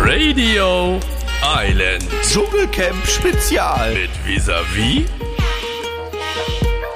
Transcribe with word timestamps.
Radio 0.00 1.00
Island 1.42 2.04
Dschungelcamp 2.22 3.06
Spezial. 3.06 3.94
mit 3.94 4.10
Visavi 4.26 5.06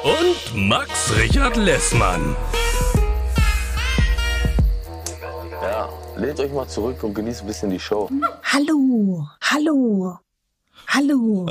und 0.04 0.68
Max 0.68 1.12
Richard 1.16 1.57
Lessmann. 1.57 2.36
Ja, 5.62 5.89
lehnt 6.16 6.39
euch 6.39 6.52
mal 6.52 6.68
zurück 6.68 7.02
und 7.02 7.14
genießt 7.14 7.41
ein 7.43 7.46
bisschen 7.46 7.70
die 7.70 7.80
Show. 7.80 8.11
Hallo, 8.43 9.27
hallo, 9.41 10.18
hallo. 10.89 11.46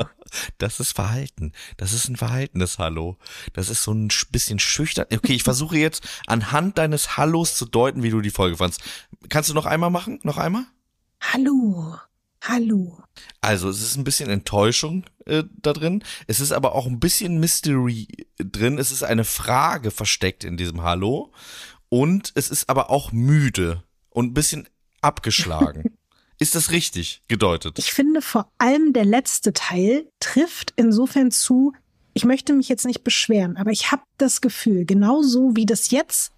Das 0.62 0.80
ist 0.80 0.94
Verhalten. 0.94 1.54
Das 1.78 1.94
ist 1.94 2.08
ein 2.08 2.18
verhaltenes 2.18 2.78
Hallo. 2.78 3.18
Das 3.54 3.70
ist 3.70 3.84
so 3.84 3.92
ein 3.94 4.10
sch- 4.10 4.32
bisschen 4.32 4.60
schüchtern. 4.60 5.06
Okay, 5.12 5.34
ich 5.34 5.44
versuche 5.44 5.78
jetzt 5.78 6.04
anhand 6.28 6.78
deines 6.78 7.18
Hallos 7.18 7.56
zu 7.56 7.66
deuten, 7.66 8.04
wie 8.04 8.10
du 8.12 8.22
die 8.22 8.30
Folge 8.30 8.58
fandst. 8.58 8.82
Kannst 9.30 9.50
du 9.50 9.54
noch 9.54 9.66
einmal 9.66 9.90
machen? 9.90 10.20
Noch 10.24 10.38
einmal? 10.38 10.66
Hallo, 11.22 11.98
hallo. 12.42 13.04
Also, 13.42 13.70
es 13.70 13.82
ist 13.82 13.96
ein 13.98 14.04
bisschen 14.04 14.30
Enttäuschung 14.30 15.06
äh, 15.26 15.44
da 15.62 15.74
drin. 15.74 16.04
Es 16.28 16.40
ist 16.40 16.52
aber 16.52 16.74
auch 16.76 16.86
ein 16.88 17.00
bisschen 17.00 17.40
Mystery 17.40 18.08
drin. 18.38 18.78
Es 18.78 18.92
ist 18.92 19.04
eine 19.04 19.24
Frage 19.24 19.92
versteckt 19.92 20.44
in 20.44 20.58
diesem 20.58 20.82
Hallo. 20.84 21.32
Und 21.90 22.32
es 22.36 22.50
ist 22.50 22.70
aber 22.70 22.90
auch 22.90 23.12
müde 23.12 23.84
und 24.10 24.28
ein 24.28 24.34
bisschen 24.34 24.68
abgeschlagen. 25.02 25.98
Ist 26.42 26.56
das 26.56 26.72
richtig 26.72 27.22
gedeutet? 27.28 27.78
Ich 27.80 27.94
finde 27.94 28.22
vor 28.22 28.52
allem 28.58 28.94
der 28.94 29.06
letzte 29.06 29.54
Teil 29.54 30.08
trifft 30.20 30.74
insofern 30.76 31.32
zu, 31.32 31.74
ich 32.14 32.26
möchte 32.26 32.54
mich 32.54 32.68
jetzt 32.68 32.86
nicht 32.86 33.04
beschweren, 33.04 33.58
aber 33.58 33.72
ich 33.72 33.92
habe 33.92 34.02
das 34.18 34.42
Gefühl, 34.42 34.86
genauso 34.86 35.56
wie 35.56 35.66
das 35.66 35.92
jetzt 35.92 36.32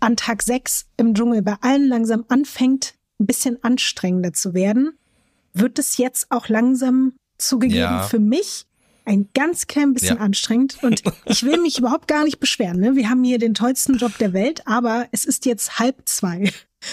an 0.00 0.16
Tag 0.16 0.42
6 0.42 0.86
im 0.96 1.14
Dschungel 1.14 1.40
bei 1.42 1.56
allen 1.60 1.88
langsam 1.88 2.24
anfängt, 2.28 2.94
ein 3.20 3.26
bisschen 3.26 3.62
anstrengender 3.62 4.32
zu 4.32 4.54
werden, 4.54 4.98
wird 5.52 5.78
es 5.78 5.96
jetzt 5.96 6.30
auch 6.30 6.48
langsam 6.48 7.14
zugegeben 7.38 7.78
Ja. 7.78 8.02
für 8.02 8.18
mich 8.18 8.66
ein 9.06 9.28
ganz 9.34 9.66
klein 9.66 9.92
bisschen 9.94 10.16
Ja. 10.16 10.22
anstrengend. 10.22 10.82
Und 10.82 11.02
ich 11.26 11.42
will 11.44 11.60
mich 11.60 11.78
überhaupt 11.78 12.08
gar 12.08 12.24
nicht 12.24 12.40
beschweren. 12.40 12.80
Ne? 12.80 12.96
Wir 12.96 13.08
haben 13.08 13.22
hier 13.22 13.38
den 13.38 13.54
tollsten 13.54 13.98
Job 13.98 14.16
der 14.18 14.32
Welt, 14.32 14.66
aber 14.66 15.06
es 15.12 15.24
ist 15.24 15.46
jetzt 15.46 15.78
halb 15.78 16.02
zwei. 16.06 16.52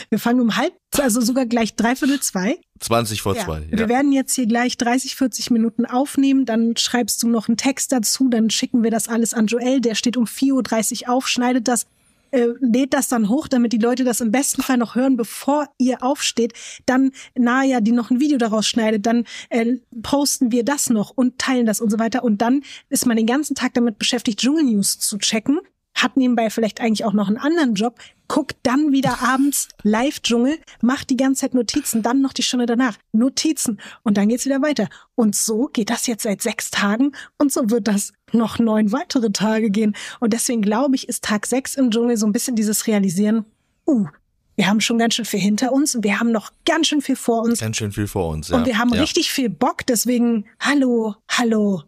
Wir 0.10 0.20
fangen 0.20 0.42
um 0.42 0.56
halb, 0.58 0.74
also 0.98 1.22
sogar 1.22 1.46
gleich 1.46 1.76
dreiviertel 1.76 2.20
zwei. 2.20 2.58
20 2.80 3.22
vor 3.22 3.36
Ja. 3.36 3.46
zwei. 3.46 3.68
Wir 3.70 3.90
werden 3.90 4.12
jetzt 4.12 4.34
hier 4.36 4.48
gleich 4.48 4.78
30, 4.78 5.16
40 5.16 5.52
Minuten 5.52 5.86
aufnehmen, 5.86 6.46
dann 6.46 6.76
schreibst 6.78 7.22
du 7.24 7.28
noch 7.28 7.48
einen 7.48 7.58
Text 7.58 7.92
dazu, 7.92 8.28
dann 8.30 8.50
schicken 8.50 8.84
wir 8.84 8.92
das 8.92 9.08
alles 9.08 9.34
an 9.34 9.48
Joel, 9.48 9.82
der 9.82 9.96
steht 9.96 10.18
um 10.18 10.26
4.30 10.26 11.04
Uhr 11.04 11.10
auf, 11.14 11.28
schneidet 11.28 11.68
das, 11.68 11.86
äh, 12.32 12.48
lädt 12.60 12.94
das 12.94 13.08
dann 13.10 13.28
hoch, 13.30 13.48
damit 13.48 13.74
die 13.74 13.78
Leute 13.78 14.04
das 14.04 14.22
im 14.22 14.32
besten 14.32 14.64
Fall 14.64 14.78
noch 14.78 14.96
hören, 14.96 15.18
bevor 15.18 15.68
ihr 15.78 16.02
aufsteht. 16.02 16.54
Dann 16.86 17.12
Naya, 17.36 17.82
die 17.82 17.92
noch 17.92 18.10
ein 18.10 18.20
Video 18.20 18.38
daraus 18.38 18.66
schneidet, 18.68 19.06
dann 19.06 19.26
äh, 19.50 19.76
posten 20.02 20.52
wir 20.52 20.64
das 20.64 20.90
noch 20.90 21.12
und 21.12 21.38
teilen 21.40 21.66
das 21.66 21.82
und 21.82 21.90
so 21.92 22.00
weiter. 22.00 22.24
Und 22.24 22.42
dann 22.42 22.64
ist 22.90 23.06
man 23.06 23.18
den 23.18 23.26
ganzen 23.28 23.54
Tag 23.54 23.74
damit 23.74 24.00
beschäftigt, 24.00 24.40
Dschungelnews 24.40 24.98
zu 25.00 25.18
checken, 25.18 25.60
hat 25.94 26.18
nebenbei 26.18 26.50
vielleicht 26.50 26.82
eigentlich 26.82 27.06
auch 27.06 27.14
noch 27.14 27.28
einen 27.28 27.38
anderen 27.38 27.76
Job, 27.76 28.00
guckt 28.28 28.56
dann 28.64 28.92
wieder 28.92 29.22
abends 29.22 29.68
Live-Dschungel, 29.84 30.58
macht 30.82 31.10
die 31.10 31.18
ganze 31.18 31.42
Zeit 31.42 31.54
Notizen, 31.54 32.02
dann 32.02 32.22
noch 32.22 32.34
die 32.34 32.44
Stunde 32.44 32.66
danach 32.66 32.98
Notizen 33.12 33.80
und 34.04 34.18
dann 34.18 34.30
geht's 34.30 34.46
wieder 34.46 34.62
weiter. 34.62 34.88
Und 35.16 35.36
so 35.36 35.68
geht 35.68 35.90
das 35.90 36.08
jetzt 36.08 36.24
seit 36.24 36.42
sechs 36.42 36.72
Tagen 36.72 37.12
und 37.38 37.52
so 37.52 37.70
wird 37.70 37.88
das 37.88 38.14
noch 38.32 38.58
neun 38.58 38.92
weitere 38.92 39.32
Tage 39.32 39.70
gehen. 39.70 39.96
Und 40.20 40.34
deswegen 40.34 40.62
glaube 40.62 40.96
ich, 40.96 41.10
ist 41.10 41.24
Tag 41.24 41.46
sechs 41.46 41.76
im 41.76 41.92
Dschungel 41.92 42.18
so 42.18 42.26
ein 42.26 42.32
bisschen 42.32 42.56
dieses 42.56 42.88
Realisieren, 42.88 43.46
uh, 43.86 44.08
wir 44.56 44.68
haben 44.68 44.82
schon 44.82 44.98
ganz 44.98 45.16
schön 45.16 45.26
viel 45.26 45.40
hinter 45.40 45.72
uns 45.72 45.96
und 45.96 46.04
wir 46.04 46.20
haben 46.20 46.32
noch 46.32 46.52
ganz 46.66 46.88
schön 46.88 47.02
viel 47.02 47.16
vor 47.16 47.42
uns 47.42 47.60
Ganz 47.60 47.78
schön 47.78 47.92
viel 47.92 48.08
vor 48.08 48.30
uns. 48.30 48.50
Ja. 48.50 48.58
und 48.58 48.66
wir 48.66 48.78
haben 48.78 48.94
ja. 48.94 49.02
richtig 49.02 49.32
viel 49.32 49.50
Bock, 49.50 49.86
deswegen 49.88 50.46
hallo, 50.60 51.16
hallo, 51.30 51.84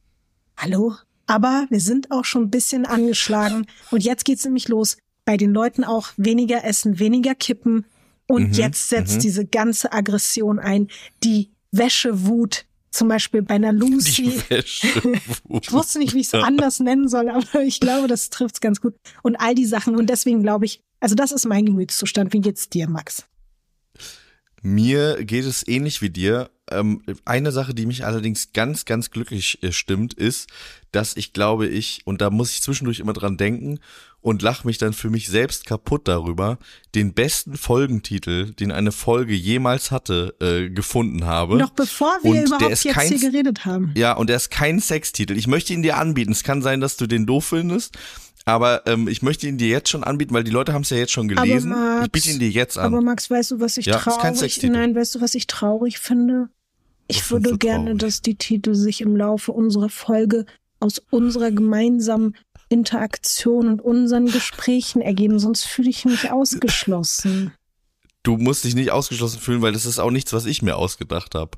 hallo. 0.58 0.96
Aber 1.26 1.66
wir 1.70 1.80
sind 1.80 2.12
auch 2.12 2.26
schon 2.26 2.44
ein 2.44 2.50
bisschen 2.50 2.86
angeschlagen. 2.86 3.66
Und 3.92 4.04
jetzt 4.04 4.26
geht's 4.26 4.44
nämlich 4.46 4.68
los. 4.68 4.98
Bei 5.26 5.38
den 5.38 5.54
Leuten 5.54 5.84
auch 5.84 6.10
weniger 6.18 6.64
essen, 6.66 7.00
weniger 7.00 7.34
kippen. 7.36 7.86
Und 8.28 8.50
Mhm, 8.50 8.54
jetzt 8.54 8.90
setzt 8.90 9.24
diese 9.24 9.46
ganze 9.46 9.94
Aggression 9.94 10.60
ein. 10.60 10.90
Die 11.24 11.52
Wäschewut. 11.72 12.66
Zum 12.92 13.08
Beispiel 13.08 13.42
bei 13.42 13.56
einer 13.56 13.74
Lucy. 13.74 14.24
Die 14.24 14.50
Wäschewut. 14.50 15.66
Ich 15.66 15.72
wusste 15.72 16.00
nicht, 16.00 16.14
wie 16.14 16.20
ich 16.20 16.28
es 16.28 16.34
anders 16.36 16.80
nennen 16.80 17.08
soll, 17.08 17.30
aber 17.30 17.62
ich 17.64 17.80
glaube, 17.80 18.08
das 18.08 18.30
trifft's 18.30 18.62
ganz 18.62 18.82
gut. 18.82 18.94
Und 19.24 19.36
all 19.38 19.56
die 19.56 19.66
Sachen. 19.66 19.96
Und 19.96 20.10
deswegen 20.10 20.44
glaube 20.44 20.66
ich, 20.66 20.82
also 21.00 21.16
das 21.16 21.32
ist 21.32 21.46
mein 21.46 21.66
Gemütszustand. 21.66 22.34
Wie 22.34 22.42
geht's 22.42 22.70
dir, 22.70 22.88
Max? 22.90 23.26
Mir 24.64 25.24
geht 25.24 25.46
es 25.46 25.68
ähnlich 25.68 26.02
wie 26.02 26.10
dir. 26.10 26.50
Ähm, 26.72 27.04
eine 27.26 27.52
Sache, 27.52 27.74
die 27.74 27.86
mich 27.86 28.06
allerdings 28.06 28.54
ganz, 28.54 28.86
ganz 28.86 29.12
glücklich 29.12 29.62
äh, 29.62 29.72
stimmt, 29.74 30.14
ist, 30.14 30.50
dass 30.92 31.18
ich 31.18 31.34
glaube 31.34 31.68
ich, 31.68 32.02
und 32.06 32.22
da 32.22 32.30
muss 32.30 32.52
ich 32.52 32.62
zwischendurch 32.62 33.00
immer 33.00 33.12
dran 33.14 33.36
denken 33.36 33.80
und 34.22 34.42
lach 34.42 34.64
mich 34.64 34.78
dann 34.78 34.94
für 34.94 35.10
mich 35.10 35.28
selbst 35.28 35.66
kaputt 35.66 36.08
darüber, 36.08 36.58
den 36.96 37.14
besten 37.14 37.58
Folgentitel, 37.58 38.54
den 38.54 38.72
eine 38.72 38.94
Folge 38.94 39.34
jemals 39.34 39.92
hatte, 39.92 40.34
äh, 40.40 40.70
gefunden 40.70 41.26
habe. 41.26 41.58
Noch 41.58 41.72
bevor 41.72 42.18
wir 42.24 42.32
Und 42.32 42.48
überhaupt 42.48 42.70
jetzt 42.70 42.86
kein- 42.88 43.10
hier 43.10 43.20
geredet 43.32 43.66
haben. 43.66 43.92
Ja, 43.98 44.14
und 44.14 44.28
der 44.28 44.38
ist 44.38 44.50
kein 44.50 44.80
Sextitel. 44.80 45.38
Ich 45.38 45.48
möchte 45.48 45.74
ihn 45.74 45.84
dir 45.84 45.98
anbieten. 45.98 46.32
Es 46.32 46.44
kann 46.44 46.62
sein, 46.62 46.80
dass 46.80 46.96
du 46.96 47.06
den 47.06 47.26
doof 47.26 47.48
findest. 47.48 47.98
Aber 48.46 48.86
ähm, 48.88 49.08
ich 49.08 49.22
möchte 49.22 49.48
ihn 49.48 49.58
dir 49.58 49.70
jetzt 49.70 49.90
schon 49.90 50.04
anbieten, 50.04 50.34
weil 50.34 50.44
die 50.44 50.52
Leute 50.52 50.74
haben 50.74 50.82
es 50.82 50.90
ja 50.90 50.98
jetzt 50.98 51.14
schon 51.14 51.28
gelesen. 51.28 51.70
Max, 51.70 52.06
ich 52.06 52.12
biete 52.12 52.30
ihn 52.32 52.40
dir 52.40 52.50
jetzt 52.50 52.78
an. 52.78 52.86
Aber 52.86 53.02
Max, 53.02 53.30
weißt 53.30 53.52
du, 53.52 53.60
was 53.60 53.78
ich 53.78 53.86
Ja, 53.86 53.98
traurig, 54.00 54.62
nein, 54.64 54.96
weißt 54.96 55.16
du, 55.16 55.22
was 55.22 55.34
ich 55.34 55.48
traurig 55.48 56.00
finde? 56.00 56.50
Ich 57.08 57.22
Was 57.22 57.32
würde 57.32 57.52
du 57.52 57.58
gerne, 57.58 57.96
dass 57.96 58.22
die 58.22 58.36
Titel 58.36 58.76
sich 58.76 59.02
im 59.02 59.16
Laufe 59.16 59.52
unserer 59.52 59.90
Folge 59.90 60.46
aus 60.80 61.02
unserer 61.10 61.52
gemeinsamen 61.52 62.36
Interaktion 62.68 63.68
und 63.68 63.82
unseren 63.82 64.26
Gesprächen 64.26 65.02
ergeben, 65.02 65.40
sonst 65.40 65.64
fühle 65.64 65.90
ich 65.90 66.06
mich 66.06 66.32
ausgeschlossen. 66.32 67.54
Du 68.24 68.38
musst 68.38 68.64
dich 68.64 68.76
nicht 68.76 68.92
ausgeschlossen 68.92 69.40
fühlen, 69.40 69.62
weil 69.62 69.74
das 69.74 69.86
ist 69.86 70.00
auch 70.00 70.12
nichts, 70.12 70.34
was 70.34 70.46
ich 70.46 70.62
mir 70.62 70.76
ausgedacht 70.76 71.36
habe. 71.36 71.52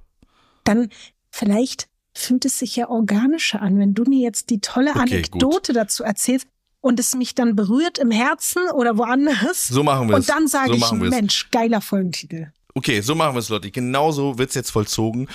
Dann 0.64 0.90
vielleicht 1.32 1.88
fühlt 2.14 2.46
es 2.46 2.60
sich 2.60 2.76
ja 2.76 2.90
organischer 2.90 3.62
an, 3.62 3.78
wenn 3.80 3.94
du 3.94 4.04
mir 4.04 4.20
jetzt 4.20 4.50
die 4.50 4.60
tolle 4.60 4.92
Okay, 4.92 5.00
Anekdote 5.00 5.74
dazu 5.74 6.04
erzählst 6.04 6.48
und 6.86 7.00
es 7.00 7.16
mich 7.16 7.34
dann 7.34 7.56
berührt 7.56 7.98
im 7.98 8.12
Herzen 8.12 8.62
oder 8.76 8.96
woanders. 8.96 9.68
So 9.70 9.82
machen 9.82 10.08
wir 10.08 10.18
es. 10.18 10.30
und 10.30 10.36
dann 10.36 10.48
sage 10.48 10.78
so 10.78 10.96
ich. 10.96 11.10
Mensch, 11.10 11.50
geiler 11.50 11.82
Folgentitel. 11.82 12.52
Okay, 12.76 13.02
so 13.02 13.16
machen 13.16 13.34
wir 13.34 13.40
es, 13.40 13.50
Lotti. 13.50 13.72
Genauso 13.72 14.38
wird's 14.38 14.54
jetzt 14.54 14.70
vollzogen. 14.70 15.28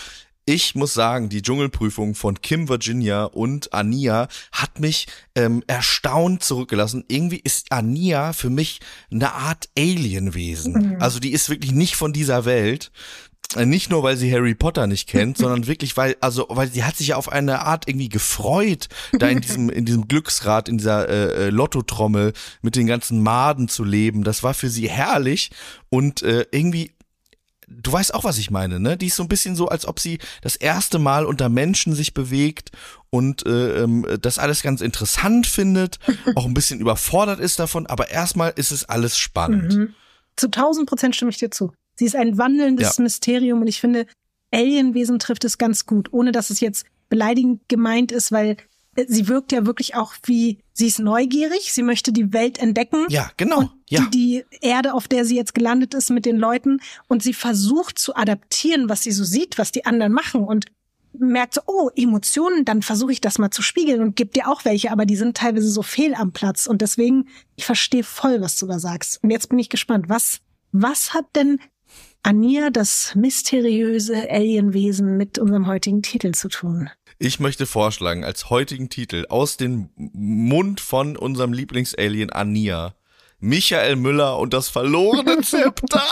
Ich 0.45 0.77
muss 0.77 0.95
sagen, 0.95 1.29
die 1.29 1.43
Dschungelprüfung 1.43 2.15
von 2.15 2.41
Kim 2.41 2.69
Virginia 2.69 3.25
und 3.25 3.75
Ania 3.75 4.29
hat 4.53 4.79
mich 4.79 5.09
ähm, 5.35 5.65
erstaunt 5.67 6.45
zurückgelassen. 6.45 7.05
Irgendwie 7.09 7.41
ist 7.43 7.73
Ania 7.73 8.33
für 8.33 8.51
mich 8.51 8.79
eine 9.11 9.33
Art 9.33 9.69
Alienwesen. 9.77 11.01
Also 11.01 11.19
die 11.19 11.33
ist 11.33 11.51
wirklich 11.51 11.73
nicht 11.73 11.97
von 11.97 12.13
dieser 12.13 12.45
Welt. 12.45 12.93
Äh, 13.57 13.67
Nicht 13.67 13.91
nur, 13.91 14.03
weil 14.03 14.17
sie 14.17 14.33
Harry 14.33 14.55
Potter 14.55 14.87
nicht 14.87 15.09
kennt, 15.09 15.37
sondern 15.37 15.67
wirklich, 15.67 15.97
weil, 15.97 16.17
also, 16.21 16.47
weil 16.51 16.71
sie 16.71 16.85
hat 16.85 16.97
sich 16.97 17.09
ja 17.09 17.17
auf 17.17 17.31
eine 17.31 17.63
Art 17.63 17.89
irgendwie 17.89 18.09
gefreut, 18.09 18.89
da 19.19 19.29
in 19.29 19.41
diesem, 19.41 19.71
in 19.71 19.85
diesem 19.85 20.07
Glücksrad, 20.07 20.69
in 20.69 20.79
dieser 20.79 21.09
äh, 21.09 21.47
äh, 21.47 21.51
Lottotrommel 21.51 22.33
mit 22.63 22.77
den 22.77 22.87
ganzen 22.87 23.23
Maden 23.23 23.69
zu 23.69 23.85
leben. 23.85 24.23
Das 24.23 24.43
war 24.43 24.55
für 24.55 24.69
sie 24.69 24.89
herrlich 24.89 25.51
und 25.89 26.23
äh, 26.23 26.47
irgendwie 26.53 26.93
du 27.71 27.93
weißt 27.93 28.15
auch, 28.15 28.25
was 28.25 28.39
ich 28.39 28.51
meine, 28.51 28.81
ne? 28.81 28.97
Die 28.97 29.07
ist 29.07 29.17
so 29.17 29.23
ein 29.23 29.29
bisschen 29.29 29.55
so, 29.55 29.69
als 29.69 29.87
ob 29.87 30.01
sie 30.01 30.19
das 30.43 30.57
erste 30.57 30.99
Mal 30.99 31.25
unter 31.25 31.49
Menschen 31.49 31.95
sich 31.95 32.15
bewegt 32.15 32.73
und 33.11 33.47
äh, 33.47 33.83
ähm, 33.83 34.07
das 34.21 34.39
alles 34.39 34.63
ganz 34.63 34.81
interessant 34.81 35.47
findet, 35.47 35.99
auch 36.35 36.47
ein 36.47 36.55
bisschen 36.55 36.81
überfordert 36.81 37.41
ist 37.41 37.59
davon, 37.59 37.87
aber 37.87 38.11
erstmal 38.11 38.53
ist 38.57 38.73
es 38.73 38.85
alles 38.85 39.17
spannend. 39.19 39.75
Mhm. 39.75 39.95
Zu 40.37 40.47
1000 40.47 40.89
Prozent 40.89 41.17
stimme 41.17 41.31
ich 41.31 41.39
dir 41.39 41.51
zu. 41.51 41.73
Sie 42.01 42.07
ist 42.07 42.17
ein 42.17 42.39
wandelndes 42.39 42.97
Ja. 42.97 43.03
Mysterium 43.03 43.61
und 43.61 43.67
ich 43.67 43.79
finde, 43.79 44.07
Alienwesen 44.51 45.19
trifft 45.19 45.45
es 45.45 45.59
ganz 45.59 45.85
gut, 45.85 46.11
ohne 46.15 46.33
dass 46.33 46.49
es 46.49 46.61
jetzt 46.61 46.87
beleidigend 47.11 47.69
gemeint 47.69 48.11
ist, 48.11 48.33
weil 48.33 48.57
äh, 48.97 49.05
sie 49.07 49.29
wirkt 49.29 49.53
ja 49.53 49.67
wirklich 49.67 49.97
auch 49.97 50.15
wie, 50.25 50.61
sie 50.73 50.87
ist 50.87 50.99
neugierig, 50.99 51.75
sie 51.75 51.83
möchte 51.83 52.11
die 52.11 52.33
Welt 52.33 52.57
entdecken. 52.57 53.05
Ja, 53.11 53.31
genau. 53.37 53.69
Ja. 53.91 54.07
die, 54.15 54.45
die 54.49 54.67
Erde, 54.67 54.95
auf 54.95 55.09
der 55.09 55.27
sie 55.27 55.37
jetzt 55.37 55.55
gelandet 55.55 55.93
ist 55.93 56.09
mit 56.09 56.25
den 56.25 56.39
Leuten 56.39 56.81
und 57.07 57.23
sie 57.23 57.35
versucht 57.35 57.99
zu 57.99 58.17
adaptieren, 58.17 58.89
was 58.89 59.03
sie 59.03 59.13
so 59.13 59.23
sieht, 59.23 59.59
was 59.59 59.71
die 59.71 59.85
anderen 59.85 60.15
machen 60.15 60.43
und 60.43 60.73
merkt 61.13 61.53
so, 61.53 61.61
oh, 61.67 61.91
Emotionen, 61.95 62.65
dann 62.65 62.81
versuche 62.81 63.13
ich 63.13 63.21
das 63.21 63.37
mal 63.37 63.51
zu 63.51 63.61
spiegeln 63.61 64.01
und 64.01 64.17
gib 64.17 64.33
dir 64.33 64.49
auch 64.49 64.65
welche, 64.65 64.91
aber 64.91 65.05
die 65.05 65.17
sind 65.17 65.37
teilweise 65.37 65.69
so 65.69 65.83
fehl 65.83 66.15
am 66.15 66.33
Platz 66.33 66.67
und 66.67 66.81
deswegen, 66.81 67.29
ich 67.57 67.67
verstehe 67.67 68.05
voll, 68.05 68.41
was 68.41 68.59
du 68.59 68.67
da 68.67 68.79
sagst. 68.79 69.23
Und 69.23 69.29
jetzt 69.29 69.51
bin 69.51 69.59
ich 69.59 69.69
gespannt, 69.69 70.09
was, 70.09 70.41
was 70.73 71.13
hat 71.13 71.27
denn 71.37 71.61
Ania, 72.23 72.71
das 72.71 73.15
mysteriöse 73.15 74.31
Alienwesen, 74.31 75.17
mit 75.17 75.39
unserem 75.39 75.67
heutigen 75.67 76.03
Titel 76.03 76.33
zu 76.33 76.49
tun? 76.49 76.91
Ich 77.19 77.41
möchte 77.41 77.67
vorschlagen, 77.67 78.25
als 78.25 78.51
heutigen 78.51 78.91
Titel 78.91 79.25
aus 79.29 79.57
dem 79.57 79.91
Mund 79.97 80.81
von 80.81 81.17
unserem 81.17 81.53
Lieblingsalien 81.53 82.31
Ania, 82.31 82.95
Michael 83.39 83.97
Müller 83.97 84.39
und 84.39 84.53
das 84.53 84.69
verlorene 84.69 85.41
Zepter. 85.43 86.03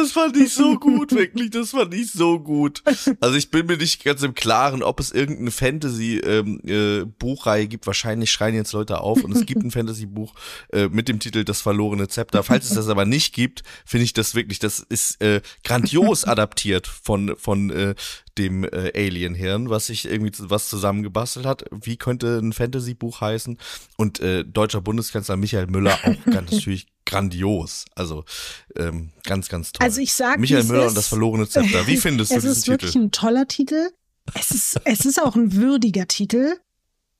Das 0.00 0.12
fand 0.12 0.36
ich 0.36 0.54
so 0.54 0.74
gut, 0.78 1.12
wirklich. 1.12 1.50
Das 1.50 1.70
fand 1.70 1.92
ich 1.92 2.10
so 2.10 2.40
gut. 2.40 2.82
Also 3.20 3.36
ich 3.36 3.50
bin 3.50 3.66
mir 3.66 3.76
nicht 3.76 4.02
ganz 4.02 4.22
im 4.22 4.34
Klaren, 4.34 4.82
ob 4.82 4.98
es 4.98 5.12
irgendeine 5.12 5.50
Fantasy-Buchreihe 5.50 7.60
ähm, 7.60 7.64
äh, 7.64 7.68
gibt. 7.68 7.86
Wahrscheinlich 7.86 8.32
schreien 8.32 8.54
jetzt 8.54 8.72
Leute 8.72 9.00
auf 9.00 9.22
und 9.22 9.36
es 9.36 9.44
gibt 9.44 9.62
ein 9.62 9.70
Fantasy-Buch 9.70 10.34
äh, 10.72 10.88
mit 10.88 11.08
dem 11.08 11.20
Titel 11.20 11.44
Das 11.44 11.60
verlorene 11.60 12.08
Zepter. 12.08 12.42
Falls 12.42 12.64
es 12.64 12.74
das 12.74 12.88
aber 12.88 13.04
nicht 13.04 13.34
gibt, 13.34 13.62
finde 13.84 14.04
ich 14.04 14.14
das 14.14 14.34
wirklich, 14.34 14.58
das 14.58 14.80
ist 14.80 15.22
äh, 15.22 15.42
grandios 15.64 16.24
adaptiert 16.24 16.86
von, 16.86 17.36
von 17.36 17.70
äh, 17.70 17.94
dem 18.38 18.64
äh, 18.64 18.92
Alien-Hirn, 18.94 19.68
was 19.68 19.86
sich 19.86 20.06
irgendwie 20.06 20.32
was 20.38 20.70
zusammengebastelt 20.70 21.44
hat. 21.44 21.64
Wie 21.70 21.98
könnte 21.98 22.38
ein 22.38 22.54
Fantasy-Buch 22.54 23.20
heißen? 23.20 23.58
Und 23.98 24.20
äh, 24.20 24.44
deutscher 24.44 24.80
Bundeskanzler 24.80 25.36
Michael 25.36 25.66
Müller 25.66 25.98
auch 26.04 26.32
ganz 26.32 26.52
natürlich 26.52 26.86
grandios. 27.10 27.84
Also 27.94 28.24
ähm, 28.76 29.10
ganz, 29.24 29.48
ganz 29.48 29.72
toll. 29.72 29.84
Also 29.84 30.00
ich 30.00 30.12
sage, 30.12 30.40
Michael 30.40 30.64
Müller 30.64 30.88
und 30.88 30.96
das 30.96 31.08
verlorene 31.08 31.48
Zepter. 31.48 31.86
Wie 31.86 31.96
findest 32.06 32.30
du 32.30 32.36
es 32.36 32.42
diesen 32.42 32.56
ist 32.56 32.68
wirklich 32.68 32.94
ein 32.96 33.10
toller 33.10 33.46
Titel. 33.48 33.90
Es 34.34 34.50
ist, 34.52 34.80
es 34.84 35.04
ist 35.04 35.20
auch 35.22 35.36
ein 35.36 35.54
würdiger 35.54 36.06
Titel. 36.06 36.56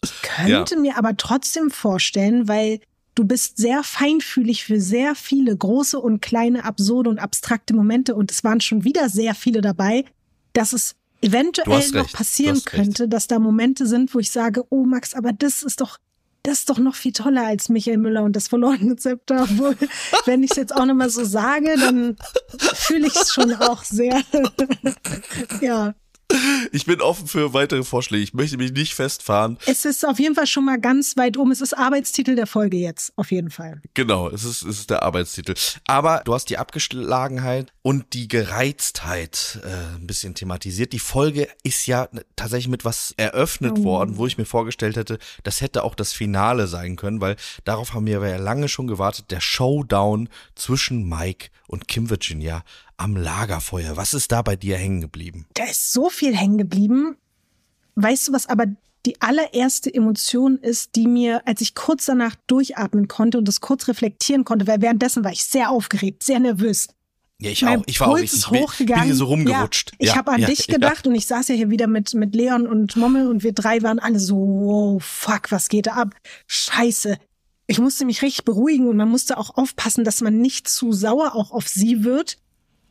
Ich 0.02 0.12
könnte 0.22 0.74
Ja. 0.76 0.80
mir 0.80 0.96
aber 0.98 1.16
trotzdem 1.16 1.70
vorstellen, 1.70 2.48
weil 2.48 2.80
du 3.16 3.24
bist 3.24 3.58
sehr 3.58 3.82
feinfühlig 3.82 4.64
für 4.64 4.80
sehr 4.80 5.14
viele 5.14 5.54
große 5.56 5.98
und 5.98 6.22
kleine, 6.22 6.64
absurde 6.64 7.10
und 7.10 7.18
abstrakte 7.18 7.74
Momente 7.74 8.14
und 8.14 8.30
es 8.30 8.42
waren 8.44 8.60
schon 8.62 8.84
wieder 8.84 9.08
sehr 9.10 9.34
viele 9.34 9.60
dabei, 9.60 10.04
dass 10.54 10.72
es 10.72 10.94
eventuell 11.20 11.66
noch 11.90 12.04
recht, 12.04 12.14
passieren 12.14 12.56
hast 12.56 12.66
recht. 12.72 12.76
könnte, 12.76 13.08
dass 13.08 13.26
da 13.26 13.38
Momente 13.38 13.86
sind, 13.86 14.14
wo 14.14 14.20
ich 14.20 14.30
sage, 14.30 14.64
oh 14.70 14.84
Max, 14.84 15.12
aber 15.12 15.32
das 15.34 15.62
ist 15.62 15.82
doch, 15.82 15.98
das 16.42 16.60
ist 16.60 16.70
doch 16.70 16.78
noch 16.78 16.94
viel 16.94 17.12
toller 17.12 17.46
als 17.46 17.68
Michael 17.68 17.98
Müller 17.98 18.22
und 18.22 18.34
das 18.34 18.48
verlorene 18.48 18.96
Zepter. 18.96 19.42
Obwohl, 19.42 19.76
wenn 20.24 20.42
ich 20.42 20.52
es 20.52 20.56
jetzt 20.56 20.74
auch 20.74 20.86
nochmal 20.86 21.10
so 21.10 21.24
sage, 21.24 21.76
dann 21.78 22.16
fühle 22.74 23.06
ich 23.06 23.16
es 23.16 23.32
schon 23.32 23.54
auch 23.54 23.84
sehr. 23.84 24.22
ja, 25.60 25.94
Ich 26.72 26.86
bin 26.86 27.00
offen 27.00 27.26
für 27.26 27.52
weitere 27.54 27.82
Vorschläge. 27.82 28.22
Ich 28.22 28.34
möchte 28.34 28.56
mich 28.56 28.72
nicht 28.72 28.94
festfahren. 28.94 29.58
es 29.66 29.84
ist 29.84 30.06
auf 30.06 30.18
jeden 30.20 30.34
Fall 30.34 30.46
schon 30.46 30.64
mal 30.64 30.78
ganz 30.80 31.16
weit 31.16 31.36
oben. 31.36 31.50
Es 31.50 31.60
ist 31.60 31.76
Arbeitstitel 31.76 32.36
der 32.36 32.46
Folge 32.46 32.76
jetzt, 32.76 33.12
auf 33.16 33.30
jeden 33.32 33.50
Fall. 33.50 33.80
Genau, 33.94 34.28
es 34.28 34.44
ist, 34.44 34.62
es 34.62 34.78
ist 34.80 34.90
der 34.90 35.02
Arbeitstitel. 35.02 35.54
Aber 35.86 36.22
du 36.24 36.34
hast 36.34 36.46
die 36.50 36.58
Abgeschlagenheit 36.58 37.72
und 37.82 38.12
die 38.12 38.28
Gereiztheit 38.28 39.58
äh, 39.64 39.96
ein 39.96 40.06
bisschen 40.06 40.34
thematisiert. 40.34 40.92
Die 40.92 40.98
Folge 40.98 41.48
ist 41.62 41.86
ja 41.86 42.08
tatsächlich 42.36 42.68
mit 42.68 42.84
was 42.84 43.12
eröffnet 43.16 43.78
Oh. 43.80 43.84
worden, 43.84 44.16
wo 44.16 44.26
ich 44.26 44.38
mir 44.38 44.44
vorgestellt 44.44 44.96
hätte, 44.96 45.18
das 45.44 45.60
hätte 45.60 45.82
auch 45.84 45.94
das 45.94 46.12
Finale 46.12 46.66
sein 46.66 46.96
können, 46.96 47.20
weil 47.20 47.36
darauf 47.64 47.94
haben 47.94 48.06
wir 48.06 48.20
ja 48.26 48.36
lange 48.36 48.68
schon 48.68 48.86
gewartet. 48.86 49.26
Der 49.30 49.40
Showdown 49.40 50.28
zwischen 50.54 51.08
Mike 51.08 51.48
und 51.70 51.88
Kim 51.88 52.10
Virginia 52.10 52.62
am 52.96 53.16
Lagerfeuer. 53.16 53.96
Was 53.96 54.12
ist 54.12 54.32
da 54.32 54.42
bei 54.42 54.56
dir 54.56 54.76
hängen 54.76 55.00
geblieben? 55.00 55.46
Da 55.54 55.64
ist 55.64 55.92
so 55.92 56.10
viel 56.10 56.36
hängen 56.36 56.58
geblieben. 56.58 57.16
Weißt 57.94 58.28
du, 58.28 58.32
was 58.32 58.46
aber 58.48 58.66
die 59.06 59.20
allererste 59.22 59.92
Emotion 59.92 60.58
ist, 60.58 60.96
die 60.96 61.06
mir, 61.06 61.46
als 61.46 61.60
ich 61.60 61.74
kurz 61.74 62.06
danach 62.06 62.34
durchatmen 62.46 63.08
konnte 63.08 63.38
und 63.38 63.46
das 63.48 63.60
kurz 63.60 63.88
reflektieren 63.88 64.44
konnte, 64.44 64.66
weil 64.66 64.82
währenddessen 64.82 65.24
war 65.24 65.32
ich 65.32 65.44
sehr 65.44 65.70
aufgeregt, 65.70 66.22
sehr 66.22 66.40
nervös. 66.40 66.88
Ja, 67.40 67.50
ich 67.50 67.62
Mein 67.62 67.80
auch. 67.80 67.84
Ich 67.86 68.00
war 68.00 68.08
auch. 68.08 68.12
Puls 68.16 68.24
Ich, 68.24 68.32
ich 68.32 68.38
ist 68.40 68.50
bin, 68.50 68.62
hochgegangen. 68.62 69.04
hier 69.04 69.14
so 69.14 69.24
rumgerutscht. 69.26 69.92
Ja, 69.92 69.96
ich 70.00 70.08
Ja, 70.08 70.16
habe 70.16 70.32
an 70.32 70.40
ja, 70.40 70.46
dich 70.48 70.66
gedacht 70.66 71.06
und 71.06 71.14
ich 71.14 71.26
saß 71.26 71.48
ja 71.48 71.54
hier 71.54 71.70
wieder 71.70 71.86
mit, 71.86 72.12
mit 72.12 72.34
Leon 72.34 72.66
und 72.66 72.96
Mommel 72.96 73.28
und 73.28 73.42
wir 73.42 73.52
drei 73.52 73.82
waren 73.82 73.98
alle 73.98 74.18
so, 74.20 74.36
wow, 74.36 75.02
fuck, 75.02 75.50
was 75.50 75.68
geht 75.70 75.86
da 75.86 75.92
ab? 75.92 76.14
Scheiße. 76.46 77.16
Ich 77.70 77.78
musste 77.78 78.04
mich 78.04 78.22
richtig 78.22 78.44
beruhigen 78.44 78.88
und 78.88 78.96
man 78.96 79.08
musste 79.08 79.38
auch 79.38 79.56
aufpassen, 79.56 80.02
dass 80.02 80.22
man 80.22 80.40
nicht 80.40 80.66
zu 80.66 80.92
sauer 80.92 81.36
auch 81.36 81.52
auf 81.52 81.68
sie 81.68 82.02
wird. 82.02 82.36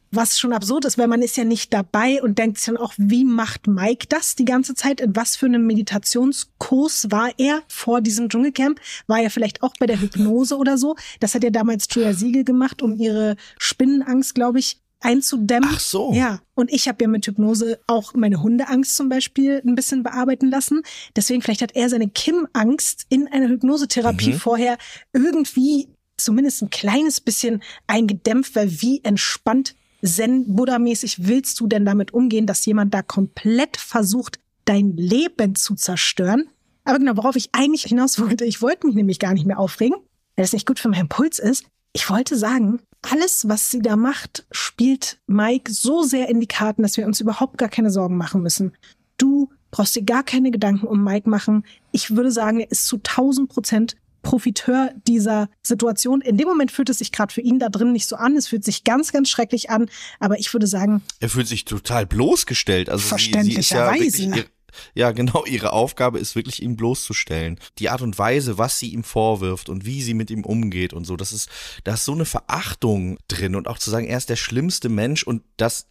Was 0.09 0.39
schon 0.39 0.53
absurd 0.53 0.85
ist, 0.85 0.97
weil 0.97 1.09
man 1.09 1.21
ist 1.21 1.35
ja 1.35 1.43
nicht 1.43 1.73
dabei 1.73 2.23
und 2.23 2.37
denkt 2.39 2.59
sich 2.59 2.67
dann 2.67 2.77
auch, 2.77 2.93
wie 2.95 3.25
macht 3.25 3.67
Mike 3.67 4.07
das 4.07 4.37
die 4.37 4.45
ganze 4.45 4.75
Zeit? 4.75 5.01
In 5.01 5.17
was 5.17 5.35
für 5.35 5.47
einem 5.47 5.67
Meditationskurs 5.67 7.11
war 7.11 7.31
er 7.37 7.61
vor 7.67 7.99
diesem 7.99 8.29
Dschungelcamp? 8.29 8.79
War 9.05 9.19
er 9.19 9.29
vielleicht 9.29 9.63
auch 9.63 9.73
bei 9.81 9.85
der 9.85 9.99
Hypnose 9.99 10.55
oder 10.55 10.77
so? 10.77 10.95
Das 11.19 11.35
hat 11.35 11.43
ja 11.43 11.49
damals 11.49 11.89
Julia 11.91 12.13
Siegel 12.13 12.45
gemacht, 12.45 12.81
um 12.81 12.95
ihre 12.95 13.35
Spinnenangst, 13.57 14.33
glaube 14.33 14.59
ich, 14.59 14.79
einzudämmen. 15.01 15.69
Ach 15.73 15.79
so. 15.79 16.13
Ja, 16.13 16.39
und 16.55 16.71
ich 16.71 16.87
habe 16.87 17.03
ja 17.03 17.07
mit 17.07 17.25
Hypnose 17.25 17.79
auch 17.87 18.13
meine 18.13 18.41
Hundeangst 18.43 18.95
zum 18.95 19.09
Beispiel 19.09 19.61
ein 19.65 19.75
bisschen 19.75 20.03
bearbeiten 20.03 20.49
lassen. 20.49 20.81
Deswegen 21.15 21.41
vielleicht 21.41 21.61
hat 21.61 21.75
er 21.75 21.89
seine 21.89 22.09
Kim-Angst 22.09 23.05
in 23.09 23.27
einer 23.27 23.47
Hypnosetherapie 23.47 24.33
Mhm. 24.33 24.39
vorher 24.39 24.77
irgendwie 25.13 25.87
zumindest 26.17 26.61
ein 26.61 26.69
kleines 26.69 27.21
bisschen 27.21 27.63
eingedämpft, 27.87 28.55
weil 28.55 28.69
wie 28.81 29.01
entspannt 29.03 29.75
Zen-Buddha-mäßig 30.03 31.27
willst 31.27 31.59
du 31.59 31.67
denn 31.67 31.85
damit 31.85 32.13
umgehen, 32.13 32.45
dass 32.45 32.65
jemand 32.65 32.93
da 32.93 33.01
komplett 33.01 33.77
versucht, 33.77 34.39
dein 34.65 34.95
Leben 34.97 35.55
zu 35.55 35.75
zerstören? 35.75 36.49
Aber 36.83 36.99
genau, 36.99 37.17
worauf 37.17 37.35
ich 37.35 37.49
eigentlich 37.53 37.83
hinaus 37.83 38.19
wollte, 38.19 38.45
ich 38.45 38.61
wollte 38.61 38.87
mich 38.87 38.95
nämlich 38.95 39.19
gar 39.19 39.33
nicht 39.33 39.45
mehr 39.45 39.59
aufregen, 39.59 39.95
weil 40.35 40.43
das 40.43 40.53
nicht 40.53 40.67
gut 40.67 40.79
für 40.79 40.89
meinen 40.89 41.09
Puls 41.09 41.39
ist. 41.39 41.65
Ich 41.93 42.09
wollte 42.09 42.37
sagen, 42.37 42.79
alles, 43.01 43.47
was 43.47 43.71
sie 43.71 43.81
da 43.81 43.95
macht, 43.95 44.45
spielt 44.51 45.19
Mike 45.27 45.71
so 45.71 46.03
sehr 46.03 46.29
in 46.29 46.39
die 46.39 46.47
Karten, 46.47 46.83
dass 46.83 46.97
wir 46.97 47.05
uns 47.05 47.19
überhaupt 47.19 47.57
gar 47.57 47.69
keine 47.69 47.91
Sorgen 47.91 48.17
machen 48.17 48.41
müssen. 48.41 48.73
Du 49.17 49.49
brauchst 49.71 49.95
dir 49.95 50.03
gar 50.03 50.23
keine 50.23 50.51
Gedanken 50.51 50.87
um 50.87 51.03
Mike 51.03 51.29
machen. 51.29 51.63
Ich 51.91 52.11
würde 52.15 52.31
sagen, 52.31 52.59
er 52.59 52.71
ist 52.71 52.87
zu 52.87 52.97
1000 52.97 53.49
Prozent 53.49 53.95
Profiteur 54.21 54.91
dieser 55.07 55.49
Situation. 55.63 56.19
In 56.21 56.35
dem 56.35 56.47
Moment 56.47 56.71
fühlt 56.71 56.89
es 56.89 56.97
sich 56.97 57.11
gerade 57.13 57.33
für 57.33 57.41
ihn 57.41 57.57
da 57.57 57.69
drin 57.69 57.93
nicht 57.93 58.05
so 58.07 58.17
an. 58.17 58.35
Es 58.35 58.47
fühlt 58.47 58.65
sich 58.65 58.83
ganz, 58.83 59.13
ganz 59.13 59.29
schrecklich 59.29 59.69
an. 59.69 59.89
Aber 60.19 60.39
ich 60.39 60.51
würde 60.53 60.67
sagen, 60.67 61.01
Er 61.21 61.29
fühlt 61.29 61.47
sich 61.47 61.63
total 61.63 62.05
bloßgestellt. 62.05 62.89
Also 62.89 63.15
sie, 63.15 63.31
sie 63.43 63.53
ist 63.53 63.69
ja 63.71 63.93
wirklich 63.93 64.45
ja, 64.93 65.11
genau, 65.11 65.45
ihre 65.45 65.73
Aufgabe 65.73 66.19
ist 66.19 66.35
wirklich, 66.35 66.61
ihn 66.61 66.75
bloßzustellen. 66.75 67.59
Die 67.77 67.89
Art 67.89 68.01
und 68.01 68.17
Weise, 68.17 68.57
was 68.57 68.79
sie 68.79 68.89
ihm 68.93 69.03
vorwirft 69.03 69.69
und 69.69 69.85
wie 69.85 70.01
sie 70.01 70.13
mit 70.13 70.29
ihm 70.31 70.43
umgeht 70.45 70.93
und 70.93 71.05
so, 71.05 71.15
das 71.15 71.31
ist, 71.31 71.49
da 71.83 71.93
ist 71.93 72.05
so 72.05 72.13
eine 72.13 72.25
Verachtung 72.25 73.17
drin 73.27 73.55
und 73.55 73.67
auch 73.67 73.77
zu 73.79 73.89
sagen, 73.89 74.07
er 74.07 74.17
ist 74.17 74.29
der 74.29 74.35
schlimmste 74.35 74.89
Mensch 74.89 75.23
und 75.23 75.43
das, 75.57 75.87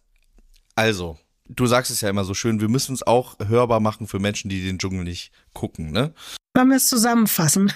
also, 0.75 1.17
du 1.47 1.65
sagst 1.65 1.91
es 1.91 2.01
ja 2.01 2.09
immer 2.09 2.23
so 2.23 2.33
schön, 2.33 2.61
wir 2.61 2.69
müssen 2.69 2.93
es 2.93 3.05
auch 3.05 3.37
hörbar 3.39 3.79
machen 3.79 4.07
für 4.07 4.19
Menschen, 4.19 4.49
die 4.49 4.63
den 4.63 4.77
Dschungel 4.77 5.03
nicht 5.03 5.31
gucken, 5.53 5.91
ne? 5.91 6.13
wollen 6.55 6.69
wir 6.69 6.77
es 6.77 6.89
zusammenfassen? 6.89 7.71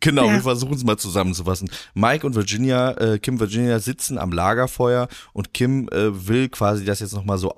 Genau, 0.00 0.26
Ja. 0.26 0.34
wir 0.34 0.42
versuchen 0.42 0.74
es 0.74 0.84
mal 0.84 0.96
zusammenzufassen. 0.96 1.70
Mike 1.94 2.26
und 2.26 2.34
Virginia, 2.34 2.92
äh, 2.92 3.18
Kim 3.18 3.40
Virginia 3.40 3.78
sitzen 3.78 4.18
am 4.18 4.32
Lagerfeuer 4.32 5.08
und 5.32 5.54
Kim 5.54 5.88
äh, 5.88 6.26
will 6.28 6.48
quasi 6.48 6.84
das 6.84 7.00
jetzt 7.00 7.14
nochmal 7.14 7.38
so 7.38 7.54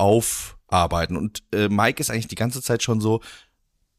aufarbeiten. 0.68 1.16
Und 1.16 1.42
äh, 1.52 1.68
Mike 1.68 2.00
ist 2.00 2.10
eigentlich 2.10 2.28
die 2.28 2.34
ganze 2.34 2.62
Zeit 2.62 2.82
schon 2.82 3.00
so 3.00 3.20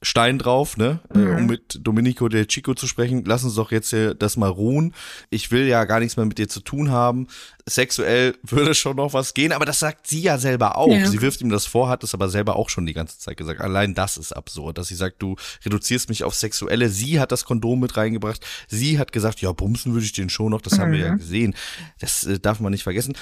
Stein 0.03 0.38
drauf, 0.38 0.77
ne? 0.77 1.00
Äh, 1.12 1.17
Mhm. 1.17 1.36
um 1.38 1.45
mit 1.47 1.79
Domenico 1.81 2.29
del 2.29 2.45
Chico 2.45 2.75
zu 2.75 2.86
sprechen. 2.86 3.24
Lass 3.25 3.43
uns 3.43 3.55
doch 3.55 3.71
jetzt 3.71 3.89
hier 3.89 4.13
das 4.13 4.38
mal 4.38 4.47
ruhen. 4.50 4.93
Ich 5.31 5.50
will 5.50 5.65
ja 5.65 5.86
gar 5.86 6.00
nichts 6.00 6.17
mehr 6.17 6.25
mit 6.27 6.38
dir 6.38 6.47
zu 6.47 6.59
tun 6.59 6.91
haben. 6.91 7.25
Sexuell 7.67 8.36
würde 8.43 8.75
schon 8.75 8.97
noch 8.97 9.13
was 9.13 9.33
gehen, 9.33 9.51
aber 9.53 9.65
das 9.65 9.79
sagt 9.79 10.05
sie 10.05 10.21
ja 10.21 10.38
selber 10.38 10.77
auch. 10.77 10.91
Ja. 10.91 11.07
Sie 11.09 11.19
wirft 11.24 11.41
ihm 11.41 11.50
das 11.50 11.65
vor, 11.65 11.89
hat 11.89 12.03
es 12.03 12.13
aber 12.13 12.29
selber 12.29 12.57
auch 12.57 12.69
schon 12.69 12.86
die 12.86 12.93
ganze 12.93 13.17
Zeit 13.17 13.38
gesagt. 13.38 13.59
Allein 13.59 13.95
das 13.95 14.17
ist 14.17 14.33
absurd, 14.33 14.77
dass 14.77 14.89
sie 14.89 14.95
sagt, 14.95 15.19
du 15.24 15.36
reduzierst 15.65 16.09
mich 16.09 16.24
auf 16.24 16.36
Sexuelle. 16.36 16.89
Sie 16.89 17.19
hat 17.19 17.31
das 17.31 17.45
Kondom 17.45 17.79
mit 17.79 17.97
reingebracht. 17.97 18.45
Sie 18.67 19.00
hat 19.00 19.12
gesagt, 19.12 19.41
ja, 19.41 19.51
bumsen 19.51 19.93
würde 19.93 20.05
ich 20.05 20.12
den 20.13 20.29
schon 20.29 20.51
noch. 20.51 20.62
Das 20.62 20.77
haben 20.77 20.91
wir 20.91 21.00
ja 21.00 21.13
Mhm. 21.13 21.17
gesehen. 21.17 21.55
Das 22.00 22.24
äh, 22.24 22.39
darf 22.39 22.59
man 22.59 22.71
nicht 22.71 22.83
vergessen. 22.83 23.15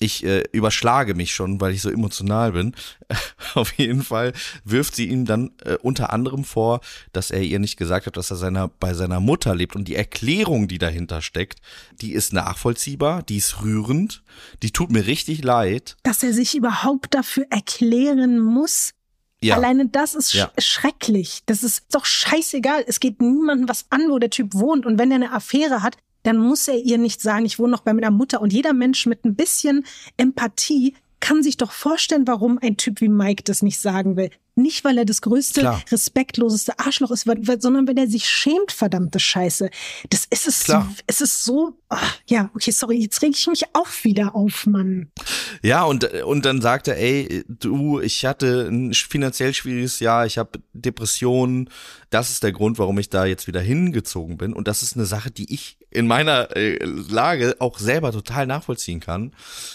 Ich 0.00 0.24
äh, 0.24 0.42
überschlage 0.50 1.14
mich 1.14 1.32
schon, 1.34 1.60
weil 1.60 1.72
ich 1.72 1.80
so 1.80 1.88
emotional 1.88 2.52
bin. 2.52 2.74
Auf 3.54 3.72
jeden 3.74 4.02
Fall 4.02 4.32
wirft 4.64 4.96
sie 4.96 5.08
ihm 5.08 5.24
dann 5.24 5.52
äh, 5.64 5.76
unter 5.82 6.12
anderem 6.12 6.42
vor, 6.44 6.80
dass 7.12 7.30
er 7.30 7.42
ihr 7.42 7.60
nicht 7.60 7.76
gesagt 7.76 8.06
hat, 8.06 8.16
dass 8.16 8.30
er 8.30 8.36
seiner, 8.36 8.66
bei 8.68 8.92
seiner 8.92 9.20
Mutter 9.20 9.54
lebt. 9.54 9.76
Und 9.76 9.86
die 9.86 9.94
Erklärung, 9.94 10.66
die 10.66 10.78
dahinter 10.78 11.22
steckt, 11.22 11.60
die 12.00 12.12
ist 12.12 12.32
nachvollziehbar, 12.32 13.22
die 13.22 13.36
ist 13.36 13.62
rührend, 13.62 14.24
die 14.64 14.72
tut 14.72 14.90
mir 14.90 15.06
richtig 15.06 15.44
leid. 15.44 15.96
Dass 16.02 16.24
er 16.24 16.32
sich 16.32 16.56
überhaupt 16.56 17.14
dafür 17.14 17.46
erklären 17.50 18.40
muss, 18.40 18.94
Ja, 19.42 19.56
Alleine 19.56 19.86
das 19.88 20.14
ist 20.16 20.32
sch 20.32 20.36
Ja. 20.36 20.50
schrecklich. 20.58 21.42
Das 21.46 21.62
ist 21.62 21.84
doch 21.94 22.04
scheißegal. 22.04 22.82
Es 22.88 22.98
geht 22.98 23.20
niemandem 23.22 23.68
was 23.68 23.84
an, 23.90 24.02
wo 24.10 24.18
der 24.18 24.30
Typ 24.30 24.54
wohnt. 24.54 24.86
Und 24.86 24.98
wenn 24.98 25.10
er 25.12 25.16
eine 25.16 25.32
Affäre 25.32 25.82
hat, 25.82 25.96
dann 26.24 26.38
muss 26.38 26.66
er 26.66 26.78
ihr 26.78 26.98
nicht 26.98 27.20
sagen, 27.20 27.46
ich 27.46 27.58
wohne 27.58 27.70
noch 27.70 27.82
bei 27.82 27.94
meiner 27.94 28.10
Mutter. 28.10 28.40
Und 28.40 28.52
jeder 28.52 28.72
Mensch 28.72 29.06
mit 29.06 29.24
ein 29.24 29.36
bisschen 29.36 29.86
Empathie 30.16 30.94
kann 31.20 31.42
sich 31.42 31.56
doch 31.56 31.70
vorstellen, 31.70 32.26
warum 32.26 32.58
ein 32.60 32.76
Typ 32.76 33.00
wie 33.00 33.08
Mike 33.08 33.44
das 33.44 33.62
nicht 33.62 33.78
sagen 33.78 34.16
will. 34.16 34.30
Nicht, 34.56 34.84
weil 34.84 34.98
er 34.98 35.04
das 35.04 35.20
größte, 35.20 35.60
Klar. 35.60 35.82
respektloseste 35.90 36.78
Arschloch 36.78 37.10
ist, 37.10 37.26
sondern 37.58 37.88
weil 37.88 37.98
er 37.98 38.06
sich 38.06 38.28
schämt, 38.28 38.70
verdammte 38.70 39.18
Scheiße. 39.18 39.68
Das 40.10 40.26
ist 40.30 40.46
es. 40.46 40.64
Klar. 40.64 40.88
Es 41.08 41.20
ist 41.20 41.44
so, 41.44 41.76
ach, 41.88 42.18
ja, 42.26 42.50
okay, 42.54 42.70
sorry, 42.70 42.98
jetzt 42.98 43.20
reg 43.22 43.32
ich 43.34 43.46
mich 43.48 43.64
auch 43.72 43.88
wieder 44.02 44.36
auf, 44.36 44.66
Mann. 44.66 45.10
Ja, 45.62 45.82
und, 45.82 46.04
und 46.04 46.44
dann 46.44 46.60
sagt 46.60 46.86
er, 46.86 46.96
ey, 46.96 47.44
du, 47.48 48.00
ich 48.00 48.24
hatte 48.26 48.68
ein 48.70 48.94
finanziell 48.94 49.54
schwieriges 49.54 49.98
Jahr, 49.98 50.24
ich 50.24 50.38
habe 50.38 50.60
Depressionen, 50.72 51.68
das 52.10 52.30
ist 52.30 52.44
der 52.44 52.52
Grund, 52.52 52.78
warum 52.78 52.96
ich 53.00 53.10
da 53.10 53.24
jetzt 53.24 53.48
wieder 53.48 53.60
hingezogen 53.60 54.36
bin. 54.36 54.52
Und 54.52 54.68
das 54.68 54.84
ist 54.84 54.94
eine 54.94 55.04
Sache, 55.04 55.32
die 55.32 55.52
ich 55.52 55.78
in 55.90 56.06
meiner 56.06 56.56
äh, 56.56 56.78
Lage 56.84 57.56
auch 57.58 57.78
selber 57.78 58.12
total 58.12 58.46
nachvollziehen 58.46 59.00
kann. 59.00 59.32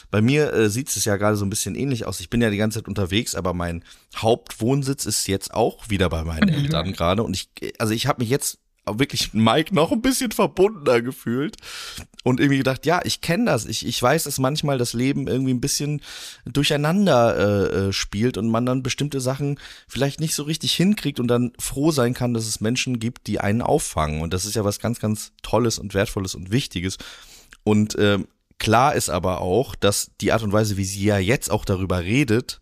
Bei 0.09 0.21
mir 0.21 0.53
äh, 0.53 0.69
sieht 0.69 0.87
es 0.89 1.03
ja 1.03 1.17
gerade 1.17 1.35
so 1.35 1.45
ein 1.45 1.49
bisschen 1.49 1.75
ähnlich 1.75 2.05
aus. 2.05 2.21
Ich 2.21 2.29
bin 2.29 2.41
ja 2.41 2.49
die 2.49 2.57
ganze 2.57 2.79
Zeit 2.79 2.87
unterwegs, 2.87 3.35
aber 3.35 3.53
mein 3.53 3.83
Hauptwohnsitz 4.69 5.05
ist 5.05 5.27
jetzt 5.27 5.53
auch 5.53 5.89
wieder 5.89 6.09
bei 6.09 6.23
meinen 6.23 6.49
Eltern 6.49 6.93
gerade. 6.93 7.23
Und 7.23 7.35
ich, 7.35 7.49
also 7.79 7.93
ich 7.93 8.07
habe 8.07 8.21
mich 8.21 8.29
jetzt 8.29 8.59
wirklich 8.91 9.33
Mike 9.33 9.73
noch 9.75 9.91
ein 9.91 10.01
bisschen 10.01 10.31
verbundener 10.31 11.01
gefühlt 11.01 11.57
und 12.23 12.39
irgendwie 12.39 12.57
gedacht, 12.57 12.87
ja, 12.87 13.01
ich 13.03 13.21
kenne 13.21 13.45
das. 13.45 13.65
Ich, 13.65 13.85
ich 13.85 14.01
weiß, 14.01 14.23
dass 14.23 14.39
manchmal 14.39 14.77
das 14.77 14.93
Leben 14.93 15.27
irgendwie 15.27 15.53
ein 15.53 15.61
bisschen 15.61 16.01
durcheinander 16.45 17.37
äh, 17.37 17.87
äh, 17.87 17.93
spielt 17.93 18.37
und 18.37 18.49
man 18.49 18.65
dann 18.65 18.81
bestimmte 18.81 19.21
Sachen 19.21 19.59
vielleicht 19.87 20.19
nicht 20.19 20.33
so 20.33 20.43
richtig 20.43 20.73
hinkriegt 20.73 21.19
und 21.19 21.27
dann 21.27 21.51
froh 21.59 21.91
sein 21.91 22.13
kann, 22.13 22.33
dass 22.33 22.47
es 22.47 22.61
Menschen 22.61 22.99
gibt, 22.99 23.27
die 23.27 23.39
einen 23.39 23.61
auffangen. 23.61 24.21
Und 24.21 24.33
das 24.33 24.45
ist 24.45 24.55
ja 24.55 24.63
was 24.63 24.79
ganz, 24.79 24.99
ganz 24.99 25.33
Tolles 25.43 25.77
und 25.77 25.93
Wertvolles 25.93 26.33
und 26.33 26.51
Wichtiges. 26.51 26.97
Und 27.63 27.95
ähm, 27.99 28.27
klar 28.57 28.95
ist 28.95 29.09
aber 29.09 29.41
auch, 29.41 29.75
dass 29.75 30.11
die 30.19 30.31
Art 30.31 30.41
und 30.41 30.51
Weise, 30.51 30.77
wie 30.77 30.85
sie 30.85 31.03
ja 31.03 31.19
jetzt 31.19 31.51
auch 31.51 31.65
darüber 31.65 31.99
redet, 31.99 32.59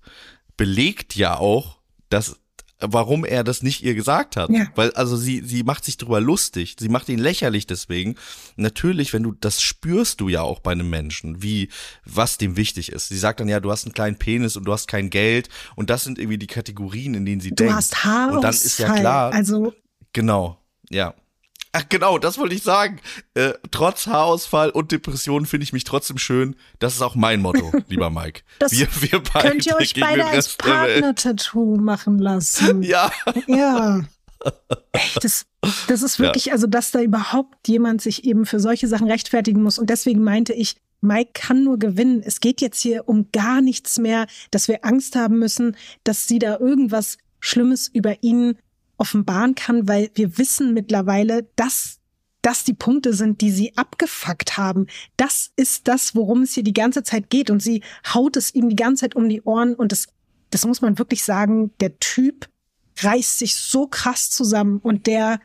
belegt 0.57 1.15
ja 1.15 1.37
auch, 1.37 1.76
dass 2.09 2.37
warum 2.79 3.25
er 3.25 3.43
das 3.43 3.63
nicht 3.63 3.83
ihr 3.83 3.95
gesagt 3.95 4.37
hat. 4.37 4.51
Ja. 4.51 4.67
Weil, 4.75 4.91
also 4.91 5.17
sie, 5.17 5.41
sie 5.43 5.63
macht 5.63 5.83
sich 5.83 5.97
drüber 5.97 6.21
lustig, 6.21 6.75
sie 6.79 6.89
macht 6.89 7.09
ihn 7.09 7.17
lächerlich 7.17 7.65
deswegen. 7.65 8.15
Natürlich, 8.55 9.13
wenn 9.13 9.23
du, 9.23 9.31
das 9.31 9.61
spürst 9.61 10.21
du 10.21 10.29
ja 10.29 10.43
auch 10.43 10.59
bei 10.59 10.73
einem 10.73 10.87
Menschen, 10.89 11.41
wie, 11.41 11.69
was 12.05 12.37
dem 12.37 12.55
wichtig 12.55 12.91
ist. 12.91 13.07
Sie 13.09 13.17
sagt 13.17 13.39
dann 13.39 13.49
ja, 13.49 13.59
du 13.59 13.71
hast 13.71 13.85
einen 13.85 13.93
kleinen 13.95 14.17
Penis 14.17 14.55
und 14.57 14.65
du 14.65 14.73
hast 14.73 14.87
kein 14.87 15.09
Geld 15.09 15.49
und 15.75 15.89
das 15.89 16.03
sind 16.03 16.19
irgendwie 16.19 16.37
die 16.37 16.45
Kategorien, 16.45 17.15
in 17.15 17.25
denen 17.25 17.41
sie 17.41 17.49
Du 17.49 17.55
denkt. 17.63 17.73
hast 17.73 18.03
Haarausfall. 18.03 18.35
Und 18.35 18.43
dann 18.43 18.53
ist 18.53 18.77
ja 18.77 18.93
klar, 18.93 19.33
Also, 19.33 19.73
Genau, 20.13 20.59
ja. 20.89 21.15
Ach 21.77 21.83
genau, 21.89 22.17
das 22.17 22.39
wollte 22.39 22.55
ich 22.55 22.63
sagen. 22.63 22.99
Äh, 23.35 23.53
trotz 23.69 24.07
Haarausfall 24.07 24.71
und 24.71 24.91
Depression 24.91 25.45
finde 25.45 25.63
ich 25.63 25.73
mich 25.73 25.83
trotzdem 25.83 26.17
schön. 26.17 26.55
Das 26.79 26.95
ist 26.95 27.03
auch 27.03 27.13
mein 27.13 27.39
Motto, 27.39 27.71
lieber 27.87 28.09
Mike. 28.09 28.41
Das 28.57 28.71
wir, 28.71 28.87
wir 28.99 29.21
beide 29.21 29.49
könnt 29.49 29.65
ihr 29.67 29.75
euch 29.75 29.93
beide 29.93 30.25
als. 30.25 30.55
Partner-Tattoo 30.55 31.77
machen 31.77 32.17
lassen. 32.17 32.81
Ja, 32.87 33.11
Ja. 33.45 34.01
Echt, 34.91 35.23
das, 35.23 35.45
das 35.87 36.01
ist 36.01 36.19
wirklich, 36.19 36.51
also 36.51 36.67
dass 36.67 36.91
da 36.91 37.01
überhaupt 37.01 37.67
jemand 37.67 38.01
sich 38.01 38.23
eben 38.23 38.45
für 38.45 38.59
solche 38.59 38.87
Sachen 38.87 39.09
rechtfertigen 39.09 39.61
muss. 39.61 39.77
Und 39.77 39.89
deswegen 39.89 40.23
meinte 40.23 40.53
ich, 40.53 40.77
Mike 41.01 41.31
kann 41.33 41.63
nur 41.63 41.77
gewinnen. 41.77 42.21
Es 42.23 42.39
geht 42.39 42.61
jetzt 42.61 42.81
hier 42.81 43.07
um 43.07 43.29
gar 43.31 43.61
nichts 43.61 43.97
mehr, 43.97 44.25
dass 44.51 44.67
wir 44.67 44.83
Angst 44.85 45.15
haben 45.15 45.37
müssen, 45.39 45.75
dass 46.03 46.27
sie 46.27 46.39
da 46.39 46.57
irgendwas 46.59 47.17
Schlimmes 47.39 47.87
über 47.87 48.23
ihn 48.23 48.57
offenbaren 48.97 49.55
kann, 49.55 49.87
weil 49.87 50.09
wir 50.15 50.37
wissen 50.37 50.73
mittlerweile, 50.73 51.47
dass 51.55 51.99
das 52.41 52.63
die 52.63 52.73
Punkte 52.73 53.13
sind, 53.13 53.41
die 53.41 53.51
sie 53.51 53.75
abgefuckt 53.75 54.57
haben. 54.57 54.87
Das 55.17 55.51
ist 55.55 55.87
das, 55.87 56.15
worum 56.15 56.43
es 56.43 56.53
hier 56.53 56.63
die 56.63 56.73
ganze 56.73 57.03
Zeit 57.03 57.29
geht. 57.29 57.49
Und 57.49 57.61
sie 57.61 57.81
haut 58.13 58.37
es 58.37 58.55
ihm 58.55 58.69
die 58.69 58.75
ganze 58.75 59.01
Zeit 59.01 59.15
um 59.15 59.27
die 59.27 59.41
Ohren. 59.41 59.75
Und 59.75 59.91
das, 59.91 60.07
das 60.49 60.65
muss 60.65 60.81
man 60.81 60.97
wirklich 60.97 61.23
sagen, 61.23 61.71
der 61.81 61.99
Typ 61.99 62.47
reißt 62.99 63.39
sich 63.39 63.55
so 63.55 63.87
krass 63.87 64.29
zusammen 64.29 64.79
und 64.79 65.07
der 65.07 65.39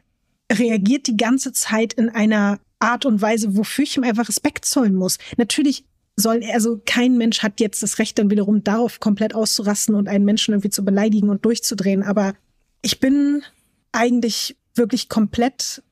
reagiert 0.51 1.07
die 1.07 1.17
ganze 1.17 1.53
Zeit 1.53 1.93
in 1.93 2.09
einer 2.09 2.61
Art 2.79 3.05
und 3.07 3.21
Weise, 3.21 3.57
wofür 3.57 3.85
ich 3.85 3.97
ihm 3.97 4.05
einfach 4.05 4.29
Respekt 4.29 4.65
zollen 4.65 4.95
muss. 4.95 5.19
Natürlich 5.37 5.85
soll 6.17 6.43
er, 6.43 6.55
also 6.55 6.81
kein 6.85 7.17
Mensch 7.17 7.43
hat 7.43 7.61
jetzt 7.61 7.83
das 7.83 7.99
Recht 7.99 8.19
dann 8.19 8.31
wiederum 8.31 8.65
darauf 8.65 9.01
komplett 9.01 9.35
auszurasten 9.35 9.95
und 9.95 10.09
einen 10.09 10.25
Menschen 10.25 10.53
irgendwie 10.53 10.71
zu 10.71 10.85
beleidigen 10.85 11.31
und 11.31 11.45
durchzudrehen. 11.45 12.03
Aber 12.03 12.35
ich 12.83 13.01
bin 13.01 13.43
eigentlich 13.93 14.57
wirklich 14.75 15.09
komplett 15.09 15.83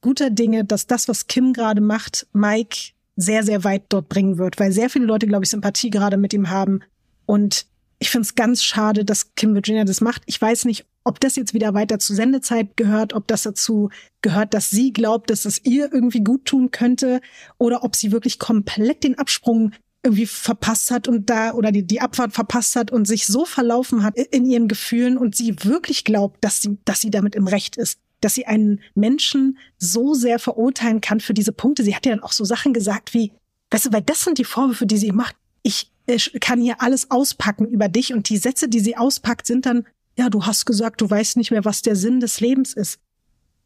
guter 0.00 0.30
Dinge, 0.30 0.64
dass 0.64 0.86
das, 0.86 1.08
was 1.08 1.26
Kim 1.26 1.52
gerade 1.52 1.80
macht, 1.80 2.26
Mike 2.32 2.92
sehr, 3.16 3.42
sehr 3.42 3.64
weit 3.64 3.84
dort 3.88 4.08
bringen 4.08 4.38
wird, 4.38 4.58
weil 4.60 4.72
sehr 4.72 4.90
viele 4.90 5.04
Leute, 5.06 5.26
glaube 5.26 5.44
ich, 5.44 5.50
Sympathie 5.50 5.90
gerade 5.90 6.16
mit 6.16 6.32
ihm 6.32 6.50
haben. 6.50 6.80
Und 7.26 7.66
ich 7.98 8.10
finde 8.10 8.26
es 8.26 8.36
ganz 8.36 8.62
schade, 8.62 9.04
dass 9.04 9.34
Kim 9.34 9.54
Virginia 9.54 9.84
das 9.84 10.00
macht. 10.00 10.22
Ich 10.26 10.40
weiß 10.40 10.66
nicht, 10.66 10.86
ob 11.02 11.18
das 11.20 11.36
jetzt 11.36 11.52
wieder 11.52 11.74
weiter 11.74 11.98
zur 11.98 12.14
Sendezeit 12.14 12.76
gehört, 12.76 13.12
ob 13.12 13.26
das 13.26 13.42
dazu 13.42 13.90
gehört, 14.22 14.54
dass 14.54 14.70
sie 14.70 14.92
glaubt, 14.92 15.30
dass 15.30 15.44
es 15.46 15.64
ihr 15.64 15.92
irgendwie 15.92 16.22
gut 16.22 16.44
tun 16.44 16.70
könnte, 16.70 17.20
oder 17.58 17.82
ob 17.82 17.96
sie 17.96 18.12
wirklich 18.12 18.38
komplett 18.38 19.02
den 19.02 19.18
Absprung 19.18 19.72
irgendwie 20.08 20.26
verpasst 20.26 20.90
hat 20.90 21.08
und 21.08 21.30
da 21.30 21.52
oder 21.52 21.72
die, 21.72 21.82
die 21.86 22.00
Abfahrt 22.00 22.32
verpasst 22.32 22.76
hat 22.76 22.90
und 22.90 23.06
sich 23.06 23.26
so 23.26 23.44
verlaufen 23.44 24.02
hat 24.02 24.16
in 24.16 24.44
ihren 24.46 24.68
Gefühlen 24.68 25.16
und 25.16 25.36
sie 25.36 25.54
wirklich 25.64 26.04
glaubt, 26.04 26.42
dass 26.42 26.60
sie, 26.62 26.78
dass 26.84 27.00
sie 27.00 27.10
damit 27.10 27.34
im 27.34 27.46
Recht 27.46 27.76
ist, 27.76 27.98
dass 28.20 28.34
sie 28.34 28.46
einen 28.46 28.80
Menschen 28.94 29.58
so 29.78 30.14
sehr 30.14 30.38
verurteilen 30.38 31.00
kann 31.00 31.20
für 31.20 31.34
diese 31.34 31.52
Punkte. 31.52 31.84
Sie 31.84 31.94
hat 31.94 32.04
ja 32.06 32.12
dann 32.12 32.22
auch 32.24 32.32
so 32.32 32.44
Sachen 32.44 32.72
gesagt 32.72 33.14
wie, 33.14 33.32
weißt 33.70 33.86
du, 33.86 33.92
weil 33.92 34.02
das 34.02 34.22
sind 34.22 34.38
die 34.38 34.44
Vorwürfe, 34.44 34.86
die 34.86 34.98
sie 34.98 35.12
macht. 35.12 35.36
Ich 35.62 35.92
äh, 36.06 36.18
kann 36.40 36.60
hier 36.60 36.80
alles 36.82 37.10
auspacken 37.10 37.66
über 37.66 37.88
dich 37.88 38.12
und 38.12 38.28
die 38.28 38.38
Sätze, 38.38 38.68
die 38.68 38.80
sie 38.80 38.96
auspackt, 38.96 39.46
sind 39.46 39.66
dann, 39.66 39.86
ja, 40.16 40.30
du 40.30 40.46
hast 40.46 40.64
gesagt, 40.64 41.00
du 41.00 41.08
weißt 41.08 41.36
nicht 41.36 41.50
mehr, 41.50 41.64
was 41.64 41.82
der 41.82 41.94
Sinn 41.94 42.18
des 42.20 42.40
Lebens 42.40 42.72
ist. 42.72 42.98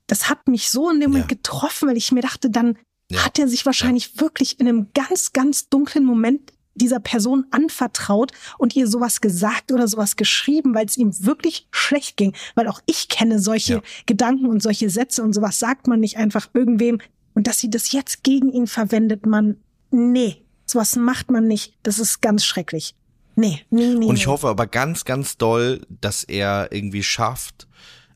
Das 0.06 0.28
hat 0.28 0.48
mich 0.48 0.68
so 0.68 0.90
in 0.90 1.00
dem 1.00 1.10
Moment 1.10 1.30
Ja. 1.30 1.36
getroffen, 1.36 1.88
weil 1.88 1.96
ich 1.96 2.12
mir 2.12 2.20
dachte, 2.22 2.50
dann 2.50 2.76
Ja. 3.12 3.24
hat 3.24 3.38
er 3.38 3.48
sich 3.48 3.64
wahrscheinlich 3.66 4.20
wirklich 4.20 4.58
in 4.60 4.68
einem 4.68 4.88
ganz, 4.94 5.32
ganz 5.32 5.68
dunklen 5.68 6.04
Moment 6.04 6.52
dieser 6.74 7.00
Person 7.00 7.44
anvertraut 7.50 8.32
und 8.56 8.74
ihr 8.74 8.86
sowas 8.86 9.20
gesagt 9.20 9.72
oder 9.72 9.86
sowas 9.88 10.16
geschrieben, 10.16 10.74
weil 10.74 10.86
es 10.86 10.96
ihm 10.96 11.12
wirklich 11.24 11.68
schlecht 11.70 12.16
ging. 12.16 12.34
Weil 12.54 12.66
auch 12.66 12.80
ich 12.86 13.08
kenne 13.08 13.38
solche 13.38 13.74
Ja. 13.74 13.82
Gedanken 14.06 14.46
und 14.46 14.62
solche 14.62 14.88
Sätze 14.88 15.22
und 15.22 15.34
sowas 15.34 15.58
sagt 15.58 15.86
man 15.86 16.00
nicht 16.00 16.16
einfach 16.16 16.48
irgendwem. 16.54 16.98
Und 17.34 17.46
dass 17.46 17.58
sie 17.58 17.70
das 17.70 17.92
jetzt 17.92 18.24
gegen 18.24 18.50
ihn 18.50 18.66
verwendet, 18.66 19.26
man, 19.26 19.56
nee, 19.90 20.42
sowas 20.64 20.96
macht 20.96 21.30
man 21.30 21.46
nicht. 21.46 21.74
Das 21.82 21.98
ist 21.98 22.22
ganz 22.22 22.44
schrecklich. 22.44 22.94
Nee, 23.36 23.60
nee, 23.70 23.94
nee. 23.94 24.06
Und 24.06 24.16
ich 24.16 24.26
nee. 24.26 24.32
hoffe 24.32 24.48
aber 24.48 24.66
ganz, 24.66 25.04
ganz 25.04 25.36
doll, 25.36 25.80
dass 25.88 26.24
er 26.24 26.68
irgendwie 26.70 27.02
schafft. 27.02 27.66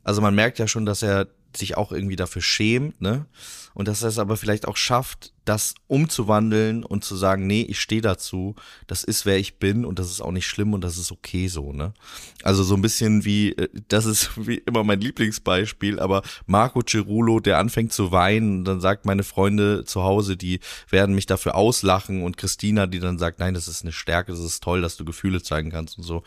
Also 0.03 0.21
man 0.21 0.35
merkt 0.35 0.59
ja 0.59 0.69
schon, 0.69 0.87
dass 0.87 1.03
er 1.03 1.29
sich 1.59 1.77
auch 1.77 1.93
irgendwie 1.93 2.17
dafür 2.17 2.43
schämt, 2.43 3.01
ne? 3.01 3.27
Und 3.75 3.89
dass 3.89 4.03
er 4.03 4.09
es 4.09 4.19
aber 4.19 4.37
vielleicht 4.37 4.67
auch 4.67 4.77
schafft, 4.77 5.33
das 5.47 5.75
umzuwandeln 5.87 6.85
und 6.85 7.05
zu 7.05 7.17
sagen, 7.17 7.47
nee, 7.47 7.63
ich 7.63 7.81
stehe 7.81 8.03
dazu, 8.03 8.57
das 8.87 9.05
ist 9.05 9.25
wer 9.25 9.39
ich 9.39 9.59
bin 9.59 9.85
und 9.85 9.99
das 9.99 10.11
ist 10.11 10.21
auch 10.21 10.33
nicht 10.33 10.47
schlimm 10.47 10.75
und 10.75 10.83
das 10.83 10.99
ist 10.99 11.13
okay 11.13 11.49
so, 11.49 11.73
ne? 11.73 11.95
Also 12.43 12.65
so 12.65 12.75
ein 12.75 12.83
bisschen 12.83 13.25
wie, 13.25 13.53
äh, 13.53 13.69
das 13.89 14.05
ist 14.05 14.31
wie 14.47 14.57
immer 14.59 14.85
mein 14.85 15.01
Lieblingsbeispiel, 15.01 16.01
aber 16.01 16.23
Marco 16.47 16.83
Cirulo, 16.83 17.41
der 17.41 17.59
anfängt 17.59 17.93
zu 17.93 18.13
weinen 18.13 18.59
und 18.59 18.65
dann 18.65 18.81
sagt 18.81 19.07
meine 19.07 19.23
Freunde 19.23 19.85
zu 19.85 20.03
Hause, 20.03 20.37
die 20.37 20.61
werden 20.91 21.15
mich 21.15 21.27
dafür 21.27 21.55
auslachen 21.55 22.23
und 22.23 22.37
Christina, 22.37 22.87
die 22.87 22.99
dann 22.99 23.19
sagt, 23.19 23.39
nein, 23.39 23.55
das 23.55 23.69
ist 23.69 23.83
eine 23.83 23.93
Stärke, 23.93 24.33
das 24.33 24.41
ist 24.41 24.63
toll, 24.63 24.83
dass 24.83 24.97
du 24.97 25.05
Gefühle 25.05 25.43
zeigen 25.43 25.71
kannst 25.71 25.97
und 25.97 26.05
so. 26.05 26.25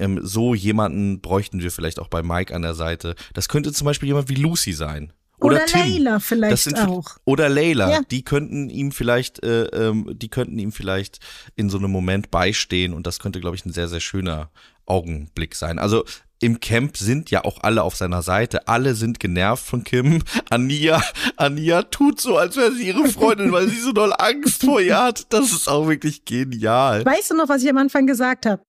Ähm, 0.00 0.20
so 0.22 0.54
jemanden 0.54 1.20
bräuchten 1.20 1.62
wir 1.62 1.70
vielleicht 1.70 2.00
auch 2.00 2.08
bei 2.08 2.22
Mike 2.22 2.54
an 2.54 2.62
der 2.62 2.74
Seite. 2.74 3.14
Das 3.32 3.48
könnte 3.48 3.72
zum 3.72 3.84
Beispiel 3.84 4.08
jemand 4.08 4.28
wie 4.28 4.34
Lucy 4.34 4.72
sein. 4.72 5.12
Oder, 5.40 5.56
Oder 5.56 5.66
Tim. 5.66 5.80
Layla 5.80 6.18
vielleicht 6.18 6.62
sind 6.64 6.78
auch. 6.78 7.16
Oder 7.24 7.48
Layla, 7.48 7.90
Ja. 7.90 8.00
die 8.10 8.22
könnten 8.22 8.70
ihm 8.70 8.90
vielleicht, 8.92 9.42
äh, 9.44 9.64
ähm, 9.66 10.10
die 10.14 10.28
könnten 10.28 10.58
ihm 10.58 10.72
vielleicht 10.72 11.18
in 11.56 11.68
so 11.70 11.78
einem 11.78 11.90
Moment 11.90 12.30
beistehen 12.30 12.94
und 12.94 13.06
das 13.06 13.18
könnte, 13.18 13.40
glaube 13.40 13.56
ich, 13.56 13.64
ein 13.66 13.72
sehr, 13.72 13.88
sehr 13.88 14.00
schöner 14.00 14.50
Augenblick 14.86 15.54
sein. 15.54 15.78
Also 15.78 16.04
im 16.40 16.60
Camp 16.60 16.96
sind 16.98 17.30
ja 17.30 17.44
auch 17.44 17.62
alle 17.62 17.82
auf 17.82 17.96
seiner 17.96 18.20
Seite. 18.20 18.68
Alle 18.68 18.94
sind 18.94 19.20
genervt 19.20 19.64
von 19.64 19.84
Kim. 19.84 20.22
Ania, 20.50 21.02
Ania 21.36 21.82
tut 21.82 22.20
so, 22.20 22.36
als 22.36 22.56
wäre 22.56 22.72
sie 22.72 22.88
ihre 22.88 23.08
Freundin, 23.08 23.52
weil 23.52 23.68
sie 23.68 23.80
so 23.80 23.92
doll 23.92 24.12
Angst 24.18 24.62
vor 24.62 24.80
ihr 24.80 24.98
hat. 25.02 25.32
Das 25.32 25.50
ist 25.52 25.66
auch 25.68 25.88
wirklich 25.88 26.24
genial. 26.26 27.04
Weißt 27.06 27.30
du 27.30 27.36
noch, 27.36 27.48
was 27.48 27.62
ich 27.62 27.70
am 27.70 27.78
Anfang 27.78 28.06
gesagt 28.06 28.44
habe? 28.46 28.62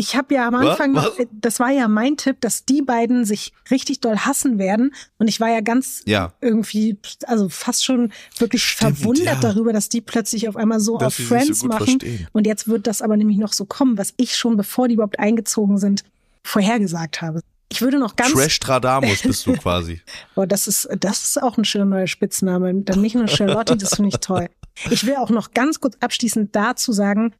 Ich 0.00 0.16
habe 0.16 0.34
ja 0.34 0.48
am? 0.48 0.54
Anfang, 0.54 0.94
Was? 0.94 1.12
das 1.30 1.60
war 1.60 1.70
ja 1.70 1.86
mein 1.86 2.16
Tipp, 2.16 2.40
dass 2.40 2.64
die 2.64 2.80
beiden 2.80 3.26
sich 3.26 3.52
richtig 3.70 4.00
doll 4.00 4.16
hassen 4.16 4.58
werden. 4.58 4.94
Und 5.18 5.28
ich 5.28 5.40
war 5.40 5.50
ja 5.50 5.60
ganz 5.60 6.02
Ja. 6.06 6.32
irgendwie, 6.40 6.98
also 7.26 7.50
fast 7.50 7.84
schon 7.84 8.10
wirklich 8.38 8.64
Stimmt, 8.64 8.96
verwundert 8.96 9.26
ja. 9.26 9.52
darüber, 9.52 9.74
dass 9.74 9.90
die 9.90 10.00
plötzlich 10.00 10.48
auf 10.48 10.56
einmal 10.56 10.80
so 10.80 10.96
Dass 10.96 11.08
auf 11.08 11.16
so 11.16 11.22
Friends 11.24 11.60
gut 11.60 11.68
machen. 11.70 11.84
verstehen. 11.86 12.26
Und 12.32 12.46
jetzt 12.46 12.66
wird 12.66 12.86
das 12.86 13.02
aber 13.02 13.18
nämlich 13.18 13.36
noch 13.36 13.52
so 13.52 13.66
kommen, 13.66 13.98
was 13.98 14.14
ich 14.16 14.36
schon, 14.36 14.56
bevor 14.56 14.88
die 14.88 14.94
überhaupt 14.94 15.18
eingezogen 15.18 15.76
sind, 15.76 16.02
vorhergesagt 16.42 17.20
habe. 17.20 17.42
Ich 17.68 17.82
würde 17.82 17.98
noch 17.98 18.16
ganz, 18.16 18.32
Trash 18.32 18.54
Stradamus 18.54 19.22
bist 19.22 19.46
du 19.46 19.52
quasi. 19.52 20.00
boah, 20.34 20.46
das 20.46 20.66
ist, 20.66 20.88
das 20.98 21.22
ist 21.24 21.42
auch 21.42 21.56
ein 21.58 21.64
schöner 21.64 21.84
neuer 21.84 22.06
Spitzname. 22.06 22.74
Dann 22.74 23.00
nicht 23.00 23.14
nur 23.14 23.28
Charlotte, 23.28 23.76
das 23.76 23.94
finde 23.96 24.08
ich 24.08 24.16
toll. 24.18 24.48
Ich 24.90 25.06
will 25.06 25.16
auch 25.16 25.30
noch 25.30 25.52
ganz 25.52 25.78
kurz 25.78 25.96
abschließend 26.00 26.56
dazu 26.56 26.92
sagen, 26.92 27.32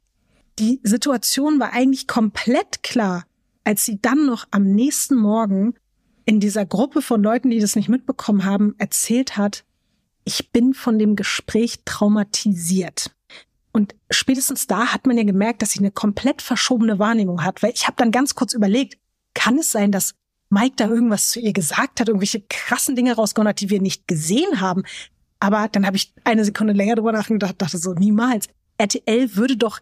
die 0.61 0.79
Situation 0.83 1.59
war 1.59 1.73
eigentlich 1.73 2.07
komplett 2.07 2.83
klar. 2.83 3.25
als 3.63 3.85
sie 3.85 4.01
dann 4.01 4.25
noch 4.25 4.47
am 4.49 4.63
nächsten 4.63 5.15
Morgen 5.15 5.75
in 6.25 6.39
dieser 6.39 6.65
Gruppe 6.65 7.03
von 7.03 7.21
Leuten, 7.21 7.51
die 7.51 7.59
das 7.59 7.75
nicht 7.75 7.89
mitbekommen 7.89 8.43
haben, 8.43 8.73
erzählt 8.79 9.37
hat, 9.37 9.65
ich 10.23 10.51
bin 10.51 10.73
von 10.73 10.97
dem 10.97 11.15
Gespräch 11.15 11.81
traumatisiert. 11.85 13.15
Und 13.71 13.93
spätestens 14.09 14.65
da 14.65 14.87
hat 14.87 15.05
man 15.05 15.15
ja 15.15 15.23
gemerkt, 15.23 15.61
dass 15.61 15.71
sie 15.71 15.79
eine 15.79 15.91
komplett 15.91 16.41
verschobene 16.41 16.97
Wahrnehmung 16.97 17.43
hat, 17.43 17.61
weil 17.61 17.73
ich 17.75 17.85
habe 17.85 17.97
dann 17.97 18.11
ganz 18.11 18.33
kurz 18.33 18.53
überlegt, 18.53 18.97
kann 19.35 19.59
es 19.59 19.71
sein, 19.71 19.91
dass 19.91 20.15
Mike 20.49 20.75
da 20.77 20.87
irgendwas 20.87 21.29
zu 21.29 21.39
ihr 21.39 21.53
gesagt 21.53 21.99
hat, 21.99 22.07
irgendwelche 22.07 22.41
krassen 22.49 22.95
Dinge 22.95 23.13
rausgehauen 23.13 23.47
hat, 23.47 23.61
die 23.61 23.69
wir 23.69 23.79
nicht 23.79 24.07
gesehen 24.07 24.59
haben. 24.59 24.83
Aber 25.39 25.67
dann 25.67 25.85
habe 25.85 25.97
ich 25.97 26.13
eine 26.23 26.45
Sekunde 26.45 26.73
länger 26.73 26.95
drüber 26.95 27.11
nachgedacht, 27.11 27.61
dachte 27.61 27.77
so, 27.77 27.93
niemals. 27.93 28.47
RTL 28.77 29.35
würde 29.35 29.55
doch 29.55 29.79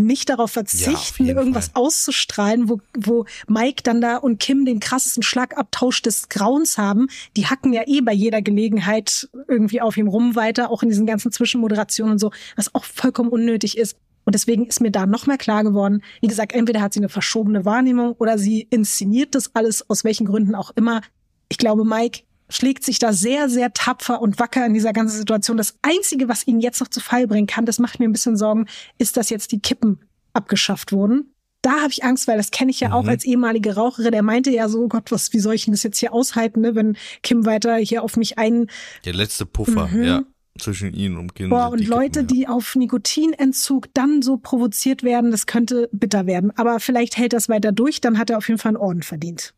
nicht 0.00 0.28
darauf 0.28 0.50
verzichten, 0.52 1.24
jeden 1.24 1.36
irgendwas 1.36 1.68
Fall. 1.68 1.82
auszustrahlen, 1.82 2.68
wo, 2.68 2.80
wo 2.96 3.24
Mike 3.48 3.82
dann 3.82 4.00
da 4.00 4.16
und 4.16 4.38
Kim 4.38 4.64
den 4.64 4.80
krassesten 4.80 5.22
Schlagabtausch 5.22 6.02
des 6.02 6.28
Grauens 6.28 6.78
haben. 6.78 7.08
Die 7.36 7.46
hacken 7.46 7.72
ja 7.72 7.82
eh 7.86 8.00
bei 8.00 8.12
jeder 8.12 8.42
Gelegenheit 8.42 9.28
irgendwie 9.48 9.80
auf 9.80 9.96
ihm 9.96 10.08
rum 10.08 10.36
weiter, 10.36 10.70
auch 10.70 10.82
in 10.82 10.88
diesen 10.88 11.06
ganzen 11.06 11.32
Zwischenmoderationen 11.32 12.12
und 12.12 12.18
so, 12.18 12.30
was 12.56 12.74
auch 12.74 12.84
vollkommen 12.84 13.30
unnötig 13.30 13.76
ist. 13.78 13.96
Und 14.24 14.34
deswegen 14.34 14.66
ist 14.66 14.80
mir 14.80 14.90
da 14.90 15.06
noch 15.06 15.26
mehr 15.26 15.38
klar 15.38 15.64
geworden, 15.64 16.02
wie 16.20 16.28
gesagt, 16.28 16.52
entweder 16.52 16.80
hat 16.80 16.92
sie 16.92 17.00
eine 17.00 17.08
verschobene 17.08 17.64
Wahrnehmung 17.64 18.12
oder 18.12 18.38
sie 18.38 18.66
inszeniert 18.70 19.34
das 19.34 19.54
alles, 19.54 19.88
aus 19.88 20.04
welchen 20.04 20.26
Gründen 20.26 20.54
auch 20.54 20.70
immer. 20.76 21.00
Ich 21.48 21.58
glaube, 21.58 21.84
Mike 21.84 22.20
schlägt 22.50 22.84
sich 22.84 22.98
da 22.98 23.12
sehr, 23.12 23.48
sehr 23.48 23.72
tapfer 23.72 24.20
und 24.20 24.38
wacker 24.38 24.66
in 24.66 24.74
dieser 24.74 24.92
ganzen 24.92 25.16
Situation. 25.16 25.56
Das 25.56 25.76
Einzige, 25.82 26.28
was 26.28 26.46
ihn 26.46 26.60
jetzt 26.60 26.80
noch 26.80 26.88
zu 26.88 27.00
Fall 27.00 27.26
bringen 27.26 27.46
kann, 27.46 27.64
das 27.64 27.78
macht 27.78 27.98
mir 28.00 28.06
ein 28.08 28.12
bisschen 28.12 28.36
Sorgen, 28.36 28.66
ist, 28.98 29.16
dass 29.16 29.30
jetzt 29.30 29.52
die 29.52 29.60
Kippen 29.60 30.00
abgeschafft 30.32 30.92
wurden. 30.92 31.34
Da 31.62 31.72
habe 31.82 31.90
ich 31.90 32.04
Angst, 32.04 32.26
weil 32.26 32.38
das 32.38 32.50
kenne 32.50 32.70
ich 32.70 32.80
ja 32.80 32.92
auch 32.92 33.06
als 33.06 33.24
ehemalige 33.24 33.74
Raucherin. 33.74 34.12
Der 34.12 34.22
meinte 34.22 34.50
ja 34.50 34.68
so, 34.68 34.88
Gott, 34.88 35.12
was, 35.12 35.32
wie 35.34 35.40
soll 35.40 35.54
ich 35.54 35.66
denn 35.66 35.72
das 35.72 35.82
jetzt 35.82 35.98
hier 35.98 36.12
aushalten, 36.14 36.62
ne, 36.62 36.74
wenn 36.74 36.96
Kim 37.22 37.44
weiter 37.44 37.76
hier 37.76 38.02
auf 38.02 38.16
mich 38.16 38.38
ein 38.38 38.68
Der 39.04 39.12
letzte 39.12 39.44
Puffer, 39.44 39.88
Mhm. 39.88 40.02
ja, 40.02 40.22
zwischen 40.58 40.94
ihnen 40.94 41.18
und 41.18 41.34
Kind. 41.34 41.50
Boah, 41.50 41.70
und 41.70 41.86
Leute, 41.86 42.24
die 42.24 42.48
auf 42.48 42.76
Nikotinentzug 42.76 43.92
dann 43.94 44.22
so 44.22 44.38
provoziert 44.38 45.02
werden, 45.02 45.30
das 45.30 45.46
könnte 45.46 45.88
bitter 45.92 46.26
werden. 46.26 46.50
Aber 46.56 46.80
vielleicht 46.80 47.16
hält 47.18 47.32
das 47.34 47.48
weiter 47.48 47.72
durch, 47.72 48.00
dann 48.00 48.18
hat 48.18 48.30
er 48.30 48.38
auf 48.38 48.48
jeden 48.48 48.58
Fall 48.58 48.70
einen 48.70 48.76
Orden 48.78 49.02
verdient. 49.02 49.52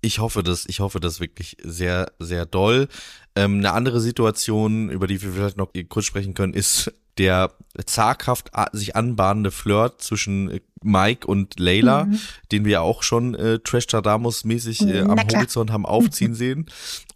Ich 0.00 0.18
hoffe 0.18 0.42
das, 0.42 0.64
ich 0.66 0.80
hoffe 0.80 1.00
das 1.00 1.20
wirklich 1.20 1.56
sehr, 1.62 2.12
sehr 2.18 2.46
doll. 2.46 2.88
Ähm, 3.36 3.58
eine 3.58 3.72
andere 3.72 4.00
Situation, 4.00 4.90
über 4.90 5.06
die 5.06 5.20
wir 5.22 5.32
vielleicht 5.32 5.56
noch 5.56 5.72
kurz 5.88 6.06
sprechen 6.06 6.34
können, 6.34 6.54
ist 6.54 6.92
der 7.18 7.52
zaghaft 7.84 8.50
sich 8.72 8.96
anbahnende 8.96 9.50
Flirt 9.50 10.00
zwischen 10.00 10.50
äh, 10.50 10.60
Mike 10.82 11.26
und 11.26 11.60
Layla, 11.60 12.08
den 12.50 12.64
wir 12.64 12.80
auch 12.80 13.02
schon 13.02 13.34
äh, 13.34 13.58
Trash 13.58 13.86
Tadamus 13.86 14.44
mäßig 14.44 14.80
äh, 14.82 15.00
am 15.00 15.16
Na 15.16 15.24
klar. 15.24 15.42
Horizont 15.42 15.70
haben 15.70 15.84
aufziehen 15.84 16.34
sehen 16.34 16.66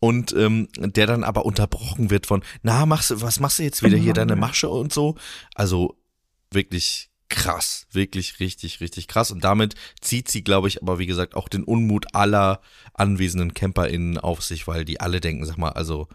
und 0.01 0.35
ähm, 0.35 0.69
der 0.77 1.07
dann 1.07 1.25
aber 1.25 1.47
unterbrochen 1.47 2.11
wird 2.11 2.27
von, 2.27 2.43
na, 2.63 2.85
machst 2.85 3.11
du, 3.11 3.23
was 3.23 3.41
machst 3.41 3.59
du 3.59 3.63
jetzt 3.63 3.83
wieder 3.83 3.97
hier, 3.97 4.13
deine 4.13 4.37
Masche 4.37 4.69
und 4.69 4.93
so. 4.93 5.15
Also 5.55 5.97
wirklich 6.51 7.11
krass, 7.29 7.87
wirklich 7.91 8.41
richtig, 8.41 8.81
richtig 8.81 9.09
krass. 9.09 9.31
Und 9.31 9.45
damit 9.45 9.75
zieht 10.01 10.29
sie, 10.29 10.45
glaube 10.45 10.69
ich, 10.69 10.83
aber 10.83 10.99
wie 10.99 11.07
gesagt, 11.07 11.35
auch 11.35 11.49
den 11.49 11.65
Unmut 11.65 12.15
aller 12.15 12.61
anwesenden 12.93 13.55
CamperInnen 13.55 14.19
auf 14.19 14.43
sich, 14.43 14.67
weil 14.67 14.85
die 14.85 15.01
alle 15.01 15.21
denken, 15.21 15.45
sag 15.45 15.57
mal, 15.59 15.71
also 15.73 16.09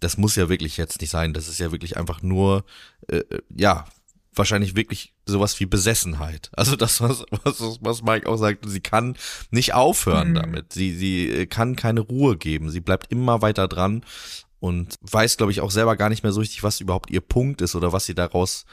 das 0.00 0.16
muss 0.18 0.36
ja 0.36 0.48
wirklich 0.48 0.76
jetzt 0.76 1.00
nicht 1.00 1.10
sein. 1.10 1.32
Das 1.32 1.48
ist 1.48 1.58
ja 1.58 1.72
wirklich 1.72 1.96
einfach 1.96 2.22
nur, 2.22 2.64
äh, 3.08 3.18
äh, 3.18 3.42
ja, 3.54 3.86
wahrscheinlich 4.34 4.74
wirklich 4.76 5.14
sowas 5.26 5.58
wie 5.60 5.66
Besessenheit. 5.66 6.50
Also 6.56 6.76
das, 6.76 7.00
was, 7.00 7.24
was, 7.30 7.78
was 7.80 8.02
Mike 8.02 8.28
auch 8.28 8.36
sagt, 8.36 8.68
sie 8.68 8.80
kann 8.80 9.16
nicht 9.50 9.74
aufhören 9.74 10.34
damit. 10.34 10.72
Sie, 10.72 10.94
sie 10.94 11.28
äh, 11.28 11.46
kann 11.46 11.76
keine 11.76 12.00
Ruhe 12.00 12.36
geben. 12.36 12.70
Sie 12.70 12.80
bleibt 12.80 13.10
immer 13.10 13.42
weiter 13.42 13.68
dran 13.68 14.04
und 14.60 14.96
weiß, 15.02 15.36
glaube 15.36 15.52
ich, 15.52 15.60
auch 15.60 15.70
selber 15.70 15.96
gar 15.96 16.08
nicht 16.08 16.22
mehr 16.22 16.32
so 16.32 16.40
richtig, 16.40 16.62
was 16.62 16.80
überhaupt 16.80 17.10
ihr 17.10 17.20
Punkt 17.20 17.60
ist 17.60 17.74
oder 17.74 17.92
was 17.92 18.06
sie 18.06 18.14
daraus 18.14 18.64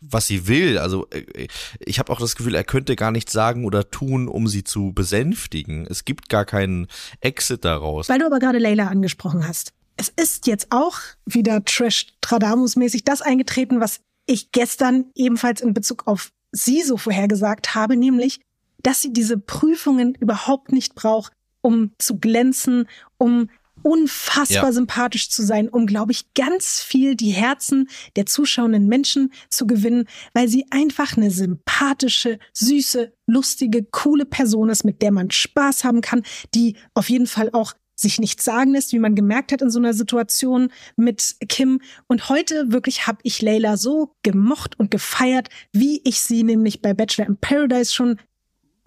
was 0.00 0.26
sie 0.26 0.48
will. 0.48 0.78
Also 0.78 1.06
äh, 1.10 1.46
ich 1.78 1.98
habe 1.98 2.12
auch 2.12 2.20
das 2.20 2.36
Gefühl, 2.36 2.54
er 2.54 2.64
könnte 2.64 2.96
gar 2.96 3.10
nichts 3.10 3.32
sagen 3.32 3.64
oder 3.64 3.90
tun, 3.90 4.28
um 4.28 4.48
sie 4.48 4.64
zu 4.64 4.92
besänftigen. 4.92 5.86
Es 5.88 6.04
gibt 6.04 6.28
gar 6.28 6.44
keinen 6.44 6.88
Exit 7.20 7.64
daraus. 7.64 8.08
Weil 8.08 8.18
du 8.18 8.26
aber 8.26 8.38
gerade 8.38 8.58
Layla 8.58 8.88
angesprochen 8.88 9.46
hast. 9.46 9.72
Es 9.96 10.08
ist 10.08 10.46
jetzt 10.46 10.68
auch 10.70 10.98
wieder 11.26 11.62
Trash-Tradamus-mäßig 11.64 13.04
das 13.04 13.20
eingetreten, 13.20 13.80
was 13.80 14.00
ich 14.26 14.52
gestern 14.52 15.06
ebenfalls 15.14 15.60
in 15.60 15.74
Bezug 15.74 16.06
auf 16.06 16.30
sie 16.52 16.82
so 16.82 16.96
vorhergesagt 16.96 17.74
habe, 17.74 17.96
nämlich, 17.96 18.40
dass 18.82 19.02
sie 19.02 19.12
diese 19.12 19.38
Prüfungen 19.38 20.14
überhaupt 20.14 20.72
nicht 20.72 20.94
braucht, 20.94 21.32
um 21.60 21.92
zu 21.98 22.18
glänzen, 22.18 22.88
um 23.18 23.50
unfassbar 23.82 24.64
Ja. 24.66 24.72
sympathisch 24.72 25.30
zu 25.30 25.42
sein, 25.42 25.68
um, 25.68 25.86
glaube 25.86 26.12
ich, 26.12 26.32
ganz 26.34 26.80
viel 26.82 27.14
die 27.16 27.30
Herzen 27.30 27.88
der 28.16 28.26
zuschauenden 28.26 28.86
Menschen 28.86 29.32
zu 29.48 29.66
gewinnen, 29.66 30.06
weil 30.34 30.48
sie 30.48 30.66
einfach 30.70 31.16
eine 31.16 31.30
sympathische, 31.30 32.38
süße, 32.52 33.12
lustige, 33.26 33.84
coole 33.84 34.24
Person 34.26 34.68
ist, 34.70 34.84
mit 34.84 35.02
der 35.02 35.12
man 35.12 35.30
Spaß 35.30 35.84
haben 35.84 36.00
kann, 36.00 36.22
die 36.54 36.76
auf 36.94 37.08
jeden 37.10 37.26
Fall 37.26 37.50
auch 37.52 37.74
sich 37.96 38.18
nichts 38.18 38.44
sagen 38.46 38.72
lässt, 38.72 38.92
wie 38.92 38.98
man 38.98 39.14
gemerkt 39.14 39.52
hat 39.52 39.60
in 39.60 39.68
so 39.70 39.78
einer 39.78 39.92
Situation 39.92 40.72
mit 40.96 41.36
Kim. 41.50 41.80
Und 42.06 42.30
heute 42.30 42.72
wirklich 42.72 43.06
habe 43.06 43.18
ich 43.24 43.42
Layla 43.42 43.76
so 43.76 44.14
gemocht 44.22 44.78
und 44.80 44.90
gefeiert, 44.90 45.48
wie 45.72 46.00
ich 46.04 46.20
sie 46.22 46.42
nämlich 46.42 46.80
bei 46.80 46.94
Bachelor 46.94 47.26
in 47.26 47.36
Paradise 47.36 47.92
schon 47.92 48.18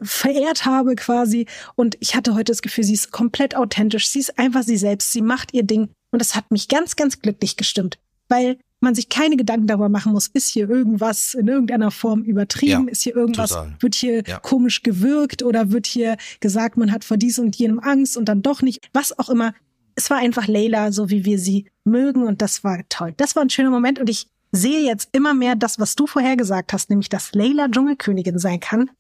verehrt 0.01 0.65
habe 0.65 0.95
quasi. 0.95 1.45
Und 1.75 1.97
ich 1.99 2.15
hatte 2.15 2.33
heute 2.33 2.51
das 2.51 2.61
Gefühl, 2.61 2.83
sie 2.83 2.93
ist 2.93 3.11
komplett 3.11 3.55
authentisch. 3.55 4.09
Sie 4.09 4.19
ist 4.19 4.37
einfach 4.39 4.63
sie 4.63 4.77
selbst. 4.77 5.11
Sie 5.11 5.21
macht 5.21 5.53
ihr 5.53 5.63
Ding. 5.63 5.89
Und 6.11 6.19
das 6.19 6.35
hat 6.35 6.51
mich 6.51 6.67
ganz, 6.67 6.95
ganz 6.95 7.19
glücklich 7.19 7.57
gestimmt, 7.57 7.97
weil 8.29 8.57
man 8.79 8.95
sich 8.95 9.07
keine 9.07 9.37
Gedanken 9.37 9.65
darüber 9.67 9.87
machen 9.87 10.11
muss, 10.11 10.27
ist 10.27 10.49
hier 10.49 10.69
irgendwas 10.69 11.33
in 11.35 11.47
irgendeiner 11.47 11.89
Form 11.89 12.21
übertrieben, 12.23 12.85
Ja, 12.87 12.91
ist 12.91 13.01
hier 13.03 13.15
irgendwas, 13.15 13.51
total. 13.51 13.75
wird 13.79 13.95
hier 13.95 14.23
Ja. 14.27 14.39
komisch 14.39 14.83
gewirkt 14.83 15.41
oder 15.41 15.71
wird 15.71 15.87
hier 15.87 16.17
gesagt, 16.41 16.75
man 16.75 16.91
hat 16.91 17.05
vor 17.05 17.15
diesem 17.15 17.45
und 17.45 17.55
jenem 17.55 17.79
Angst 17.79 18.17
und 18.17 18.25
dann 18.25 18.41
doch 18.41 18.61
nicht, 18.61 18.85
was 18.91 19.17
auch 19.17 19.29
immer. 19.29 19.53
Es 19.95 20.09
war 20.09 20.17
einfach 20.17 20.47
Layla, 20.47 20.91
so 20.91 21.09
wie 21.09 21.23
wir 21.23 21.39
sie 21.39 21.67
mögen 21.85 22.23
und 22.27 22.41
das 22.41 22.65
war 22.65 22.81
toll. 22.89 23.13
Das 23.15 23.37
war 23.37 23.43
ein 23.43 23.49
schöner 23.49 23.69
Moment 23.69 23.99
und 23.99 24.09
ich 24.09 24.27
sehe 24.51 24.81
jetzt 24.85 25.07
immer 25.13 25.33
mehr 25.33 25.55
das, 25.55 25.79
was 25.79 25.95
du 25.95 26.05
vorher 26.05 26.35
gesagt 26.35 26.73
hast, 26.73 26.89
nämlich 26.89 27.07
dass 27.07 27.33
Layla 27.33 27.69
Dschungelkönigin 27.69 28.37
sein 28.37 28.59
kann. 28.59 28.91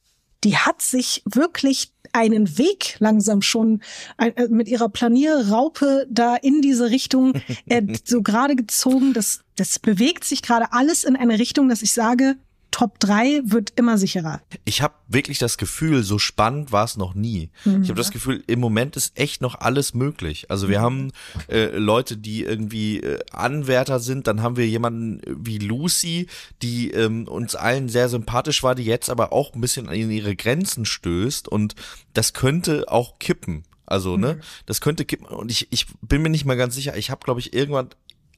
Die 0.43 0.57
hat 0.57 0.81
sich 0.81 1.21
wirklich 1.25 1.91
einen 2.11 2.57
Weg 2.57 2.95
langsam 2.99 3.41
schon 3.41 3.81
äh, 4.17 4.47
mit 4.47 4.67
ihrer 4.67 4.89
Planierraupe 4.89 6.05
da 6.09 6.35
in 6.35 6.61
diese 6.61 6.91
Richtung 6.91 7.33
äh, 7.67 7.81
so 8.05 8.21
gerade 8.21 8.55
gezogen. 8.55 9.13
Das, 9.13 9.41
das 9.55 9.79
bewegt 9.79 10.23
sich 10.23 10.41
gerade 10.41 10.71
alles 10.73 11.03
in 11.03 11.15
eine 11.15 11.39
Richtung, 11.39 11.69
dass 11.69 11.81
ich 11.81 11.93
sage, 11.93 12.35
Top 12.73 12.99
3 12.99 13.43
wird 13.45 13.71
immer 13.75 13.99
sicherer. 13.99 14.41
Ich 14.65 14.81
habe 14.81 14.95
wirklich 15.07 15.37
das 15.37 15.59
Gefühl, 15.59 16.01
so 16.01 16.17
spannend 16.17 16.71
war 16.71 16.83
es 16.83 16.97
noch 16.97 17.13
nie. 17.13 17.51
Ich 17.65 17.89
habe 17.89 17.93
das 17.93 18.09
Gefühl, 18.09 18.43
im 18.47 18.59
Moment 18.59 18.95
ist 18.95 19.17
echt 19.17 19.41
noch 19.43 19.61
alles 19.61 19.93
möglich. 19.93 20.49
Also 20.49 20.69
wir 20.69 20.81
haben 20.81 21.11
äh, 21.49 21.67
Leute, 21.77 22.17
die 22.17 22.43
irgendwie 22.43 22.99
äh, 22.99 23.19
Anwärter 23.31 23.99
sind, 23.99 24.25
dann 24.25 24.41
haben 24.41 24.57
wir 24.57 24.67
jemanden 24.67 25.21
wie 25.27 25.59
Lucy, 25.59 26.25
die 26.63 26.89
ähm, 26.89 27.27
uns 27.27 27.53
allen 27.53 27.89
sehr 27.89 28.09
sympathisch 28.09 28.63
war, 28.63 28.73
die 28.73 28.85
jetzt 28.85 29.11
aber 29.11 29.31
auch 29.33 29.53
ein 29.53 29.61
bisschen 29.61 29.87
an 29.87 30.09
ihre 30.09 30.35
Grenzen 30.35 30.85
stößt 30.85 31.47
und 31.47 31.75
das 32.13 32.33
könnte 32.33 32.85
auch 32.87 33.19
kippen. 33.19 33.65
Also, 33.85 34.17
ne, 34.17 34.39
das 34.65 34.81
könnte 34.81 35.05
kippen 35.05 35.27
und 35.27 35.51
ich, 35.51 35.67
ich 35.69 35.85
bin 36.01 36.23
mir 36.23 36.29
nicht 36.29 36.45
mal 36.45 36.57
ganz 36.57 36.73
sicher. 36.73 36.97
Ich 36.97 37.11
habe, 37.11 37.23
glaube 37.23 37.39
ich, 37.39 37.53
irgendwann 37.53 37.89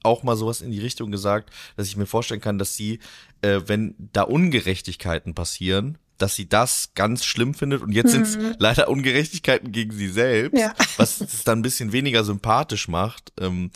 auch 0.06 0.22
mal 0.22 0.36
sowas 0.36 0.60
in 0.60 0.70
die 0.70 0.78
Richtung 0.78 1.10
gesagt, 1.10 1.50
dass 1.76 1.88
ich 1.88 1.96
mir 1.96 2.06
vorstellen 2.06 2.40
kann, 2.40 2.58
dass 2.58 2.76
sie, 2.76 3.00
äh, 3.46 3.68
wenn 3.68 3.94
da 4.12 4.22
Ungerechtigkeiten 4.22 5.34
passieren, 5.34 5.98
dass 6.18 6.34
sie 6.34 6.48
das 6.48 6.92
ganz 6.94 7.26
schlimm 7.26 7.52
findet 7.52 7.82
und 7.82 7.92
jetzt 7.92 8.10
sind 8.12 8.22
es 8.22 8.38
leider 8.58 8.88
Ungerechtigkeiten 8.88 9.70
gegen 9.70 9.92
sie 9.92 10.08
selbst, 10.08 10.58
Ja. 10.58 10.72
was 10.96 11.20
es 11.20 11.44
dann 11.44 11.58
ein 11.58 11.62
bisschen 11.62 11.92
weniger 11.92 12.24
sympathisch 12.24 12.88
macht, 12.88 13.34
ähm, 13.38 13.70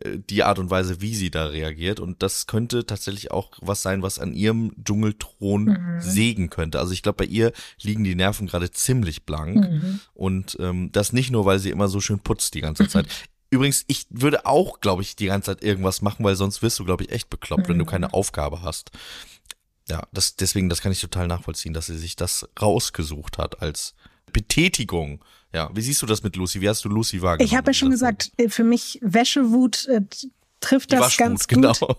äh, 0.00 0.18
die 0.18 0.42
Art 0.42 0.58
und 0.58 0.70
Weise, 0.70 1.00
wie 1.00 1.14
sie 1.14 1.30
da 1.30 1.46
reagiert 1.46 2.00
und 2.00 2.20
das 2.24 2.48
könnte 2.48 2.84
tatsächlich 2.84 3.30
auch 3.30 3.52
was 3.60 3.82
sein, 3.82 4.02
was 4.02 4.18
an 4.18 4.34
ihrem 4.34 4.72
Dschungelthron 4.84 5.78
sägen 6.00 6.50
könnte. 6.50 6.80
Also 6.80 6.92
ich 6.92 7.02
glaube, 7.04 7.18
bei 7.18 7.30
ihr 7.30 7.52
liegen 7.80 8.02
die 8.02 8.16
Nerven 8.16 8.48
gerade 8.48 8.72
ziemlich 8.72 9.24
blank 9.24 9.64
und 10.14 10.56
ähm, 10.58 10.90
das 10.90 11.12
nicht 11.12 11.30
nur, 11.30 11.44
weil 11.44 11.60
sie 11.60 11.70
immer 11.70 11.86
so 11.86 12.00
schön 12.00 12.18
putzt 12.18 12.54
die 12.54 12.60
ganze 12.60 12.88
Zeit. 12.88 13.06
Übrigens, 13.54 13.84
ich 13.86 14.06
würde 14.10 14.46
auch, 14.46 14.80
glaube 14.80 15.02
ich, 15.02 15.14
die 15.14 15.26
ganze 15.26 15.52
Zeit 15.52 15.62
irgendwas 15.62 16.02
machen, 16.02 16.24
weil 16.24 16.34
sonst 16.34 16.60
wirst 16.60 16.78
du, 16.80 16.84
glaube 16.84 17.04
ich, 17.04 17.12
echt 17.12 17.30
bekloppt, 17.30 17.68
wenn 17.68 17.78
du 17.78 17.84
keine 17.84 18.12
Aufgabe 18.12 18.62
hast. 18.62 18.90
Ja, 19.88 20.02
das, 20.12 20.34
deswegen, 20.34 20.68
das 20.68 20.80
kann 20.80 20.90
ich 20.90 21.00
total 21.00 21.28
nachvollziehen, 21.28 21.72
dass 21.72 21.86
sie 21.86 21.96
sich 21.96 22.16
das 22.16 22.48
rausgesucht 22.60 23.38
hat 23.38 23.62
als 23.62 23.94
Betätigung. 24.32 25.24
Ja, 25.52 25.70
wie 25.72 25.82
siehst 25.82 26.02
du 26.02 26.06
das 26.06 26.24
mit 26.24 26.34
Lucy? 26.34 26.60
Wie 26.60 26.68
hast 26.68 26.84
du 26.84 26.88
Lucy 26.88 27.22
wahrgenommen? 27.22 27.46
Ich 27.46 27.56
habe 27.56 27.70
ja 27.70 27.74
schon 27.74 27.90
gesagt, 27.90 28.32
äh, 28.38 28.48
für 28.48 28.64
mich 28.64 28.98
Wäschewut 29.02 29.86
äh, 29.86 30.00
trifft 30.58 30.92
das 30.92 31.00
Waschwut, 31.00 31.18
ganz 31.18 31.46
genau. 31.46 31.72
gut. 31.74 31.96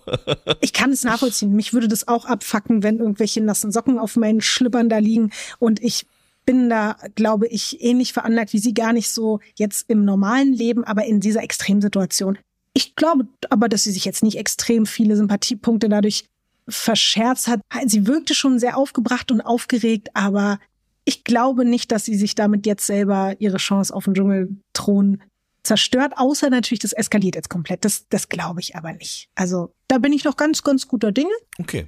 Ich 0.59 0.73
kann 0.73 0.91
es 0.91 1.03
nachvollziehen. 1.05 1.55
Mich 1.55 1.71
würde 1.71 1.87
das 1.87 2.07
auch 2.09 2.25
abfacken, 2.25 2.83
wenn 2.83 2.99
irgendwelche 2.99 3.39
nassen 3.39 3.71
Socken 3.71 3.97
auf 3.97 4.17
meinen 4.17 4.41
Schlippern 4.41 4.89
da 4.89 4.97
liegen 4.97 5.31
und 5.59 5.81
ich 5.81 6.05
bin 6.45 6.69
da, 6.69 6.97
glaube 7.15 7.47
ich, 7.47 7.81
ähnlich 7.83 8.13
veranlagt 8.13 8.53
wie 8.53 8.59
Sie, 8.59 8.73
gar 8.73 8.93
nicht 8.93 9.09
so 9.09 9.39
jetzt 9.55 9.89
im 9.89 10.05
normalen 10.05 10.53
Leben, 10.53 10.83
aber 10.83 11.05
in 11.05 11.19
dieser 11.19 11.43
Extremsituation. 11.43 12.37
Ich 12.73 12.95
glaube 12.95 13.27
aber, 13.49 13.69
dass 13.69 13.83
sie 13.83 13.91
sich 13.91 14.05
jetzt 14.05 14.21
nicht 14.21 14.37
extrem 14.37 14.85
viele 14.85 15.15
Sympathiepunkte 15.15 15.87
dadurch 15.87 16.25
verscherzt 16.67 17.47
hat. 17.47 17.61
Sie 17.85 18.05
wirkte 18.05 18.35
schon 18.35 18.59
sehr 18.59 18.77
aufgebracht 18.77 19.31
und 19.31 19.41
aufgeregt, 19.41 20.09
aber 20.13 20.59
ich 21.05 21.23
glaube 21.23 21.63
nicht, 21.63 21.91
dass 21.91 22.05
sie 22.05 22.15
sich 22.15 22.35
damit 22.35 22.65
jetzt 22.65 22.85
selber 22.85 23.35
ihre 23.39 23.57
Chance 23.57 23.93
auf 23.93 24.05
den 24.05 24.13
Dschungelthron 24.13 25.21
zerstört, 25.63 26.13
außer 26.15 26.49
natürlich, 26.49 26.79
das 26.79 26.93
eskaliert 26.93 27.35
jetzt 27.35 27.49
komplett. 27.49 27.85
Das, 27.85 28.07
das 28.09 28.29
glaube 28.29 28.61
ich 28.61 28.75
aber 28.75 28.93
nicht. 28.93 29.29
Also 29.35 29.73
da 29.87 29.97
bin 29.97 30.13
ich 30.13 30.23
noch 30.23 30.37
ganz, 30.37 30.63
ganz 30.63 30.87
guter 30.87 31.11
Dinge. 31.11 31.33
Okay. 31.59 31.87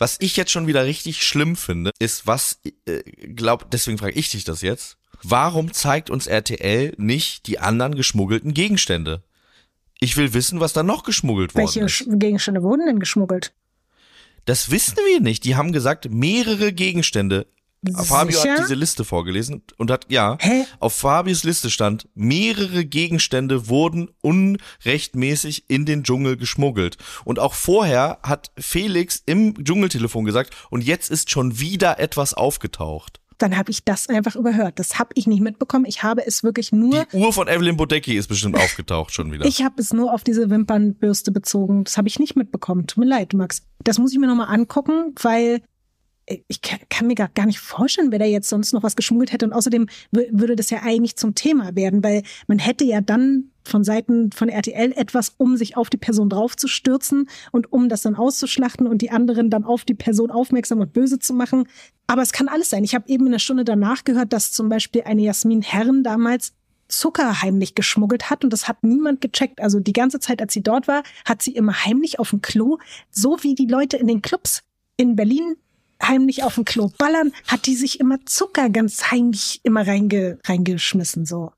Was 0.00 0.16
ich 0.18 0.38
jetzt 0.38 0.50
schon 0.50 0.66
wieder 0.66 0.86
richtig 0.86 1.22
schlimm 1.22 1.56
finde, 1.56 1.90
ist, 1.98 2.26
was, 2.26 2.58
äh, 2.86 3.02
glaub, 3.02 3.70
deswegen 3.70 3.98
frage 3.98 4.18
ich 4.18 4.30
dich 4.30 4.44
das 4.44 4.62
jetzt. 4.62 4.96
Warum 5.22 5.74
zeigt 5.74 6.08
uns 6.08 6.26
RTL 6.26 6.94
nicht 6.96 7.46
die 7.46 7.58
anderen 7.58 7.94
geschmuggelten 7.94 8.54
Gegenstände? 8.54 9.22
Ich 9.98 10.16
will 10.16 10.32
wissen, 10.32 10.58
was 10.58 10.72
da 10.72 10.82
noch 10.82 11.02
geschmuggelt 11.02 11.54
worden 11.54 11.66
Welche 11.66 11.80
ist. 11.84 12.06
Gegenstände 12.18 12.62
wurden 12.62 12.86
denn 12.86 12.98
geschmuggelt? 12.98 13.52
Das 14.46 14.70
wissen 14.70 14.96
wir 14.96 15.20
nicht. 15.20 15.44
Die 15.44 15.56
haben 15.56 15.70
gesagt, 15.70 16.10
mehrere 16.10 16.72
Gegenstände. 16.72 17.46
Fabio 17.94 18.36
Sicher? 18.38 18.52
hat 18.52 18.58
diese 18.60 18.74
Liste 18.74 19.04
vorgelesen 19.04 19.62
und 19.78 19.90
hat, 19.90 20.06
ja, 20.10 20.36
Hä? 20.40 20.64
auf 20.80 20.92
Fabios 20.94 21.44
Liste 21.44 21.70
stand, 21.70 22.08
mehrere 22.14 22.84
Gegenstände 22.84 23.68
wurden 23.68 24.10
unrechtmäßig 24.20 25.64
in 25.68 25.86
den 25.86 26.02
Dschungel 26.02 26.36
geschmuggelt. 26.36 26.96
Und 27.24 27.38
auch 27.38 27.54
vorher 27.54 28.18
hat 28.22 28.50
Felix 28.58 29.22
im 29.26 29.64
Dschungeltelefon 29.64 30.24
gesagt, 30.24 30.54
und 30.70 30.84
jetzt 30.84 31.10
ist 31.10 31.30
schon 31.30 31.58
wieder 31.58 31.98
etwas 31.98 32.34
aufgetaucht. 32.34 33.20
Dann 33.38 33.56
habe 33.56 33.70
ich 33.70 33.84
das 33.86 34.06
einfach 34.10 34.36
überhört. 34.36 34.78
Das 34.78 34.98
habe 34.98 35.12
ich 35.14 35.26
nicht 35.26 35.40
mitbekommen. 35.40 35.86
Ich 35.86 36.02
habe 36.02 36.26
es 36.26 36.42
wirklich 36.44 36.72
nur, 36.72 37.06
Die 37.10 37.16
Uhr 37.16 37.32
von 37.32 37.48
Evelyn 37.48 37.78
Bodecki 37.78 38.14
ist 38.14 38.26
bestimmt 38.28 38.54
aufgetaucht 38.58 39.14
schon 39.14 39.32
wieder. 39.32 39.46
ich 39.46 39.62
habe 39.62 39.80
es 39.80 39.94
nur 39.94 40.12
auf 40.12 40.22
diese 40.24 40.50
Wimpernbürste 40.50 41.32
bezogen. 41.32 41.84
Das 41.84 41.96
habe 41.96 42.06
ich 42.08 42.18
nicht 42.18 42.36
mitbekommen. 42.36 42.86
Tut 42.86 42.98
mir 43.02 43.08
leid, 43.08 43.32
Max. 43.32 43.62
Das 43.82 43.98
muss 43.98 44.12
ich 44.12 44.18
mir 44.18 44.26
nochmal 44.26 44.54
angucken, 44.54 45.14
weil 45.22 45.62
ich 46.26 46.60
kann, 46.62 47.06
mir 47.06 47.14
gar, 47.14 47.46
nicht 47.46 47.58
vorstellen, 47.58 48.12
wer 48.12 48.18
da 48.18 48.24
jetzt 48.24 48.48
sonst 48.48 48.72
noch 48.72 48.82
was 48.82 48.96
geschmuggelt 48.96 49.32
hätte. 49.32 49.46
Und 49.46 49.52
außerdem 49.52 49.86
wür- 50.14 50.28
würde 50.30 50.56
das 50.56 50.70
ja 50.70 50.82
eigentlich 50.82 51.16
zum 51.16 51.34
Thema 51.34 51.74
werden, 51.74 52.04
weil 52.04 52.22
man 52.46 52.58
hätte 52.58 52.84
ja 52.84 53.00
dann 53.00 53.50
von 53.64 53.84
Seiten 53.84 54.30
von 54.32 54.48
RTL 54.48 54.92
etwas, 54.92 55.34
um 55.36 55.56
sich 55.56 55.76
auf 55.76 55.90
die 55.90 55.96
Person 55.96 56.28
draufzustürzen 56.28 57.28
und 57.52 57.72
um 57.72 57.88
das 57.88 58.02
dann 58.02 58.14
auszuschlachten 58.14 58.86
und 58.86 59.02
die 59.02 59.10
anderen 59.10 59.50
dann 59.50 59.64
auf 59.64 59.84
die 59.84 59.94
Person 59.94 60.30
aufmerksam 60.30 60.80
und 60.80 60.92
böse 60.92 61.18
zu 61.18 61.34
machen. 61.34 61.68
Aber 62.06 62.22
es 62.22 62.32
kann 62.32 62.48
alles 62.48 62.70
sein. 62.70 62.84
Ich 62.84 62.94
habe 62.94 63.08
eben 63.08 63.26
in 63.26 63.32
der 63.32 63.38
Stunde 63.38 63.64
danach 63.64 64.04
gehört, 64.04 64.32
dass 64.32 64.52
zum 64.52 64.68
Beispiel 64.68 65.02
eine 65.02 65.22
Jasmin 65.22 65.62
Herren 65.62 66.02
damals 66.02 66.54
Zucker 66.88 67.42
heimlich 67.42 67.74
geschmuggelt 67.76 68.30
hat 68.30 68.42
und 68.42 68.52
das 68.52 68.66
hat 68.66 68.82
niemand 68.82 69.20
gecheckt. 69.20 69.60
Also 69.60 69.78
die 69.78 69.92
ganze 69.92 70.18
Zeit, 70.18 70.42
als 70.42 70.52
sie 70.52 70.62
dort 70.62 70.88
war, 70.88 71.02
hat 71.24 71.40
sie 71.40 71.54
immer 71.54 71.84
heimlich 71.84 72.18
auf 72.18 72.30
dem 72.30 72.42
Klo, 72.42 72.78
so 73.10 73.42
wie 73.42 73.54
die 73.54 73.66
Leute 73.66 73.96
in 73.96 74.08
den 74.08 74.22
Clubs 74.22 74.62
in 74.96 75.14
Berlin 75.14 75.56
heimlich 76.02 76.42
auf 76.42 76.54
dem 76.54 76.64
Klo 76.64 76.90
ballern, 76.98 77.32
hat 77.46 77.66
die 77.66 77.76
sich 77.76 78.00
immer 78.00 78.24
Zucker 78.26 78.70
ganz 78.70 79.10
heimlich 79.10 79.60
immer 79.62 79.86
reinge, 79.86 80.38
reingeschmissen, 80.46 81.26
so. 81.26 81.52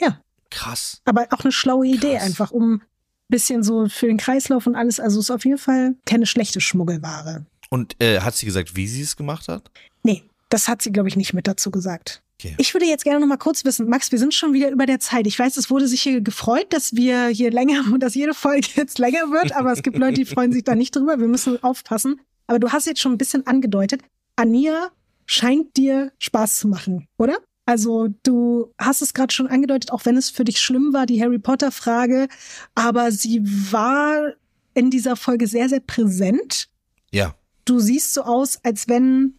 Ja, 0.00 0.20
Krass. 0.50 1.00
aber 1.04 1.26
auch 1.30 1.40
eine 1.40 1.52
schlaue 1.52 1.86
Idee, 1.86 2.14
Krass. 2.14 2.24
einfach 2.26 2.50
um 2.50 2.82
bisschen 3.28 3.62
so 3.62 3.88
für 3.88 4.06
den 4.06 4.18
Kreislauf 4.18 4.66
und 4.66 4.76
alles. 4.76 5.00
Also 5.00 5.20
ist 5.20 5.30
auf 5.30 5.44
jeden 5.44 5.58
Fall 5.58 5.96
keine 6.04 6.26
schlechte 6.26 6.60
Schmuggelware. 6.60 7.46
Und 7.70 8.00
äh, 8.00 8.20
hat 8.20 8.36
sie 8.36 8.46
gesagt, 8.46 8.76
wie 8.76 8.86
sie 8.86 9.02
es 9.02 9.16
gemacht 9.16 9.48
hat? 9.48 9.70
Nee, 10.02 10.22
das 10.48 10.68
hat 10.68 10.82
sie, 10.82 10.92
glaube 10.92 11.08
ich, 11.08 11.16
nicht 11.16 11.32
mit 11.34 11.48
dazu 11.48 11.70
gesagt. 11.70 12.22
Okay. 12.38 12.54
Ich 12.58 12.74
würde 12.74 12.86
jetzt 12.86 13.04
gerne 13.04 13.18
noch 13.18 13.26
mal 13.26 13.38
kurz 13.38 13.64
wissen, 13.64 13.88
Max, 13.88 14.12
wir 14.12 14.18
sind 14.18 14.34
schon 14.34 14.52
wieder 14.52 14.70
über 14.70 14.84
der 14.86 15.00
Zeit. 15.00 15.26
Ich 15.26 15.38
weiß, 15.38 15.56
es 15.56 15.70
wurde 15.70 15.88
sich 15.88 16.02
hier 16.02 16.20
gefreut, 16.20 16.66
dass 16.70 16.94
wir 16.94 17.28
hier 17.28 17.50
länger 17.50 17.84
und 17.92 18.00
dass 18.02 18.14
jede 18.14 18.34
Folge 18.34 18.68
jetzt 18.74 18.98
länger 18.98 19.30
wird, 19.30 19.52
aber 19.56 19.72
es 19.72 19.82
gibt 19.82 19.96
Leute, 19.96 20.14
die 20.14 20.26
freuen 20.26 20.52
sich 20.52 20.62
da 20.62 20.74
nicht 20.74 20.94
drüber. 20.94 21.18
Wir 21.18 21.28
müssen 21.28 21.62
aufpassen. 21.62 22.20
Aber 22.46 22.58
du 22.58 22.70
hast 22.70 22.86
jetzt 22.86 23.00
schon 23.00 23.12
ein 23.12 23.18
bisschen 23.18 23.46
angedeutet, 23.46 24.02
Ania 24.36 24.90
scheint 25.26 25.76
dir 25.76 26.12
Spaß 26.18 26.58
zu 26.58 26.68
machen, 26.68 27.08
oder? 27.16 27.38
Also 27.64 28.08
du 28.22 28.72
hast 28.78 29.02
es 29.02 29.12
gerade 29.12 29.34
schon 29.34 29.48
angedeutet, 29.48 29.90
auch 29.90 30.04
wenn 30.04 30.16
es 30.16 30.30
für 30.30 30.44
dich 30.44 30.60
schlimm 30.60 30.92
war, 30.92 31.04
die 31.04 31.20
Harry 31.20 31.40
Potter 31.40 31.72
Frage, 31.72 32.28
aber 32.76 33.10
sie 33.10 33.40
war 33.72 34.32
in 34.74 34.90
dieser 34.90 35.16
Folge 35.16 35.48
sehr, 35.48 35.68
sehr 35.68 35.80
präsent. 35.80 36.68
Ja. 37.10 37.34
Du 37.64 37.80
siehst 37.80 38.14
so 38.14 38.22
aus, 38.22 38.60
als 38.62 38.88
wenn 38.88 39.34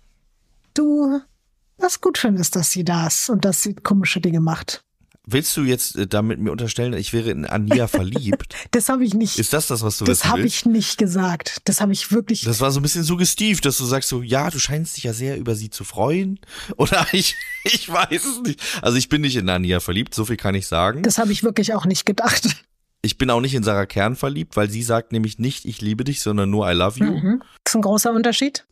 du 0.73 1.21
das 1.77 2.01
gut 2.01 2.17
findest, 2.17 2.55
dass 2.57 2.71
sie 2.71 2.83
da 2.83 3.07
ist 3.07 3.29
und 3.29 3.45
dass 3.45 3.63
sie 3.63 3.75
komische 3.75 4.19
Dinge 4.19 4.41
macht. 4.41 4.83
Willst 5.29 5.57
du 5.57 5.63
jetzt 5.63 5.97
äh, 5.97 6.07
damit 6.07 6.39
mir 6.39 6.51
unterstellen, 6.53 6.93
ich 6.93 7.11
wäre 7.11 7.29
in 7.29 7.45
Ania 7.45 7.87
verliebt? 7.87 8.55
Das 8.71 8.87
habe 8.87 9.03
ich 9.03 9.13
nicht. 9.13 9.37
Ist 9.37 9.51
das 9.51 9.67
das, 9.67 9.83
was 9.83 9.97
du 9.97 10.05
das 10.05 10.19
wissen 10.19 10.29
habe 10.29 10.43
willst? 10.43 10.55
ich 10.55 10.65
nicht 10.65 10.97
gesagt. 10.97 11.57
Das 11.65 11.81
habe 11.81 11.91
ich 11.91 12.13
wirklich. 12.13 12.43
Das 12.43 12.61
war 12.61 12.71
so 12.71 12.79
ein 12.79 12.83
bisschen 12.83 13.03
suggestiv, 13.03 13.59
dass 13.59 13.77
du 13.77 13.83
sagst 13.83 14.07
so, 14.07 14.21
ja, 14.21 14.49
du 14.49 14.57
scheinst 14.57 14.95
dich 14.95 15.03
ja 15.03 15.11
sehr 15.11 15.37
über 15.37 15.55
sie 15.55 15.69
zu 15.69 15.83
freuen. 15.83 16.39
Oder 16.77 17.05
ich, 17.11 17.35
ich 17.65 17.89
weiß 17.91 18.23
es 18.25 18.41
nicht. 18.41 18.61
Also 18.81 18.97
ich 18.97 19.09
bin 19.09 19.21
nicht 19.21 19.35
in 19.35 19.49
Ania 19.49 19.81
verliebt, 19.81 20.15
so 20.15 20.23
viel 20.23 20.37
kann 20.37 20.55
ich 20.55 20.65
sagen. 20.65 21.03
Das 21.03 21.17
habe 21.17 21.33
ich 21.33 21.43
wirklich 21.43 21.73
auch 21.73 21.85
nicht 21.85 22.05
gedacht. 22.05 22.47
Ich 23.01 23.17
bin 23.17 23.29
auch 23.29 23.41
nicht 23.41 23.53
in 23.53 23.63
Sarah 23.63 23.85
Kern 23.85 24.15
verliebt, 24.15 24.55
weil 24.55 24.69
sie 24.69 24.81
sagt 24.81 25.11
nämlich 25.11 25.39
nicht, 25.39 25.65
ich 25.65 25.81
liebe 25.81 26.03
dich, 26.05 26.21
sondern 26.21 26.49
nur 26.49 26.69
I 26.69 26.73
love 26.73 26.99
you. 26.99 27.05
Mhm. 27.05 27.43
Das 27.63 27.71
ist 27.71 27.75
ein 27.75 27.81
großer 27.81 28.11
Unterschied. 28.11 28.65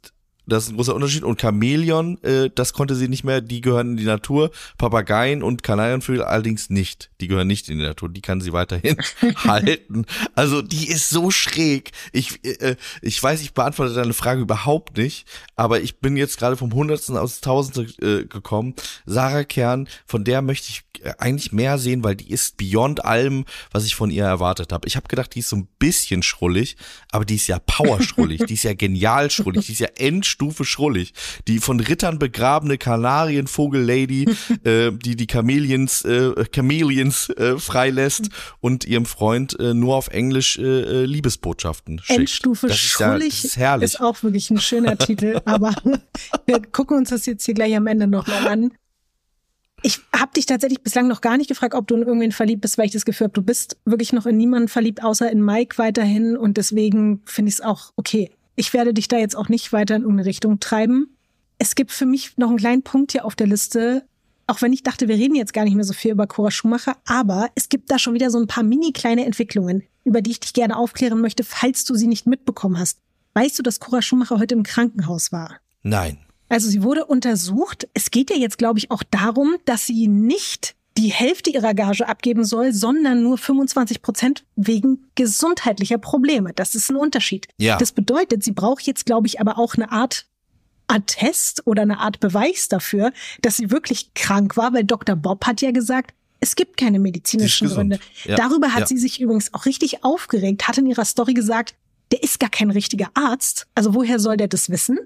Das 0.47 0.65
ist 0.65 0.69
ein 0.71 0.75
großer 0.75 0.95
Unterschied. 0.95 1.23
Und 1.23 1.41
Chamäleon, 1.41 2.21
äh, 2.23 2.49
das 2.53 2.73
konnte 2.73 2.95
sie 2.95 3.07
nicht 3.07 3.23
mehr, 3.23 3.41
die 3.41 3.61
gehören 3.61 3.91
in 3.91 3.97
die 3.97 4.05
Natur. 4.05 4.51
Papageien 4.77 5.43
und 5.43 5.63
Kanarienvögel 5.63 6.23
allerdings 6.23 6.69
nicht. 6.69 7.09
Die 7.21 7.27
gehören 7.27 7.47
nicht 7.47 7.69
in 7.69 7.79
die 7.79 7.85
Natur, 7.85 8.09
die 8.09 8.21
kann 8.21 8.41
sie 8.41 8.53
weiterhin 8.53 8.97
halten. 9.35 10.05
Also 10.35 10.61
die 10.61 10.87
ist 10.87 11.09
so 11.09 11.31
schräg. 11.31 11.91
Ich, 12.11 12.43
äh, 12.45 12.75
ich 13.01 13.21
weiß, 13.21 13.41
ich 13.41 13.53
beantworte 13.53 13.93
deine 13.93 14.13
Frage 14.13 14.41
überhaupt 14.41 14.97
nicht, 14.97 15.27
aber 15.55 15.81
ich 15.81 15.99
bin 15.99 16.17
jetzt 16.17 16.37
gerade 16.37 16.57
vom 16.57 16.73
Hundertsten 16.73 17.17
aus 17.17 17.41
Tausende 17.41 17.91
äh, 18.01 18.25
gekommen. 18.25 18.75
Sarah 19.05 19.43
Kern, 19.43 19.87
von 20.05 20.23
der 20.23 20.41
möchte 20.41 20.69
ich 20.69 20.83
äh, 21.01 21.13
eigentlich 21.17 21.51
mehr 21.51 21.77
sehen, 21.77 22.03
weil 22.03 22.15
die 22.15 22.29
ist 22.29 22.57
beyond 22.57 23.03
allem, 23.05 23.45
was 23.71 23.85
ich 23.85 23.95
von 23.95 24.09
ihr 24.09 24.25
erwartet 24.25 24.71
habe. 24.71 24.87
Ich 24.87 24.95
habe 24.95 25.07
gedacht, 25.07 25.35
die 25.35 25.39
ist 25.39 25.49
so 25.49 25.55
ein 25.55 25.67
bisschen 25.79 26.23
schrullig, 26.23 26.77
aber 27.11 27.25
die 27.25 27.35
ist 27.35 27.47
ja 27.47 27.59
powerschrullig, 27.65 28.45
die 28.45 28.53
ist 28.53 28.63
ja 28.63 28.73
genial 28.73 29.29
schrullig, 29.31 29.65
die 29.65 29.73
ist 29.73 29.79
ja 29.79 29.89
Endstufe 30.35 30.65
schrullig. 30.65 31.13
Die 31.47 31.59
von 31.59 31.79
Rittern 31.79 32.19
begrabene 32.19 32.77
Kanarienvogel-Lady, 32.77 34.25
äh, 34.63 34.91
die 34.91 35.15
die 35.15 35.27
Chameleons, 35.27 36.03
äh, 36.03 36.45
Chameleons 36.53 37.29
äh, 37.29 37.57
freilässt 37.57 38.29
und 38.59 38.85
ihrem 38.85 39.05
Freund 39.05 39.57
äh, 39.59 39.73
nur 39.73 39.95
auf 39.95 40.09
Englisch 40.09 40.57
äh, 40.57 40.63
äh, 40.63 41.05
Liebesbotschaften 41.05 41.99
schickt. 41.99 42.19
Endstufe 42.19 42.67
das 42.67 42.77
ist 42.77 42.99
ja, 42.99 43.11
schrullig 43.11 43.45
ist 43.45 43.57
ist 43.57 44.01
auch 44.01 44.23
wirklich 44.23 44.49
ein 44.51 44.59
schöner 44.59 44.97
Titel, 44.97 45.39
aber 45.45 45.73
wir 46.45 46.61
gucken 46.61 46.97
uns 46.97 47.09
das 47.09 47.25
jetzt 47.25 47.45
hier 47.45 47.53
gleich 47.53 47.75
am 47.75 47.87
Ende 47.87 48.07
nochmal 48.07 48.47
an. 48.47 48.71
Ich 49.83 49.99
habe 50.15 50.31
dich 50.35 50.47
tatsächlich 50.47 50.81
bislang 50.81 51.07
noch 51.07 51.21
gar 51.21 51.37
nicht 51.37 51.47
gefragt, 51.47 51.75
ob 51.75 51.87
du 51.87 51.95
in 51.95 52.01
irgendwen 52.01 52.31
verliebt 52.31 52.61
bist, 52.61 52.77
weil 52.77 52.87
ich 52.87 52.91
das 52.91 53.05
Gefühl 53.05 53.25
habe, 53.25 53.33
du 53.33 53.43
bist 53.43 53.77
wirklich 53.85 54.13
noch 54.13 54.25
in 54.25 54.35
niemanden 54.35 54.67
verliebt, 54.67 55.03
außer 55.03 55.31
in 55.31 55.43
Mike 55.45 55.77
weiterhin. 55.77 56.35
Und 56.35 56.57
deswegen 56.57 57.21
finde 57.25 57.49
ich 57.49 57.55
es 57.55 57.61
auch 57.61 57.91
okay. 57.95 58.31
Ich 58.55 58.73
werde 58.73 58.93
dich 58.93 59.07
da 59.07 59.17
jetzt 59.17 59.35
auch 59.35 59.49
nicht 59.49 59.73
weiter 59.73 59.95
in 59.95 60.03
irgendeine 60.03 60.27
Richtung 60.27 60.59
treiben. 60.59 61.17
Es 61.57 61.75
gibt 61.75 61.91
für 61.91 62.05
mich 62.05 62.37
noch 62.37 62.49
einen 62.49 62.57
kleinen 62.57 62.83
Punkt 62.83 63.11
hier 63.11 63.25
auf 63.25 63.35
der 63.35 63.47
Liste, 63.47 64.05
auch 64.47 64.61
wenn 64.61 64.73
ich 64.73 64.83
dachte, 64.83 65.07
wir 65.07 65.15
reden 65.15 65.35
jetzt 65.35 65.53
gar 65.53 65.63
nicht 65.63 65.75
mehr 65.75 65.83
so 65.83 65.93
viel 65.93 66.11
über 66.11 66.27
Cora 66.27 66.51
Schumacher, 66.51 66.97
aber 67.05 67.49
es 67.55 67.69
gibt 67.69 67.89
da 67.89 67.97
schon 67.97 68.13
wieder 68.13 68.29
so 68.29 68.39
ein 68.39 68.47
paar 68.47 68.63
mini 68.63 68.91
kleine 68.91 69.25
Entwicklungen, 69.25 69.83
über 70.03 70.21
die 70.21 70.31
ich 70.31 70.39
dich 70.39 70.53
gerne 70.53 70.77
aufklären 70.77 71.19
möchte, 71.19 71.43
falls 71.43 71.83
du 71.85 71.95
sie 71.95 72.07
nicht 72.07 72.27
mitbekommen 72.27 72.77
hast. 72.77 72.99
Weißt 73.33 73.57
du, 73.57 73.63
dass 73.63 73.79
Cora 73.79 74.01
Schumacher 74.01 74.39
heute 74.39 74.55
im 74.55 74.63
Krankenhaus 74.63 75.31
war? 75.31 75.57
Nein. 75.81 76.19
Also 76.47 76.69
sie 76.69 76.83
wurde 76.83 77.05
untersucht. 77.05 77.87
Es 77.93 78.11
geht 78.11 78.29
ja 78.29 78.37
jetzt, 78.37 78.57
glaube 78.57 78.77
ich, 78.77 78.91
auch 78.91 79.03
darum, 79.09 79.55
dass 79.65 79.87
sie 79.87 80.07
nicht 80.07 80.74
die 80.97 81.09
Hälfte 81.09 81.49
ihrer 81.49 81.73
Gage 81.73 82.07
abgeben 82.07 82.45
soll, 82.45 82.71
sondern 82.73 83.21
nur 83.21 83.37
25 83.37 84.01
Prozent 84.01 84.45
wegen 84.55 85.07
gesundheitlicher 85.15 85.97
Probleme. 85.97 86.53
Das 86.53 86.73
ist 86.73 86.89
ein 86.89 86.95
Unterschied. 86.95 87.47
Ja. 87.57 87.77
Das 87.77 87.91
bedeutet, 87.91 88.43
sie 88.43 88.53
braucht 88.53 88.83
jetzt, 88.87 89.05
glaube 89.05 89.27
ich, 89.27 89.41
aber 89.41 89.57
auch 89.59 89.75
eine 89.75 89.91
Art 89.91 90.25
Attest 90.87 91.65
oder 91.65 91.81
eine 91.81 91.99
Art 91.99 92.19
Beweis 92.19 92.67
dafür, 92.69 93.11
dass 93.41 93.57
sie 93.57 93.71
wirklich 93.71 94.13
krank 94.13 94.55
war, 94.55 94.73
weil 94.73 94.83
Dr. 94.83 95.15
Bob 95.15 95.45
hat 95.45 95.61
ja 95.61 95.71
gesagt, 95.71 96.13
es 96.39 96.55
gibt 96.55 96.77
keine 96.77 96.99
medizinischen. 96.99 97.67
Gründe. 97.69 97.99
Ja. 98.23 98.35
Darüber 98.35 98.73
hat 98.73 98.81
Ja. 98.81 98.87
sie 98.87 98.97
sich 98.97 99.19
übrigens 99.19 99.53
auch 99.53 99.65
richtig 99.65 100.03
aufgeregt, 100.03 100.67
hat 100.67 100.77
in 100.77 100.85
ihrer 100.85 101.05
Story 101.05 101.33
gesagt, 101.33 101.75
der 102.11 102.21
ist 102.21 102.39
gar 102.39 102.51
kein 102.51 102.69
richtiger 102.69 103.09
Arzt. 103.15 103.67
Also 103.73 103.95
woher 103.95 104.19
soll 104.19 104.37
der 104.37 104.47
das 104.47 104.69
wissen? 104.69 104.99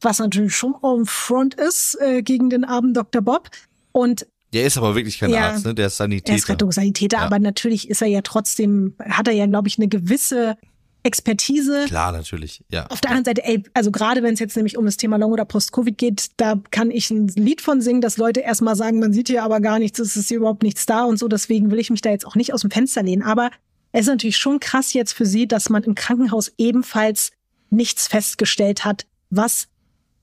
Was 0.00 0.20
natürlich 0.20 0.54
schon 0.54 0.74
on 0.82 1.04
front 1.04 1.54
ist 1.54 1.98
äh, 2.00 2.22
gegen 2.22 2.48
den 2.48 2.64
armen 2.64 2.94
Dr. 2.94 3.20
Bob. 3.20 3.50
Und 3.90 4.26
Der 4.52 4.64
ist 4.64 4.78
aber 4.78 4.94
wirklich 4.94 5.18
kein 5.18 5.30
Ja. 5.30 5.50
Arzt, 5.50 5.66
ne? 5.66 5.74
Der 5.74 5.86
ist 5.88 5.94
er 5.94 6.04
Sanitäter. 6.04 6.36
ist 6.36 6.48
Rettungssanitäter, 6.48 7.18
Ja. 7.18 7.24
aber 7.24 7.38
natürlich 7.38 7.90
ist 7.90 8.00
er 8.02 8.08
ja 8.08 8.22
trotzdem, 8.22 8.94
hat 8.98 9.28
er 9.28 9.34
ja, 9.34 9.46
glaube 9.46 9.68
ich, 9.68 9.78
eine 9.78 9.88
gewisse 9.88 10.56
Expertise. 11.02 11.84
Klar, 11.86 12.12
natürlich. 12.12 12.62
Ja. 12.70 12.86
Auf 12.86 13.00
der 13.00 13.10
anderen 13.10 13.24
Seite, 13.24 13.44
ey, 13.44 13.62
also 13.72 13.90
gerade 13.90 14.22
wenn 14.22 14.34
es 14.34 14.40
jetzt 14.40 14.56
nämlich 14.56 14.76
um 14.76 14.84
das 14.84 14.96
Thema 14.96 15.16
Long- 15.16 15.32
oder 15.32 15.44
Post-Covid 15.44 15.96
geht, 15.96 16.26
da 16.38 16.60
kann 16.70 16.90
ich 16.90 17.10
ein 17.10 17.28
Lied 17.28 17.60
von 17.60 17.80
singen, 17.80 18.00
dass 18.00 18.16
Leute 18.16 18.40
erstmal 18.40 18.74
sagen, 18.76 18.98
man 18.98 19.12
sieht 19.12 19.28
hier 19.28 19.42
aber 19.44 19.60
gar 19.60 19.78
nichts, 19.78 19.98
es 20.00 20.16
ist 20.16 20.28
hier 20.28 20.38
überhaupt 20.38 20.62
nichts 20.62 20.86
da 20.86 21.04
und 21.04 21.18
so. 21.18 21.28
Deswegen 21.28 21.70
will 21.70 21.78
ich 21.78 21.90
mich 21.90 22.00
da 22.02 22.10
jetzt 22.10 22.26
auch 22.26 22.34
nicht 22.34 22.52
aus 22.52 22.62
dem 22.62 22.70
Fenster 22.70 23.02
lehnen. 23.02 23.22
Aber 23.22 23.50
es 23.92 24.02
ist 24.02 24.06
natürlich 24.08 24.36
schon 24.36 24.60
krass 24.60 24.92
jetzt 24.92 25.12
für 25.12 25.24
sie, 25.24 25.46
dass 25.46 25.70
man 25.70 25.82
im 25.84 25.94
Krankenhaus 25.94 26.52
ebenfalls 26.58 27.30
nichts 27.70 28.06
festgestellt 28.08 28.84
hat, 28.84 29.06
was 29.30 29.68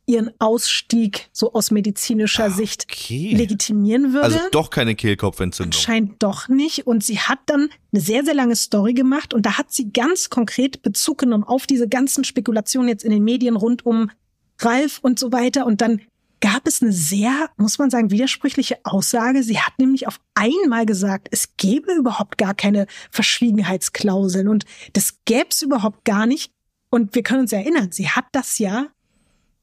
ihren 0.08 0.32
Ausstieg 0.40 1.30
so 1.32 1.54
aus 1.54 1.72
medizinischer 1.72 2.52
Sicht 2.52 2.86
Ah, 2.88 2.94
okay. 2.94 3.34
legitimieren 3.36 4.14
würde. 4.14 4.24
Also 4.26 4.40
doch 4.52 4.70
keine 4.70 4.96
Kehlkopfentzündung. 4.96 5.78
Anscheinend 5.78 6.22
doch 6.24 6.48
nicht. 6.48 6.86
Und 6.88 7.04
sie 7.04 7.20
hat 7.20 7.40
dann 7.48 7.70
eine 7.92 8.02
sehr, 8.02 8.24
sehr 8.24 8.36
lange 8.36 8.56
Story 8.56 8.94
gemacht 8.94 9.34
und 9.34 9.46
da 9.46 9.58
hat 9.58 9.72
sie 9.72 9.92
ganz 9.92 10.30
konkret 10.30 10.82
Bezug 10.84 11.18
genommen 11.20 11.44
auf 11.44 11.66
diese 11.68 11.88
ganzen 11.88 12.24
Spekulationen 12.24 12.88
jetzt 12.90 13.04
in 13.04 13.12
den 13.12 13.24
Medien 13.24 13.56
rund 13.56 13.86
um 13.86 14.12
Ralf 14.60 15.00
und 15.02 15.18
so 15.20 15.32
weiter. 15.32 15.66
Und 15.66 15.82
dann 15.82 16.02
gab 16.42 16.68
es 16.68 16.82
eine 16.82 16.92
sehr, 16.92 17.50
muss 17.58 17.80
man 17.80 17.90
sagen, 17.90 18.12
widersprüchliche 18.12 18.78
Aussage. 18.84 19.42
Sie 19.42 19.60
hat 19.60 19.80
nämlich 19.80 20.08
auf 20.08 20.20
einmal 20.36 20.86
gesagt, 20.86 21.30
es 21.32 21.56
gäbe 21.58 21.92
überhaupt 21.94 22.38
gar 22.38 22.54
keine 22.54 22.86
Verschwiegenheitsklauseln 23.10 24.48
und 24.48 24.66
das 24.94 25.18
gäbe 25.26 25.48
es 25.50 25.62
überhaupt 25.62 26.06
gar 26.06 26.26
nicht. 26.26 26.52
Und 26.90 27.16
wir 27.16 27.24
können 27.24 27.42
uns 27.42 27.52
erinnern, 27.52 27.92
sie 27.92 28.10
hat 28.10 28.26
das 28.32 28.60
ja 28.60 28.88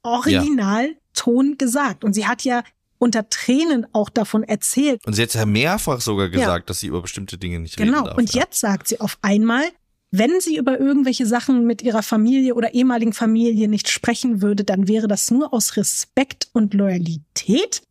original 0.03 0.97
Ton 1.15 1.59
gesagt. 1.59 2.05
Und 2.05 2.15
sie 2.15 2.27
hat 2.27 2.43
ja 2.45 2.63
unter 2.99 3.29
Tränen 3.29 3.87
auch 3.93 4.09
davon 4.09 4.45
erzählt, 4.45 5.05
Und 5.07 5.15
sie 5.15 5.23
hat 5.23 5.35
ja 5.35 5.45
mehrfach 5.45 6.01
sogar 6.01 6.29
gesagt, 6.29 6.71
dass 6.71 6.81
sie 6.81 6.87
über 6.87 7.03
bestimmte 7.03 7.37
Dinge 7.37 7.59
nicht 7.59 7.77
Genau. 7.77 7.99
reden 7.99 8.05
darf. 8.07 8.19
Und 8.19 8.33
ja. 8.33 8.43
jetzt 8.43 8.61
sagt 8.61 8.89
sie 8.89 9.01
auf 9.01 9.19
einmal, 9.23 9.65
wenn 10.13 10.41
sie 10.41 10.57
über 10.57 10.79
irgendwelche 10.79 11.27
Sachen 11.27 11.67
mit 11.67 11.83
ihrer 11.83 12.03
Familie 12.03 12.55
oder 12.55 12.75
ehemaligen 12.75 13.13
Familie 13.13 13.67
nicht 13.67 13.89
sprechen 13.89 14.41
würde, 14.43 14.63
dann 14.63 14.87
wäre 14.87 15.09
das 15.09 15.31
nur 15.31 15.53
aus 15.53 15.77
Respekt 15.77 16.49
und 16.53 16.75
Loyalität. 16.75 17.83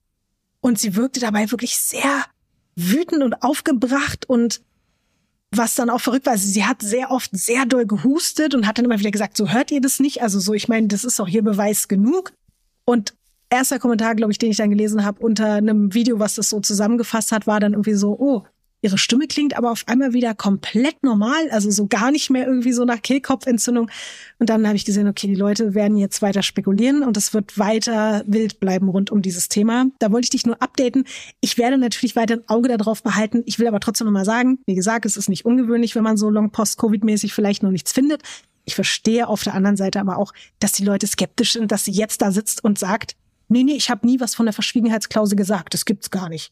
Und 0.62 0.80
sie 0.80 0.96
wirkte 0.96 1.20
dabei 1.20 1.52
wirklich 1.52 1.78
sehr 1.78 2.26
wütend 2.76 3.24
und 3.24 3.42
aufgebracht 3.44 4.30
und 4.30 4.62
was 5.54 5.76
dann 5.76 5.90
auch 5.90 6.00
verrückt 6.00 6.26
war, 6.26 6.34
also 6.34 6.48
sie 6.48 6.66
hat 6.66 6.82
sehr 6.82 7.12
oft 7.12 7.32
sehr 7.34 7.66
doll 7.66 7.86
gehustet 7.86 8.56
und 8.56 8.66
hat 8.66 8.78
dann 8.78 8.86
immer 8.86 9.00
wieder 9.00 9.12
gesagt, 9.12 9.36
so 9.36 9.50
hört 9.50 9.72
ihr 9.72 9.82
das 9.82 10.00
nicht? 10.00 10.22
Also 10.22 10.40
so, 10.40 10.54
ich 10.54 10.70
meine, 10.70 10.88
das 10.88 11.04
ist 11.04 11.20
auch 11.20 11.28
hier 11.28 11.44
Beweis 11.44 11.88
genug. 11.88 12.32
Und 12.86 13.14
erster 13.50 13.78
Kommentar, 13.78 14.16
glaube 14.16 14.32
ich, 14.32 14.38
den 14.38 14.52
ich 14.52 14.58
dann 14.58 14.70
gelesen 14.70 15.04
habe 15.04 15.22
unter 15.22 15.54
einem 15.56 15.94
Video, 15.94 16.20
was 16.20 16.36
das 16.36 16.50
so 16.50 16.62
zusammengefasst 16.62 17.32
hat, 17.32 17.48
war 17.48 17.60
dann 17.60 17.74
irgendwie 17.74 17.94
so, 17.94 18.18
oh, 18.18 18.44
ihre 18.82 18.98
Stimme 18.98 19.28
klingt 19.28 19.56
aber 19.56 19.72
auf 19.72 19.84
einmal 19.88 20.14
wieder 20.14 20.34
komplett 20.34 21.04
normal, 21.04 21.50
also 21.52 21.70
so 21.70 21.88
gar 21.88 22.12
nicht 22.12 22.30
mehr 22.30 22.46
irgendwie 22.46 22.74
so 22.74 22.84
nach 22.84 23.02
Kehlkopfentzündung. 23.02 23.90
Und 24.40 24.50
dann 24.50 24.66
habe 24.66 24.76
ich 24.76 24.86
gesehen, 24.86 25.08
okay, 25.08 25.28
die 25.28 25.36
Leute 25.36 25.74
werden 25.76 25.98
jetzt 25.98 26.22
weiter 26.22 26.42
spekulieren 26.42 27.04
und 27.04 27.16
es 27.18 27.34
wird 27.34 27.58
weiter 27.58 28.24
wild 28.26 28.60
bleiben 28.60 28.90
rund 28.90 29.12
um 29.12 29.22
dieses 29.22 29.50
Thema. 29.50 29.86
Da 30.00 30.12
wollte 30.12 30.26
ich 30.26 30.30
dich 30.32 30.46
nur 30.46 30.62
updaten. 30.62 31.06
Ich 31.42 31.58
werde 31.58 31.78
natürlich 31.78 32.16
weiter 32.16 32.36
ein 32.36 32.50
Auge 32.50 32.76
darauf 32.76 33.04
behalten. 33.04 33.44
Ich 33.46 33.60
will 33.60 33.68
aber 33.68 33.80
trotzdem 33.80 34.06
nochmal 34.06 34.26
sagen, 34.26 34.60
wie 34.66 34.76
gesagt, 34.76 35.06
es 35.06 35.18
ist 35.18 35.30
nicht 35.30 35.46
ungewöhnlich, 35.46 35.96
wenn 35.96 36.04
man 36.04 36.18
so 36.18 36.30
long-post-Covid-mäßig 36.30 37.34
vielleicht 37.34 37.64
noch 37.64 37.72
nichts 37.72 37.92
findet. 37.92 38.24
Ich 38.66 38.76
verstehe 38.76 39.28
auf 39.28 39.44
der 39.44 39.54
anderen 39.54 39.78
Seite 39.78 40.00
aber 40.00 40.18
auch, 40.18 40.34
dass 40.60 40.72
die 40.72 40.86
Leute 40.86 41.08
skeptisch 41.08 41.54
sind, 41.54 41.72
dass 41.72 41.86
sie 41.86 41.92
jetzt 41.92 42.22
da 42.22 42.32
sitzt 42.32 42.64
und 42.64 42.80
sagt, 42.80 43.16
nee, 43.48 43.64
nee, 43.64 43.74
ich 43.74 43.90
habe 43.90 44.06
nie 44.06 44.20
was 44.20 44.36
von 44.36 44.46
der 44.46 44.54
Verschwiegenheitsklausel 44.54 45.36
gesagt. 45.36 45.74
Das 45.74 45.86
gibt's 45.86 46.10
gar 46.12 46.30
nicht. 46.30 46.52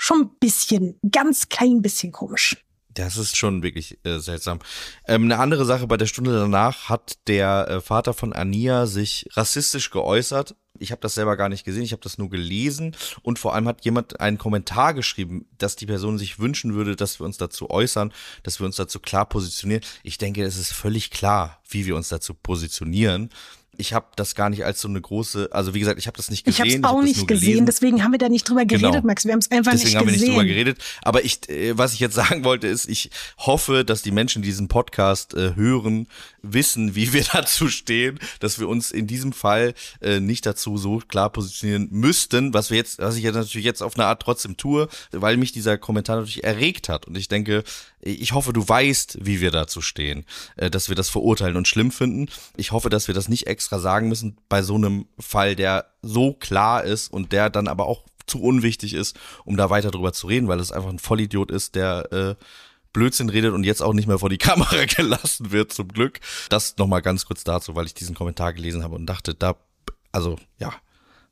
Schon 0.00 0.22
ein 0.22 0.30
bisschen, 0.38 0.98
ganz 1.10 1.48
klein 1.48 1.82
bisschen 1.82 2.12
komisch. 2.12 2.56
Das 2.94 3.16
ist 3.16 3.36
schon 3.36 3.62
wirklich 3.62 3.98
äh, 4.04 4.18
seltsam. 4.18 4.60
Ähm, 5.06 5.24
eine 5.24 5.38
andere 5.38 5.64
Sache 5.64 5.86
bei 5.86 5.96
der 5.96 6.06
Stunde 6.06 6.32
danach 6.32 6.88
hat 6.88 7.18
der 7.26 7.68
äh, 7.68 7.80
Vater 7.80 8.14
von 8.14 8.32
Ania 8.32 8.86
sich 8.86 9.28
rassistisch 9.32 9.90
geäußert. 9.90 10.54
Ich 10.78 10.92
habe 10.92 11.00
das 11.00 11.14
selber 11.14 11.36
gar 11.36 11.48
nicht 11.48 11.64
gesehen, 11.64 11.82
ich 11.82 11.92
habe 11.92 12.02
das 12.02 12.18
nur 12.18 12.30
gelesen 12.30 12.96
und 13.22 13.40
vor 13.40 13.54
allem 13.54 13.66
hat 13.66 13.84
jemand 13.84 14.20
einen 14.20 14.38
Kommentar 14.38 14.94
geschrieben, 14.94 15.48
dass 15.58 15.74
die 15.74 15.86
Person 15.86 16.16
sich 16.16 16.38
wünschen 16.38 16.74
würde, 16.74 16.94
dass 16.94 17.20
wir 17.20 17.26
uns 17.26 17.36
dazu 17.36 17.68
äußern, 17.68 18.12
dass 18.44 18.60
wir 18.60 18.66
uns 18.66 18.76
dazu 18.76 19.00
klar 19.00 19.28
positionieren. 19.28 19.82
Ich 20.04 20.18
denke, 20.18 20.44
es 20.44 20.56
ist 20.56 20.72
völlig 20.72 21.10
klar, 21.10 21.60
wie 21.68 21.86
wir 21.86 21.96
uns 21.96 22.08
dazu 22.08 22.34
positionieren 22.34 23.30
ich 23.78 23.92
habe 23.92 24.06
das 24.16 24.34
gar 24.34 24.50
nicht 24.50 24.64
als 24.64 24.80
so 24.80 24.88
eine 24.88 25.00
große, 25.00 25.50
also 25.52 25.72
wie 25.72 25.78
gesagt, 25.78 26.00
ich 26.00 26.08
habe 26.08 26.16
das 26.16 26.30
nicht 26.30 26.44
gesehen. 26.44 26.66
Ich 26.66 26.74
habe 26.74 26.80
es 26.80 26.92
auch 26.92 27.02
nicht 27.02 27.28
gesehen, 27.28 27.46
gelesen. 27.46 27.66
deswegen 27.66 28.02
haben 28.02 28.10
wir 28.10 28.18
da 28.18 28.28
nicht 28.28 28.48
drüber 28.48 28.64
geredet, 28.64 28.92
genau. 28.92 29.06
Max. 29.06 29.24
Wir 29.24 29.32
haben 29.32 29.38
es 29.38 29.50
einfach 29.50 29.70
deswegen 29.70 29.96
nicht 29.96 30.06
gesehen. 30.06 30.12
Deswegen 30.12 30.38
haben 30.38 30.46
wir 30.46 30.52
nicht 30.52 30.66
drüber 30.66 30.74
geredet. 30.74 30.78
Aber 31.02 31.24
ich, 31.24 31.48
äh, 31.48 31.78
was 31.78 31.92
ich 31.92 32.00
jetzt 32.00 32.14
sagen 32.16 32.42
wollte, 32.42 32.66
ist, 32.66 32.88
ich 32.88 33.10
hoffe, 33.38 33.84
dass 33.84 34.02
die 34.02 34.10
Menschen, 34.10 34.42
die 34.42 34.48
diesen 34.48 34.66
Podcast 34.66 35.34
äh, 35.34 35.54
hören, 35.54 36.08
wissen, 36.42 36.96
wie 36.96 37.12
wir 37.12 37.24
dazu 37.32 37.68
stehen, 37.68 38.18
dass 38.40 38.58
wir 38.58 38.68
uns 38.68 38.90
in 38.90 39.06
diesem 39.06 39.32
Fall 39.32 39.74
äh, 40.00 40.18
nicht 40.18 40.44
dazu 40.44 40.76
so 40.76 40.98
klar 40.98 41.30
positionieren 41.30 41.88
müssten, 41.92 42.52
was 42.54 42.70
wir 42.70 42.78
jetzt, 42.78 42.98
was 42.98 43.16
ich 43.16 43.22
jetzt 43.22 43.36
natürlich 43.36 43.64
jetzt 43.64 43.82
auf 43.82 43.94
eine 43.94 44.06
Art 44.06 44.22
trotzdem 44.22 44.56
tue, 44.56 44.88
weil 45.12 45.36
mich 45.36 45.52
dieser 45.52 45.78
Kommentar 45.78 46.16
natürlich 46.16 46.42
erregt 46.42 46.88
hat. 46.88 47.06
Und 47.06 47.16
ich 47.16 47.28
denke, 47.28 47.62
ich 48.00 48.32
hoffe, 48.32 48.52
du 48.52 48.66
weißt, 48.66 49.18
wie 49.20 49.40
wir 49.40 49.50
dazu 49.50 49.80
stehen, 49.80 50.24
äh, 50.56 50.70
dass 50.70 50.88
wir 50.88 50.96
das 50.96 51.10
verurteilen 51.10 51.56
und 51.56 51.68
schlimm 51.68 51.90
finden. 51.90 52.28
Ich 52.56 52.72
hoffe, 52.72 52.90
dass 52.90 53.08
wir 53.08 53.14
das 53.14 53.28
nicht 53.28 53.46
extra 53.46 53.78
sagen 53.78 54.08
müssen 54.08 54.36
bei 54.48 54.62
so 54.62 54.74
einem 54.74 55.06
Fall, 55.18 55.56
der 55.56 55.86
so 56.02 56.32
klar 56.32 56.84
ist 56.84 57.08
und 57.08 57.32
der 57.32 57.50
dann 57.50 57.68
aber 57.68 57.86
auch 57.86 58.04
zu 58.26 58.40
unwichtig 58.42 58.94
ist, 58.94 59.18
um 59.44 59.56
da 59.56 59.70
weiter 59.70 59.90
drüber 59.90 60.12
zu 60.12 60.26
reden, 60.26 60.48
weil 60.48 60.60
es 60.60 60.72
einfach 60.72 60.90
ein 60.90 60.98
Vollidiot 60.98 61.50
ist, 61.50 61.74
der 61.74 62.12
äh, 62.12 62.34
Blödsinn 62.92 63.28
redet 63.28 63.52
und 63.54 63.64
jetzt 63.64 63.82
auch 63.82 63.94
nicht 63.94 64.06
mehr 64.06 64.18
vor 64.18 64.30
die 64.30 64.38
Kamera 64.38 64.84
gelassen 64.84 65.50
wird, 65.50 65.72
zum 65.72 65.88
Glück. 65.88 66.20
Das 66.48 66.76
nochmal 66.76 67.02
ganz 67.02 67.26
kurz 67.26 67.44
dazu, 67.44 67.74
weil 67.74 67.86
ich 67.86 67.94
diesen 67.94 68.14
Kommentar 68.14 68.52
gelesen 68.52 68.82
habe 68.82 68.94
und 68.94 69.06
dachte, 69.06 69.34
da, 69.34 69.56
also 70.12 70.38
ja, 70.58 70.72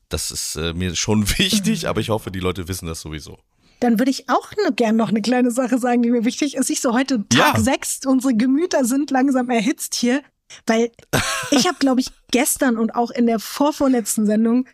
das 0.08 0.30
ist 0.30 0.56
äh, 0.56 0.72
mir 0.72 0.94
schon 0.96 1.28
wichtig, 1.38 1.88
aber 1.88 2.00
ich 2.00 2.10
hoffe, 2.10 2.30
die 2.30 2.40
Leute 2.40 2.68
wissen 2.68 2.86
das 2.86 3.00
sowieso. 3.00 3.38
Dann 3.86 4.00
würde 4.00 4.10
ich 4.10 4.28
auch 4.28 4.50
ne, 4.56 4.72
gern 4.74 4.96
noch 4.96 5.10
eine 5.10 5.22
kleine 5.22 5.52
Sache 5.52 5.78
sagen, 5.78 6.02
die 6.02 6.10
mir 6.10 6.24
wichtig 6.24 6.56
ist. 6.56 6.70
Ich 6.70 6.80
so 6.80 6.92
heute 6.92 7.28
Tag 7.28 7.56
ja. 7.56 7.60
sechs, 7.60 8.00
unsere 8.04 8.34
Gemüter 8.34 8.84
sind 8.84 9.12
langsam 9.12 9.48
erhitzt 9.48 9.94
hier, 9.94 10.22
weil 10.66 10.90
ich 11.52 11.68
habe, 11.68 11.78
glaube 11.78 12.00
ich, 12.00 12.10
gestern 12.32 12.78
und 12.78 12.96
auch 12.96 13.12
in 13.12 13.26
der 13.26 13.38
vorvorletzten 13.38 14.26
Sendung 14.26 14.66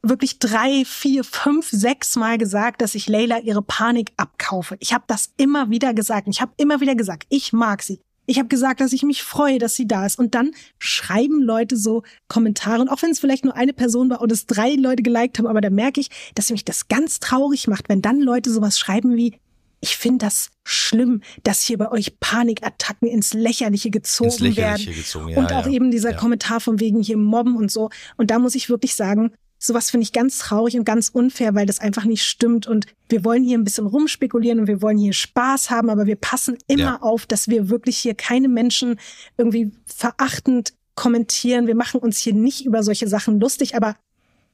wirklich 0.00 0.38
drei, 0.38 0.86
vier, 0.86 1.22
fünf, 1.22 1.68
sechs 1.68 2.16
Mal 2.16 2.38
gesagt, 2.38 2.80
dass 2.80 2.94
ich 2.94 3.10
Leila 3.10 3.40
ihre 3.40 3.60
Panik 3.60 4.14
abkaufe. 4.16 4.78
Ich 4.80 4.94
habe 4.94 5.04
das 5.06 5.34
immer 5.36 5.68
wieder 5.68 5.92
gesagt. 5.92 6.26
Ich 6.26 6.40
habe 6.40 6.52
immer 6.56 6.80
wieder 6.80 6.94
gesagt, 6.94 7.26
ich 7.28 7.52
mag 7.52 7.82
sie. 7.82 8.00
Ich 8.26 8.38
habe 8.38 8.48
gesagt, 8.48 8.80
dass 8.80 8.92
ich 8.92 9.02
mich 9.02 9.22
freue, 9.22 9.58
dass 9.58 9.74
sie 9.74 9.86
da 9.86 10.04
ist. 10.04 10.18
Und 10.18 10.34
dann 10.34 10.50
schreiben 10.78 11.42
Leute 11.42 11.76
so 11.76 12.02
Kommentare. 12.28 12.82
Und 12.82 12.88
auch 12.88 13.02
wenn 13.02 13.10
es 13.10 13.20
vielleicht 13.20 13.44
nur 13.44 13.54
eine 13.54 13.72
Person 13.72 14.10
war 14.10 14.20
und 14.20 14.32
es 14.32 14.46
drei 14.46 14.74
Leute 14.74 15.02
geliked 15.02 15.38
haben, 15.38 15.46
aber 15.46 15.60
da 15.60 15.70
merke 15.70 16.00
ich, 16.00 16.10
dass 16.34 16.50
mich 16.50 16.64
das 16.64 16.88
ganz 16.88 17.20
traurig 17.20 17.68
macht, 17.68 17.88
wenn 17.88 18.02
dann 18.02 18.20
Leute 18.20 18.50
sowas 18.50 18.78
schreiben 18.78 19.16
wie, 19.16 19.38
ich 19.80 19.96
finde 19.96 20.24
das 20.24 20.50
schlimm, 20.64 21.22
dass 21.44 21.62
hier 21.62 21.78
bei 21.78 21.90
euch 21.90 22.18
Panikattacken 22.18 23.08
ins 23.08 23.34
Lächerliche 23.34 23.90
gezogen 23.90 24.30
ins 24.30 24.40
Lächerliche 24.40 24.90
werden. 24.90 24.96
Gezogen, 24.96 25.28
ja, 25.28 25.38
und 25.38 25.52
auch 25.52 25.66
ja. 25.66 25.72
eben 25.72 25.90
dieser 25.90 26.12
ja. 26.12 26.16
Kommentar 26.16 26.60
von 26.60 26.80
wegen 26.80 27.02
hier 27.02 27.16
Mobben 27.16 27.56
und 27.56 27.70
so. 27.70 27.90
Und 28.16 28.30
da 28.30 28.38
muss 28.38 28.54
ich 28.54 28.68
wirklich 28.68 28.96
sagen, 28.96 29.32
sowas 29.58 29.90
finde 29.90 30.04
ich 30.04 30.12
ganz 30.12 30.38
traurig 30.38 30.76
und 30.76 30.84
ganz 30.84 31.08
unfair, 31.08 31.54
weil 31.54 31.66
das 31.66 31.80
einfach 31.80 32.04
nicht 32.04 32.24
stimmt. 32.24 32.66
Und 32.66 32.86
wir 33.08 33.24
wollen 33.24 33.42
hier 33.42 33.58
ein 33.58 33.64
bisschen 33.64 33.86
rumspekulieren 33.86 34.60
und 34.60 34.66
wir 34.66 34.82
wollen 34.82 34.98
hier 34.98 35.12
Spaß 35.12 35.70
haben, 35.70 35.90
aber 35.90 36.06
wir 36.06 36.16
passen 36.16 36.58
immer 36.66 36.82
ja. 36.82 37.02
auf, 37.02 37.26
dass 37.26 37.48
wir 37.48 37.68
wirklich 37.68 37.98
hier 37.98 38.14
keine 38.14 38.48
Menschen 38.48 38.98
irgendwie 39.36 39.72
verachtend 39.86 40.74
kommentieren. 40.94 41.66
Wir 41.66 41.74
machen 41.74 42.00
uns 42.00 42.18
hier 42.18 42.34
nicht 42.34 42.64
über 42.64 42.82
solche 42.82 43.08
Sachen 43.08 43.40
lustig, 43.40 43.76
aber 43.76 43.96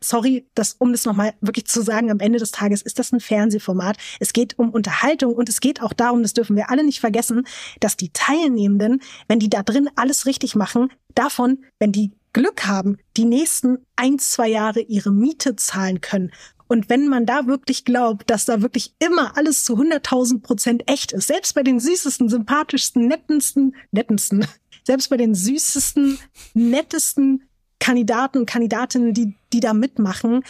sorry, 0.04 0.46
das, 0.54 0.74
um 0.78 0.92
das 0.92 1.04
nochmal 1.04 1.34
wirklich 1.40 1.66
zu 1.66 1.82
sagen, 1.82 2.10
am 2.10 2.18
Ende 2.18 2.38
des 2.38 2.50
Tages 2.50 2.82
ist 2.82 2.98
das 2.98 3.12
ein 3.12 3.20
Fernsehformat. 3.20 3.96
Es 4.20 4.32
geht 4.32 4.58
um 4.58 4.70
Unterhaltung 4.70 5.34
und 5.34 5.48
es 5.48 5.60
geht 5.60 5.80
auch 5.80 5.92
darum, 5.92 6.22
das 6.22 6.34
dürfen 6.34 6.56
wir 6.56 6.70
alle 6.70 6.84
nicht 6.84 7.00
vergessen, 7.00 7.46
dass 7.80 7.96
die 7.96 8.10
Teilnehmenden, 8.12 9.00
wenn 9.28 9.38
die 9.38 9.50
da 9.50 9.62
drin 9.62 9.88
alles 9.96 10.26
richtig 10.26 10.54
machen, 10.54 10.90
davon, 11.14 11.64
wenn 11.78 11.92
die 11.92 12.12
Glück 12.32 12.66
haben, 12.66 12.98
die 13.16 13.24
nächsten 13.24 13.78
ein, 13.96 14.18
zwei 14.18 14.48
Jahre 14.48 14.80
ihre 14.80 15.10
Miete 15.10 15.56
zahlen 15.56 16.00
können. 16.00 16.32
Und 16.72 16.88
wenn 16.88 17.08
man 17.08 17.26
da 17.26 17.46
wirklich 17.46 17.84
glaubt, 17.84 18.30
dass 18.30 18.46
da 18.46 18.62
wirklich 18.62 18.94
immer 18.98 19.36
alles 19.36 19.64
zu 19.64 19.76
100.000 19.76 20.40
Prozent 20.40 20.82
echt 20.86 21.12
ist, 21.12 21.26
selbst 21.26 21.54
bei 21.54 21.62
den 21.62 21.78
süßesten, 21.78 22.30
sympathischsten, 22.30 23.06
nettesten, 23.08 23.76
nettesten, 23.90 24.46
selbst 24.84 25.10
bei 25.10 25.18
den 25.18 25.34
süßesten, 25.34 26.18
nettesten 26.54 27.42
Kandidaten 27.78 28.38
und 28.38 28.46
Kandidatinnen, 28.46 29.12
die, 29.12 29.34
die 29.52 29.60
da 29.60 29.74
mitmachen, 29.74 30.44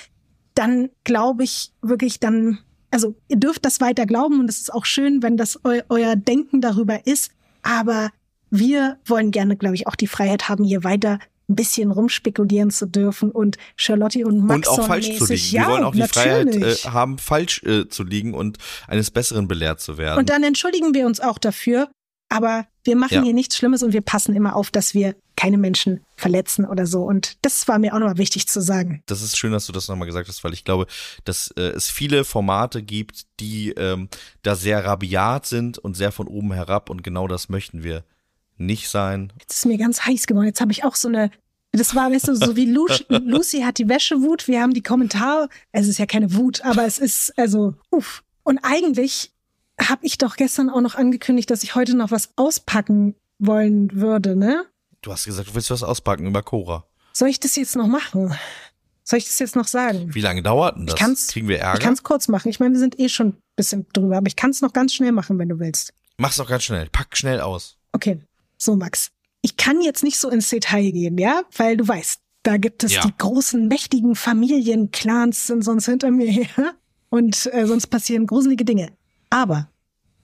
dann 0.55 0.91
glaube 1.03 1.43
ich 1.43 1.73
wirklich, 1.81 2.21
dann, 2.21 2.59
also 2.91 3.17
ihr 3.29 3.39
dürft 3.39 3.65
das 3.65 3.81
weiter 3.81 4.07
glauben 4.07 4.39
und 4.39 4.49
es 4.49 4.61
ist 4.61 4.73
auch 4.73 4.85
schön, 4.85 5.23
wenn 5.23 5.37
das 5.37 5.59
eu, 5.65 5.81
euer 5.89 6.15
Denken 6.15 6.61
darüber 6.61 7.05
ist. 7.07 7.33
Aber 7.63 8.11
wir 8.51 8.99
wollen 9.07 9.31
gerne, 9.31 9.57
glaube 9.57 9.75
ich, 9.75 9.87
auch 9.87 9.97
die 9.97 10.07
Freiheit 10.07 10.49
haben, 10.49 10.63
hier 10.63 10.85
weiter 10.85 11.19
ein 11.53 11.57
bisschen 11.57 11.91
rumspekulieren 11.91 12.71
zu 12.71 12.87
dürfen 12.87 13.31
und 13.31 13.59
Charlotte 13.77 14.25
und 14.27 14.45
Max 14.45 14.69
und 14.69 14.81
auch 14.81 14.87
falsch 14.87 15.17
zu 15.19 15.27
liegen. 15.27 15.47
Ja, 15.51 15.63
Wir 15.63 15.69
wollen 15.69 15.85
auch 15.85 15.93
die 15.93 16.01
natürlich. 16.01 16.55
Freiheit 16.55 16.85
äh, 16.85 16.89
haben, 16.91 17.19
falsch 17.19 17.63
äh, 17.65 17.89
zu 17.89 18.05
liegen 18.05 18.35
und 18.35 18.59
eines 18.89 19.11
Besseren 19.11 19.49
belehrt 19.49 19.81
zu 19.81 19.99
werden. 19.99 20.19
Und 20.19 20.31
dann 20.31 20.43
entschuldigen 20.43 20.95
wir 20.95 21.07
uns 21.07 21.21
auch 21.21 21.39
dafür, 21.39 21.91
aber 22.29 22.67
wir 22.85 22.97
machen 22.97 23.15
ja. 23.15 23.23
hier 23.23 23.35
nichts 23.35 23.57
Schlimmes 23.57 23.83
und 23.83 23.93
wir 23.93 24.01
passen 24.01 24.35
immer 24.35 24.57
auf, 24.57 24.71
dass 24.71 24.95
wir 24.95 25.15
keine 25.37 25.59
Menschen 25.59 26.01
verletzen 26.17 26.65
oder 26.65 26.87
so. 26.87 27.03
Und 27.03 27.37
das 27.43 27.69
war 27.69 27.79
mir 27.79 27.95
auch 27.95 27.99
nochmal 27.99 28.19
wichtig 28.19 28.49
zu 28.49 28.61
sagen. 28.61 29.03
Das 29.07 29.23
ist 29.23 29.37
schön, 29.37 29.53
dass 29.53 29.67
du 29.67 29.73
das 29.73 29.89
nochmal 29.89 30.07
gesagt 30.07 30.29
hast, 30.29 30.43
weil 30.45 30.53
ich 30.53 30.65
glaube, 30.65 30.87
dass 31.25 31.49
äh, 31.57 31.63
es 31.63 31.91
viele 31.91 32.25
Formate 32.25 32.83
gibt, 32.83 33.27
die 33.41 33.71
ähm, 33.71 34.09
da 34.43 34.55
sehr 34.55 34.85
rabiat 34.85 35.47
sind 35.47 35.79
und 35.79 35.97
sehr 35.97 36.13
von 36.13 36.27
oben 36.27 36.53
herab 36.53 36.91
und 36.91 37.03
genau 37.03 37.29
das 37.29 37.49
möchten 37.49 37.83
wir 37.83 38.05
nicht 38.57 38.89
sein. 38.89 39.33
Jetzt 39.41 39.59
ist 39.59 39.67
mir 39.67 39.79
ganz 39.79 40.07
heiß 40.07 40.27
geworden. 40.27 40.47
Jetzt 40.47 40.61
habe 40.61 40.73
ich 40.73 40.85
auch 40.85 40.95
so 40.95 41.09
eine. 41.09 41.31
Das 41.73 41.95
war, 41.95 42.13
weißt 42.13 42.29
du, 42.29 42.35
so 42.35 42.55
wie 42.55 42.67
Lu 42.67 42.87
Lucy 43.09 43.63
hat 43.63 43.79
die 43.79 43.89
Wäschewut, 43.89 44.47
wir 44.47 44.61
haben 44.61 44.75
die 44.75 44.83
Kommentare. 44.83 45.49
Es 45.73 45.89
ist 45.89 45.99
ja 45.99 46.07
keine 46.07 46.35
Wut, 46.35 46.61
aber 46.63 46.85
es 46.85 46.99
ist, 46.99 47.33
also, 47.39 47.75
uff. 47.91 48.23
Und 48.43 48.59
eigentlich 48.63 49.33
habe 49.81 50.05
ich 50.05 50.19
doch 50.19 50.37
gestern 50.37 50.69
auch 50.69 50.83
noch 50.83 50.95
angekündigt, 50.95 51.51
dass 51.51 51.63
ich 51.63 51.75
heute 51.75 51.97
noch 51.97 52.11
was 52.11 52.31
auspacken 52.37 53.15
wollen 53.39 53.91
würde, 53.93 54.37
ne? 54.37 54.67
Du 55.01 55.11
hast 55.11 55.25
gesagt, 55.25 55.49
du 55.49 55.55
willst 55.55 55.71
was 55.71 55.83
auspacken 55.83 56.27
über 56.27 56.43
Cora. 56.43 56.87
Soll 57.13 57.29
ich 57.29 57.41
das 57.41 57.57
jetzt 57.57 57.75
noch 57.75 57.87
machen? 57.87 58.35
Soll 59.05 59.19
ich 59.19 59.25
das 59.25 59.39
jetzt 59.39 59.57
noch 59.57 59.67
sagen? 59.67 60.15
Wie 60.15 60.21
lange 60.21 60.43
dauert 60.43 60.77
denn 60.77 60.87
das? 60.87 60.95
Ich 60.95 61.01
kann's, 61.01 61.29
Kriegen 61.29 61.49
wir 61.49 61.59
Ärger? 61.59 61.79
Ich 61.79 61.85
kann 61.85 61.95
es 61.95 62.03
kurz 62.03 62.29
machen. 62.29 62.49
Ich 62.49 62.61
meine, 62.61 62.75
wir 62.75 62.79
sind 62.79 62.99
eh 63.01 63.09
schon 63.09 63.29
ein 63.29 63.43
bisschen 63.57 63.87
drüber, 63.93 64.19
aber 64.19 64.29
ich 64.29 64.37
kann 64.37 64.51
es 64.51 64.61
noch 64.61 64.73
ganz 64.73 64.95
schnell 64.95 65.13
machen, 65.13 65.39
wenn 65.39 65.49
du 65.49 65.59
willst. 65.59 65.93
Mach's 66.19 66.37
doch 66.37 66.49
ganz 66.49 66.63
schnell. 66.63 66.89
Pack 66.91 67.17
schnell 67.17 67.41
aus. 67.41 67.77
Okay. 67.93 68.21
So, 68.59 68.77
Max, 68.77 69.11
ich 69.43 69.57
kann 69.57 69.81
jetzt 69.81 70.03
nicht 70.03 70.19
so 70.19 70.31
ins 70.31 70.49
Detail 70.49 70.91
gehen, 70.93 71.19
ja, 71.19 71.43
weil 71.57 71.77
du 71.77 71.87
weißt, 71.87 72.21
da 72.45 72.57
gibt 72.57 72.85
es 72.85 72.95
ja. 72.95 73.03
die 73.03 73.17
großen, 73.17 73.69
mächtigen 73.69 74.15
Familienclans 74.15 75.49
sind 75.49 75.63
sonst 75.63 75.87
hinter 75.87 76.11
mir 76.11 76.31
her 76.31 76.75
und 77.11 77.53
äh, 77.53 77.67
sonst 77.67 77.89
passieren 77.89 78.27
gruselige 78.27 78.65
Dinge. 78.65 78.93
Aber 79.31 79.69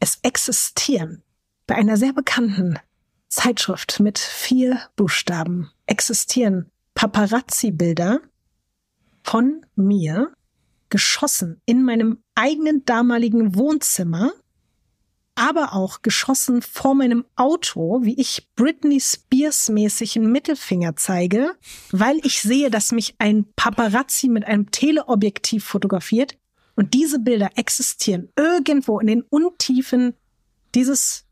es 0.00 0.18
existieren 0.22 1.22
bei 1.66 1.74
einer 1.74 1.96
sehr 1.96 2.12
bekannten 2.12 2.78
Zeitschrift 3.28 4.00
mit 4.00 4.18
vier 4.18 4.81
Buchstaben 4.96 5.70
existieren 5.87 6.70
Paparazzi-Bilder 6.94 8.20
von 9.22 9.66
mir 9.76 10.33
geschossen 10.88 11.61
in 11.66 11.83
meinem 11.83 12.18
eigenen 12.35 12.85
damaligen 12.85 13.54
Wohnzimmer 13.54 14.33
aber 15.38 15.72
auch 15.72 16.03
geschossen 16.03 16.62
vor 16.62 16.94
meinem 16.94 17.24
Auto, 17.37 18.01
wie 18.03 18.18
ich 18.20 18.48
Britney 18.57 19.01
Spears 19.01 19.68
mäßig 19.68 20.16
einen 20.16 20.33
Mittelfinger 20.33 20.96
zeige, 20.96 21.55
weil 21.92 22.18
ich 22.24 22.42
sehe, 22.42 22.70
dass 22.70 22.92
mich 22.92 23.14
ein 23.18 23.46
Paparazzi 23.55 24.29
mit 24.29 24.44
einem 24.44 24.70
Teleobjektiv 24.70 25.64
fotografiert 25.64 26.37
und 26.74 26.92
diese 26.92 27.20
Bilder 27.20 27.51
existieren 27.57 28.29
irgendwo 28.37 28.98
in 28.98 29.07
den 29.07 29.22
Untiefen 29.22 30.15
dieses 30.75 31.25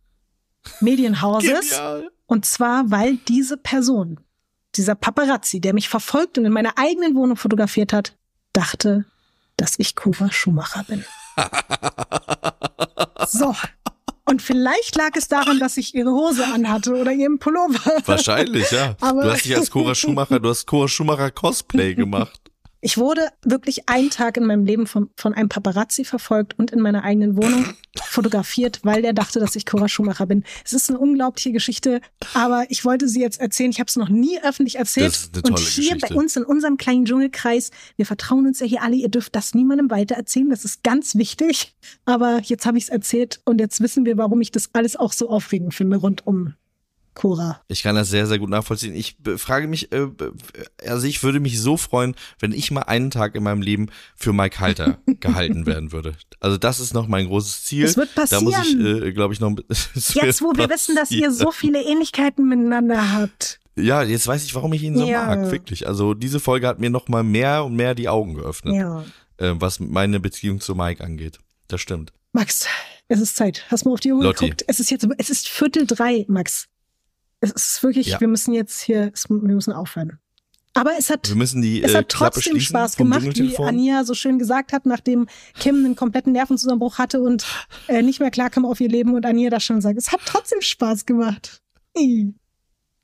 Medienhauses. 0.80 1.70
Genial. 1.70 2.10
Und 2.26 2.44
zwar, 2.44 2.90
weil 2.90 3.16
diese 3.28 3.56
Person, 3.56 4.20
dieser 4.74 4.94
Paparazzi, 4.94 5.60
der 5.60 5.74
mich 5.74 5.88
verfolgt 5.88 6.38
und 6.38 6.44
in 6.44 6.52
meiner 6.52 6.78
eigenen 6.78 7.14
Wohnung 7.14 7.36
fotografiert 7.36 7.92
hat, 7.92 8.16
dachte, 8.52 9.04
dass 9.56 9.78
ich 9.78 9.94
Cora 9.94 10.30
Schumacher 10.30 10.84
bin. 10.84 11.04
so, 13.28 13.54
und 14.36 14.42
vielleicht 14.42 14.94
lag 14.96 15.12
es 15.14 15.28
daran, 15.28 15.58
dass 15.58 15.78
ich 15.78 15.94
ihre 15.94 16.10
Hose 16.10 16.44
anhatte 16.44 16.94
oder 16.94 17.10
ihren 17.10 17.38
Pullover. 17.38 18.02
Wahrscheinlich, 18.04 18.70
ja. 18.70 18.94
Aber 19.00 19.22
du 19.22 19.32
hast 19.32 19.46
dich 19.46 19.56
als 19.56 19.70
Cora 19.70 19.94
Schumacher, 19.94 20.38
du 20.38 20.50
hast 20.50 20.66
Cora 20.66 20.88
Schumacher 20.88 21.30
Cosplay 21.30 21.94
gemacht. 22.02 22.38
Ich 22.80 22.98
wurde 22.98 23.28
wirklich 23.42 23.88
einen 23.88 24.10
Tag 24.10 24.36
in 24.36 24.44
meinem 24.46 24.64
Leben 24.64 24.86
von, 24.86 25.10
von 25.16 25.34
einem 25.34 25.48
Paparazzi 25.48 26.04
verfolgt 26.04 26.58
und 26.58 26.70
in 26.70 26.80
meiner 26.80 27.04
eigenen 27.04 27.36
Wohnung 27.36 27.74
fotografiert, 28.04 28.80
weil 28.82 29.02
der 29.02 29.12
dachte, 29.12 29.40
dass 29.40 29.56
ich 29.56 29.66
Cora 29.66 29.88
Schumacher 29.88 30.26
bin. 30.26 30.44
Es 30.64 30.72
ist 30.72 30.90
eine 30.90 30.98
unglaubliche 30.98 31.52
Geschichte, 31.52 32.00
aber 32.34 32.66
ich 32.68 32.84
wollte 32.84 33.08
sie 33.08 33.20
jetzt 33.20 33.40
erzählen. 33.40 33.70
Ich 33.70 33.80
habe 33.80 33.88
es 33.88 33.96
noch 33.96 34.08
nie 34.08 34.38
öffentlich 34.42 34.76
erzählt. 34.76 35.08
Das 35.08 35.22
ist 35.22 35.34
eine 35.34 35.42
tolle 35.42 35.54
und 35.54 35.60
hier 35.60 35.94
Geschichte. 35.94 36.14
bei 36.14 36.20
uns 36.20 36.36
in 36.36 36.44
unserem 36.44 36.76
kleinen 36.76 37.06
Dschungelkreis, 37.06 37.70
wir 37.96 38.06
vertrauen 38.06 38.46
uns 38.46 38.60
ja 38.60 38.66
hier 38.66 38.82
alle, 38.82 38.96
ihr 38.96 39.08
dürft 39.08 39.34
das 39.34 39.54
niemandem 39.54 39.90
weiter 39.90 40.14
erzählen. 40.14 40.50
Das 40.50 40.64
ist 40.64 40.82
ganz 40.82 41.16
wichtig. 41.16 41.74
Aber 42.04 42.40
jetzt 42.42 42.66
habe 42.66 42.78
ich 42.78 42.84
es 42.84 42.90
erzählt 42.90 43.40
und 43.44 43.60
jetzt 43.60 43.80
wissen 43.80 44.04
wir, 44.04 44.18
warum 44.18 44.40
ich 44.40 44.50
das 44.50 44.70
alles 44.74 44.96
auch 44.96 45.12
so 45.12 45.30
aufregend 45.30 45.74
finde 45.74 45.96
rund 45.96 46.26
um 46.26 46.54
Cora. 47.16 47.60
Ich 47.66 47.82
kann 47.82 47.96
das 47.96 48.08
sehr, 48.10 48.26
sehr 48.28 48.38
gut 48.38 48.50
nachvollziehen. 48.50 48.94
Ich 48.94 49.16
frage 49.36 49.66
mich, 49.66 49.90
äh, 49.90 50.06
also 50.86 51.06
ich 51.06 51.22
würde 51.24 51.40
mich 51.40 51.60
so 51.60 51.76
freuen, 51.76 52.14
wenn 52.38 52.52
ich 52.52 52.70
mal 52.70 52.82
einen 52.82 53.10
Tag 53.10 53.34
in 53.34 53.42
meinem 53.42 53.62
Leben 53.62 53.88
für 54.14 54.32
Mike 54.32 54.60
Halter 54.60 54.98
gehalten 55.20 55.66
werden 55.66 55.90
würde. 55.90 56.14
Also 56.38 56.56
das 56.58 56.78
ist 56.78 56.94
noch 56.94 57.08
mein 57.08 57.26
großes 57.26 57.64
Ziel. 57.64 57.84
Das 57.86 57.96
wird 57.96 58.10
Da 58.14 58.40
muss 58.40 58.52
ich, 58.52 58.58
passieren. 58.58 59.02
äh, 59.02 59.12
glaube 59.12 59.34
ich, 59.34 59.40
noch. 59.40 59.56
es 59.68 60.14
Jetzt, 60.14 60.42
wo 60.42 60.52
wir 60.54 60.70
wissen, 60.70 60.94
dass 60.94 61.10
ihr 61.10 61.32
so 61.32 61.50
viele 61.50 61.82
Ähnlichkeiten 61.82 62.48
miteinander 62.48 63.12
habt. 63.14 63.58
Ja, 63.78 64.02
jetzt 64.02 64.26
weiß 64.26 64.44
ich, 64.44 64.54
warum 64.54 64.72
ich 64.72 64.82
ihn 64.82 64.96
so 64.96 65.06
Ja. 65.06 65.26
mag, 65.26 65.50
wirklich. 65.50 65.86
Also 65.86 66.14
diese 66.14 66.40
Folge 66.40 66.66
hat 66.68 66.78
mir 66.78 66.88
noch 66.90 67.08
mal 67.08 67.22
mehr 67.22 67.64
und 67.64 67.74
mehr 67.76 67.94
die 67.94 68.08
Augen 68.08 68.34
geöffnet, 68.34 68.74
Ja. 68.74 69.04
äh, 69.38 69.52
was 69.54 69.80
meine 69.80 70.20
Beziehung 70.20 70.60
zu 70.60 70.74
Mike 70.74 71.02
angeht. 71.04 71.38
Das 71.68 71.80
stimmt. 71.80 72.12
Max, 72.32 72.66
es 73.08 73.20
ist 73.20 73.36
Zeit. 73.36 73.64
Hast 73.70 73.84
mal 73.84 73.92
auf 73.92 74.00
die 74.00 74.12
Uhr 74.12 74.22
Lotti. 74.22 74.44
geguckt? 74.46 74.64
Es 74.66 74.80
ist 74.80 74.90
jetzt, 74.90 75.06
es 75.18 75.30
ist 75.30 75.48
Viertel 75.48 75.86
drei, 75.86 76.24
Max. 76.28 76.68
Es 77.40 77.52
ist 77.52 77.82
wirklich, 77.82 78.06
Ja. 78.08 78.20
wir 78.20 78.28
müssen 78.28 78.54
jetzt 78.54 78.80
hier, 78.80 79.10
es, 79.12 79.28
wir 79.28 79.36
müssen 79.38 79.72
aufhören. 79.72 80.18
Aber 80.74 80.92
es 80.98 81.08
hat, 81.08 81.28
Wir 81.28 81.36
müssen 81.36 81.62
die 81.62 81.82
es 81.82 81.94
äh, 81.94 81.98
hat 81.98 82.10
trotzdem 82.10 82.60
Spaß 82.60 82.96
gemacht, 82.96 83.24
wie. 83.38 83.56
Anja 83.56 84.04
so 84.04 84.12
schön 84.12 84.38
gesagt 84.38 84.74
hat, 84.74 84.84
nachdem 84.84 85.26
Kim 85.58 85.76
einen 85.84 85.96
kompletten 85.96 86.32
Nervenzusammenbruch 86.32 86.98
hatte 86.98 87.20
und 87.22 87.46
äh, 87.88 88.02
nicht 88.02 88.20
mehr 88.20 88.30
klarkam 88.30 88.66
auf 88.66 88.78
ihr 88.80 88.88
Leben 88.90 89.14
und 89.14 89.24
Anja 89.24 89.48
das 89.48 89.64
schon 89.64 89.80
sagt. 89.80 89.96
Es 89.98 90.12
hat 90.12 90.20
trotzdem 90.26 90.60
Spaß 90.60 91.06
gemacht. 91.06 91.62
I. 91.98 92.34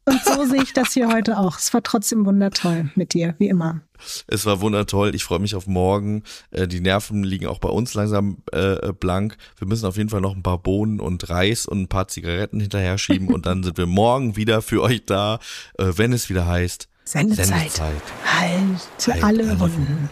Und 0.05 0.21
so 0.25 0.45
sehe 0.47 0.63
ich 0.63 0.73
das 0.73 0.93
hier 0.93 1.09
heute 1.09 1.39
auch. 1.39 1.59
Es 1.59 1.73
war 1.73 1.83
trotzdem 1.83 2.27
wundertoll 2.27 2.91
mit 2.97 3.15
dir, 3.15 3.35
wie 3.39 3.49
immer. 3.49 3.83
Es 4.27 4.45
war 4.47 4.61
wundertoll. 4.61 5.15
Ich 5.15 5.23
freue 5.23 5.39
mich 5.39 5.55
auf 5.55 5.69
morgen. 5.69 6.25
Äh, 6.51 6.67
die 6.67 6.81
Nerven 6.81 7.23
liegen 7.23 7.47
auch 7.47 7.61
bei 7.61 7.69
uns 7.69 7.95
langsam 7.95 8.39
äh, 8.51 8.93
blank. 8.93 9.37
Wir 9.59 9.69
müssen 9.69 9.87
auf 9.87 9.97
jeden 9.97 10.09
Fall 10.09 10.21
noch 10.21 10.35
ein 10.35 10.43
paar 10.43 10.59
Bohnen 10.59 10.99
und 10.99 11.31
Reis 11.31 11.67
und 11.67 11.83
ein 11.83 11.89
paar 11.89 12.09
Zigaretten 12.09 12.59
hinterher 12.59 12.99
schieben 12.99 13.29
und 13.29 13.47
dann 13.47 13.63
sind 13.63 13.79
wir 13.79 13.87
morgen 13.87 14.35
wieder 14.35 14.61
für 14.61 14.83
euch 14.83 15.05
da, 15.07 15.39
äh, 15.79 15.93
wenn 15.95 16.13
es 16.13 16.29
wieder 16.29 16.47
heißt 16.47 16.89
Sendezeit. 17.05 17.47
Sendezeit. 17.47 18.03
Halte 18.25 19.13
Halt 19.13 19.25
alle 19.25 19.43
alle 19.43 19.61
Wunden. 19.61 20.11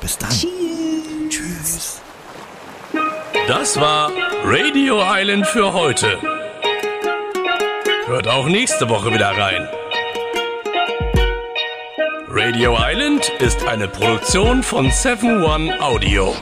Bis 0.00 0.16
dann. 0.16 0.30
Tschüss. 1.28 2.00
Das 3.48 3.76
war 3.80 4.12
Radio 4.44 5.00
Island 5.02 5.46
für 5.46 5.72
heute. 5.72 6.37
Hört 8.08 8.26
auch 8.26 8.48
nächste 8.48 8.88
Woche 8.88 9.12
wieder 9.12 9.28
rein. 9.36 9.68
Radio 12.30 12.74
Island 12.80 13.30
ist 13.38 13.62
eine 13.68 13.86
Produktion 13.86 14.62
von 14.62 14.90
7 14.90 15.44
One 15.44 15.78
Audio. 15.82 16.34